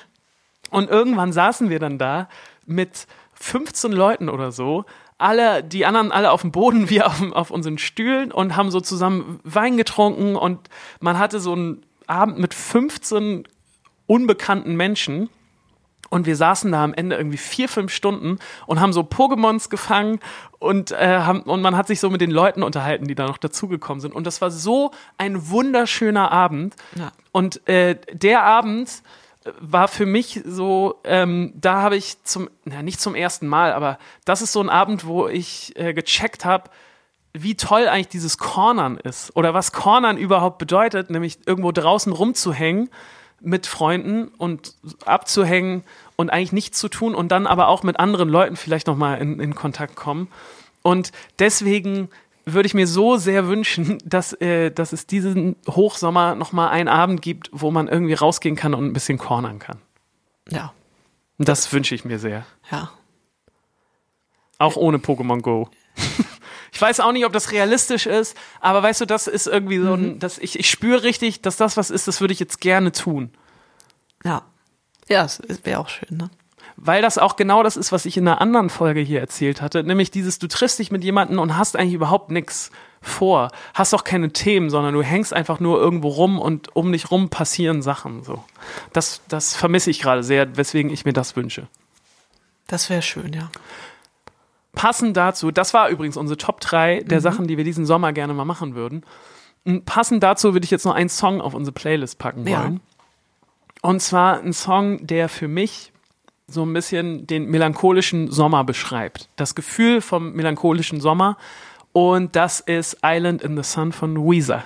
Und 0.68 0.90
irgendwann 0.90 1.32
saßen 1.32 1.70
wir 1.70 1.78
dann 1.78 1.96
da 1.96 2.28
mit 2.66 3.06
15 3.36 3.90
Leuten 3.90 4.28
oder 4.28 4.52
so, 4.52 4.84
alle, 5.16 5.64
die 5.64 5.86
anderen 5.86 6.12
alle 6.12 6.30
auf 6.30 6.42
dem 6.42 6.52
Boden, 6.52 6.90
wir 6.90 7.06
auf, 7.06 7.22
auf 7.32 7.50
unseren 7.50 7.78
Stühlen 7.78 8.32
und 8.32 8.54
haben 8.54 8.70
so 8.70 8.82
zusammen 8.82 9.40
Wein 9.44 9.78
getrunken 9.78 10.36
und 10.36 10.68
man 11.00 11.18
hatte 11.18 11.40
so 11.40 11.54
einen 11.54 11.86
Abend 12.08 12.38
mit 12.38 12.54
15 12.54 13.46
unbekannten 14.06 14.76
Menschen. 14.76 15.30
Und 16.10 16.26
wir 16.26 16.36
saßen 16.36 16.70
da 16.70 16.84
am 16.84 16.94
Ende 16.94 17.16
irgendwie 17.16 17.38
vier, 17.38 17.68
fünf 17.68 17.92
Stunden 17.92 18.38
und 18.66 18.78
haben 18.78 18.92
so 18.92 19.00
Pokémons 19.00 19.68
gefangen 19.68 20.20
und, 20.58 20.92
äh, 20.92 21.18
haben, 21.20 21.40
und 21.42 21.60
man 21.60 21.76
hat 21.76 21.88
sich 21.88 21.98
so 21.98 22.08
mit 22.08 22.20
den 22.20 22.30
Leuten 22.30 22.62
unterhalten, 22.62 23.08
die 23.08 23.14
da 23.14 23.26
noch 23.26 23.38
dazugekommen 23.38 24.00
sind. 24.00 24.14
Und 24.14 24.24
das 24.26 24.40
war 24.40 24.50
so 24.50 24.92
ein 25.18 25.48
wunderschöner 25.48 26.30
Abend. 26.30 26.76
Ja. 26.94 27.10
Und 27.32 27.66
äh, 27.68 27.96
der 28.12 28.44
Abend 28.44 29.02
war 29.60 29.88
für 29.88 30.06
mich 30.06 30.40
so, 30.44 31.00
ähm, 31.04 31.52
da 31.54 31.82
habe 31.82 31.96
ich 31.96 32.22
zum, 32.24 32.48
na 32.64 32.82
nicht 32.82 33.00
zum 33.00 33.14
ersten 33.14 33.46
Mal, 33.46 33.72
aber 33.72 33.98
das 34.24 34.42
ist 34.42 34.52
so 34.52 34.60
ein 34.60 34.70
Abend, 34.70 35.06
wo 35.06 35.28
ich 35.28 35.76
äh, 35.76 35.92
gecheckt 35.92 36.44
habe, 36.44 36.70
wie 37.36 37.56
toll 37.56 37.88
eigentlich 37.88 38.08
dieses 38.08 38.38
Cornern 38.38 38.96
ist 38.96 39.34
oder 39.36 39.52
was 39.54 39.72
Cornern 39.72 40.16
überhaupt 40.16 40.58
bedeutet, 40.58 41.10
nämlich 41.10 41.38
irgendwo 41.46 41.72
draußen 41.72 42.12
rumzuhängen 42.12 42.90
mit 43.40 43.66
Freunden 43.66 44.28
und 44.38 44.74
abzuhängen 45.04 45.82
und 46.16 46.30
eigentlich 46.30 46.52
nichts 46.52 46.78
zu 46.78 46.88
tun 46.88 47.14
und 47.14 47.30
dann 47.32 47.46
aber 47.46 47.68
auch 47.68 47.82
mit 47.82 47.98
anderen 47.98 48.28
Leuten 48.28 48.56
vielleicht 48.56 48.86
nochmal 48.86 49.20
in, 49.20 49.40
in 49.40 49.54
Kontakt 49.54 49.96
kommen. 49.96 50.28
Und 50.82 51.12
deswegen 51.38 52.08
würde 52.46 52.66
ich 52.66 52.74
mir 52.74 52.86
so 52.86 53.16
sehr 53.16 53.48
wünschen, 53.48 53.98
dass, 54.04 54.32
äh, 54.34 54.70
dass 54.70 54.92
es 54.92 55.06
diesen 55.06 55.56
Hochsommer 55.68 56.36
nochmal 56.36 56.70
einen 56.70 56.88
Abend 56.88 57.20
gibt, 57.20 57.50
wo 57.52 57.70
man 57.70 57.88
irgendwie 57.88 58.14
rausgehen 58.14 58.54
kann 58.56 58.74
und 58.74 58.84
ein 58.86 58.92
bisschen 58.92 59.18
cornern 59.18 59.58
kann. 59.58 59.78
Ja, 60.50 60.72
Das 61.38 61.72
wünsche 61.72 61.94
ich 61.94 62.04
mir 62.04 62.18
sehr. 62.18 62.46
ja. 62.70 62.90
Auch 64.58 64.76
ohne 64.76 64.98
Pokémon 64.98 65.40
Go. 65.40 65.68
Ich 66.74 66.82
weiß 66.82 66.98
auch 66.98 67.12
nicht, 67.12 67.24
ob 67.24 67.32
das 67.32 67.52
realistisch 67.52 68.06
ist, 68.06 68.36
aber 68.60 68.82
weißt 68.82 69.02
du, 69.02 69.06
das 69.06 69.28
ist 69.28 69.46
irgendwie 69.46 69.78
so 69.78 69.94
ein, 69.94 70.18
dass 70.18 70.38
ich, 70.38 70.58
ich 70.58 70.68
spüre 70.68 71.04
richtig, 71.04 71.40
dass 71.40 71.56
das 71.56 71.76
was 71.76 71.88
ist, 71.88 72.08
das 72.08 72.20
würde 72.20 72.32
ich 72.32 72.40
jetzt 72.40 72.60
gerne 72.60 72.90
tun. 72.90 73.30
Ja. 74.24 74.42
Ja, 75.08 75.24
es 75.24 75.40
wäre 75.62 75.78
auch 75.78 75.88
schön, 75.88 76.16
ne? 76.16 76.30
Weil 76.76 77.00
das 77.00 77.18
auch 77.18 77.36
genau 77.36 77.62
das 77.62 77.76
ist, 77.76 77.92
was 77.92 78.04
ich 78.04 78.16
in 78.16 78.26
einer 78.26 78.40
anderen 78.40 78.70
Folge 78.70 79.00
hier 79.00 79.20
erzählt 79.20 79.62
hatte, 79.62 79.84
nämlich 79.84 80.10
dieses, 80.10 80.40
du 80.40 80.48
triffst 80.48 80.80
dich 80.80 80.90
mit 80.90 81.04
jemandem 81.04 81.38
und 81.38 81.56
hast 81.56 81.76
eigentlich 81.76 81.94
überhaupt 81.94 82.32
nichts 82.32 82.72
vor, 83.00 83.52
hast 83.74 83.94
auch 83.94 84.02
keine 84.02 84.32
Themen, 84.32 84.68
sondern 84.68 84.94
du 84.94 85.02
hängst 85.02 85.32
einfach 85.32 85.60
nur 85.60 85.78
irgendwo 85.78 86.08
rum 86.08 86.40
und 86.40 86.74
um 86.74 86.90
dich 86.90 87.12
rum 87.12 87.28
passieren 87.28 87.82
Sachen. 87.82 88.24
So. 88.24 88.42
Das, 88.92 89.20
das 89.28 89.54
vermisse 89.54 89.90
ich 89.90 90.00
gerade 90.00 90.24
sehr, 90.24 90.56
weswegen 90.56 90.90
ich 90.90 91.04
mir 91.04 91.12
das 91.12 91.36
wünsche. 91.36 91.68
Das 92.66 92.90
wäre 92.90 93.02
schön, 93.02 93.32
ja. 93.32 93.50
Passend 94.74 95.16
dazu, 95.16 95.50
das 95.50 95.74
war 95.74 95.88
übrigens 95.88 96.16
unsere 96.16 96.36
Top 96.36 96.60
3 96.60 97.00
der 97.00 97.20
Sachen, 97.20 97.46
die 97.46 97.56
wir 97.56 97.64
diesen 97.64 97.86
Sommer 97.86 98.12
gerne 98.12 98.34
mal 98.34 98.44
machen 98.44 98.74
würden. 98.74 99.04
Und 99.64 99.86
passend 99.86 100.22
dazu 100.22 100.52
würde 100.52 100.64
ich 100.64 100.70
jetzt 100.70 100.84
noch 100.84 100.94
einen 100.94 101.08
Song 101.08 101.40
auf 101.40 101.54
unsere 101.54 101.72
Playlist 101.72 102.18
packen 102.18 102.46
Ja. 102.46 102.62
wollen. 102.64 102.80
Und 103.82 104.00
zwar 104.00 104.40
ein 104.40 104.52
Song, 104.52 105.06
der 105.06 105.28
für 105.28 105.48
mich 105.48 105.92
so 106.46 106.64
ein 106.64 106.72
bisschen 106.72 107.26
den 107.26 107.46
melancholischen 107.46 108.30
Sommer 108.30 108.64
beschreibt. 108.64 109.28
Das 109.36 109.54
Gefühl 109.54 110.00
vom 110.00 110.32
melancholischen 110.32 111.00
Sommer. 111.00 111.36
Und 111.92 112.36
das 112.36 112.60
ist 112.60 112.98
Island 113.04 113.42
in 113.42 113.56
the 113.56 113.62
Sun 113.62 113.92
von 113.92 114.16
Weezer. 114.16 114.64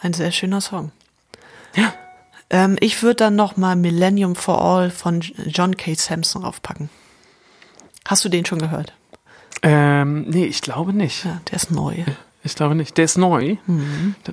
Ein 0.00 0.12
sehr 0.12 0.30
schöner 0.32 0.60
Song. 0.60 0.92
Ja. 1.74 1.92
Ähm, 2.50 2.76
ich 2.80 3.02
würde 3.02 3.16
dann 3.16 3.36
noch 3.36 3.56
mal 3.56 3.74
Millennium 3.76 4.36
for 4.36 4.60
All 4.62 4.90
von 4.90 5.20
John 5.20 5.76
K. 5.76 5.94
Sampson 5.94 6.44
aufpacken. 6.44 6.90
Hast 8.06 8.24
du 8.24 8.28
den 8.28 8.44
schon 8.44 8.58
gehört? 8.58 8.92
Ähm, 9.62 10.22
nee, 10.22 10.44
ich 10.46 10.60
glaube 10.62 10.92
nicht. 10.92 11.24
Ja, 11.24 11.40
der 11.50 11.56
ist 11.56 11.70
neu. 11.70 11.94
Ich 12.42 12.54
glaube 12.56 12.74
nicht. 12.74 12.96
Der 12.98 13.04
ist 13.04 13.16
neu. 13.16 13.56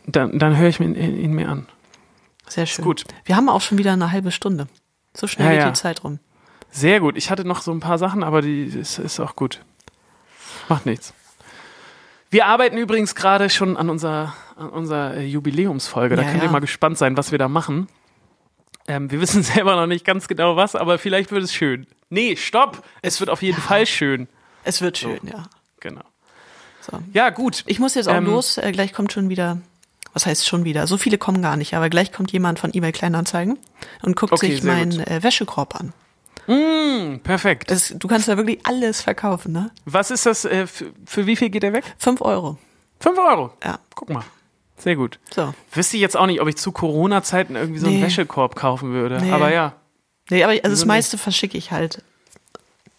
Dann, 0.08 0.40
dann 0.40 0.58
höre 0.58 0.70
ich 0.70 0.80
mir 0.80 0.88
ihn, 0.88 0.96
ihn 0.96 1.34
mir 1.34 1.50
an. 1.50 1.68
Sehr 2.48 2.66
schön. 2.66 2.84
gut. 2.84 3.04
Wir 3.26 3.36
haben 3.36 3.50
auch 3.50 3.62
schon 3.62 3.78
wieder 3.78 3.94
eine 3.94 4.12
halbe 4.12 4.32
Stunde. 4.32 4.68
So 5.16 5.28
schnell 5.28 5.48
Ja, 5.48 5.52
geht 5.54 5.60
ja. 5.62 5.70
die 5.70 5.80
Zeit 5.80 6.04
rum. 6.04 6.20
Sehr 6.72 7.00
gut. 7.00 7.16
Ich 7.18 7.30
hatte 7.30 7.46
noch 7.46 7.62
so 7.62 7.72
ein 7.72 7.80
paar 7.80 7.98
Sachen, 8.00 8.24
aber 8.24 8.42
die 8.42 8.64
ist, 8.64 8.98
ist 9.00 9.20
auch 9.20 9.36
gut. 9.36 9.62
Macht 10.68 10.86
nichts. 10.86 11.14
Wir 12.32 12.46
arbeiten 12.48 12.78
übrigens 12.78 13.16
gerade 13.16 13.50
schon 13.50 13.76
an 13.78 13.90
unserer, 13.90 14.34
an 14.56 14.70
unserer 14.70 15.20
Jubiläumsfolge. 15.20 16.16
Da 16.16 16.24
Ja, 16.24 16.32
könnt 16.32 16.44
ihr 16.44 16.50
mal 16.50 16.60
gespannt 16.60 16.98
sein, 16.98 17.18
was 17.18 17.32
wir 17.32 17.38
da 17.40 17.48
machen. 17.48 17.88
Ähm, 18.88 19.10
wir 19.12 19.22
wissen 19.22 19.44
selber 19.44 19.76
noch 19.76 19.88
nicht 19.88 20.06
ganz 20.06 20.28
genau 20.28 20.56
was, 20.56 20.76
aber 20.76 20.98
vielleicht 20.98 21.32
wird 21.32 21.44
es 21.44 21.54
schön. 21.54 21.86
Nee, 22.10 22.36
stopp! 22.36 22.84
Es 23.04 23.20
wird 23.20 23.30
auf 23.30 23.42
jeden 23.44 23.62
Fall 23.62 23.86
schön. 23.86 24.28
Es 24.70 24.82
wird 24.82 24.98
schön, 24.98 25.20
ja. 25.24 25.44
Genau. 25.80 26.02
So. 26.82 27.00
Ja, 27.14 27.30
gut. 27.30 27.64
Ich 27.68 27.80
muss 27.80 27.96
jetzt 27.96 28.08
auch 28.08 28.14
Ähm, 28.16 28.26
los. 28.26 28.58
Äh, 28.58 28.72
gleich 28.72 28.94
kommt 28.94 29.12
schon 29.12 29.30
wieder, 29.30 29.58
was 30.14 30.26
heißt 30.26 30.48
schon 30.48 30.64
wieder? 30.64 30.88
So 30.88 30.98
viele 30.98 31.18
kommen 31.18 31.42
gar 31.42 31.58
nicht, 31.58 31.74
aber 31.74 31.90
gleich 31.90 32.12
kommt 32.12 32.32
jemand 32.32 32.60
von 32.60 32.74
eBay 32.74 32.92
Kleinanzeigen 32.92 33.58
und 34.02 34.16
guckt 34.16 34.32
Okay, 34.34 34.52
sich 34.52 34.64
meinen 34.64 35.00
äh, 35.02 35.24
Wäschekorb 35.24 35.76
an. 35.76 35.94
Hm, 36.46 37.20
perfekt. 37.22 37.70
Es, 37.72 37.94
du 37.96 38.08
kannst 38.08 38.28
da 38.28 38.38
wirklich 38.38 38.60
alles 38.66 39.02
verkaufen, 39.02 39.52
ne? 39.52 39.72
Was 39.86 40.10
ist 40.12 40.26
das? 40.26 40.46
Äh, 40.46 40.66
für, 40.68 41.26
wie 41.28 41.36
viel 41.36 41.50
geht 41.50 41.64
der 41.64 41.74
weg? 41.74 41.84
Fünf 41.98 42.22
Euro. 42.22 42.58
Fünf 43.00 43.18
Euro. 43.20 43.52
Ja. 43.64 43.80
Guck 43.96 44.10
mal. 44.10 44.24
Sehr 44.78 44.96
gut. 44.96 45.20
So. 45.36 45.54
Wüsste 45.74 45.98
ich 45.98 46.02
jetzt 46.02 46.16
auch 46.18 46.26
nicht, 46.26 46.42
ob 46.42 46.48
ich 46.48 46.56
zu 46.58 46.72
Corona-Zeiten 46.72 47.56
irgendwie 47.56 47.80
so 47.80 47.88
einen 47.88 47.98
Nee. 47.98 48.04
Wäschekorb 48.04 48.56
kaufen 48.56 48.92
würde. 48.94 49.20
Nee. 49.22 49.32
Aber 49.32 49.52
ja. 49.54 49.74
Nee, 50.30 50.44
aber 50.44 50.54
also 50.54 50.70
das 50.70 50.86
meiste 50.86 51.18
verschicke 51.18 51.58
ich 51.58 51.72
halt. 51.72 52.02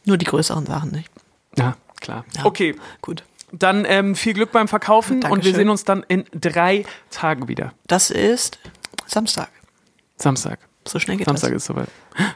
Nur 0.05 0.17
die 0.19 0.27
größeren 0.27 0.67
Sachen 0.67 0.91
nicht. 0.93 1.11
Ja, 1.57 1.77
klar. 2.01 2.25
Ja. 2.37 2.45
Okay, 2.45 2.77
Gut. 3.03 3.25
dann 3.53 3.85
ähm, 3.85 4.15
viel 4.15 4.33
Glück 4.35 4.53
beim 4.53 4.69
Verkaufen 4.69 5.17
und 5.17 5.23
wir 5.25 5.31
Dankeschön. 5.31 5.55
sehen 5.57 5.69
uns 5.71 5.85
dann 5.85 6.05
in 6.09 6.25
drei 6.33 6.85
Tagen 7.11 7.49
wieder. 7.49 7.73
Das 7.87 8.11
ist 8.11 8.59
Samstag. 9.07 9.49
Samstag. 10.17 10.59
So 10.89 10.99
schnell 10.99 11.19
geht 11.19 11.27
Samstag 11.27 11.51
das. 11.53 11.63
ist 11.63 11.67
soweit. 11.67 11.89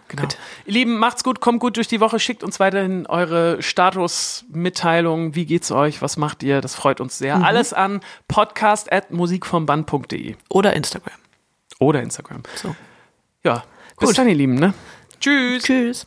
Genau. 0.08 0.22
Gut. 0.22 0.36
Ihr 0.66 0.72
Lieben, 0.74 0.98
macht's 0.98 1.24
gut, 1.24 1.40
kommt 1.40 1.60
gut 1.60 1.78
durch 1.78 1.88
die 1.88 1.98
Woche, 2.00 2.20
schickt 2.20 2.44
uns 2.44 2.60
weiterhin 2.60 3.06
eure 3.06 3.62
Statusmitteilungen. 3.62 5.34
Wie 5.34 5.46
geht's 5.46 5.72
euch? 5.72 6.02
Was 6.02 6.18
macht 6.18 6.42
ihr? 6.42 6.60
Das 6.60 6.74
freut 6.74 7.00
uns 7.00 7.16
sehr. 7.16 7.38
Mhm. 7.38 7.44
Alles 7.44 7.72
an 7.72 8.00
podcast.musikvomband.de 8.28 10.36
Oder 10.50 10.74
Instagram. 10.74 11.14
oder 11.78 12.02
Instagram. 12.02 12.42
So. 12.54 12.76
Ja, 13.44 13.64
bis 13.98 14.10
Gut. 14.10 14.18
dann, 14.18 14.28
ihr 14.28 14.34
Lieben. 14.34 14.56
Ne? 14.56 14.74
Tschüss. 15.20 15.62
Tschüss. 15.62 16.06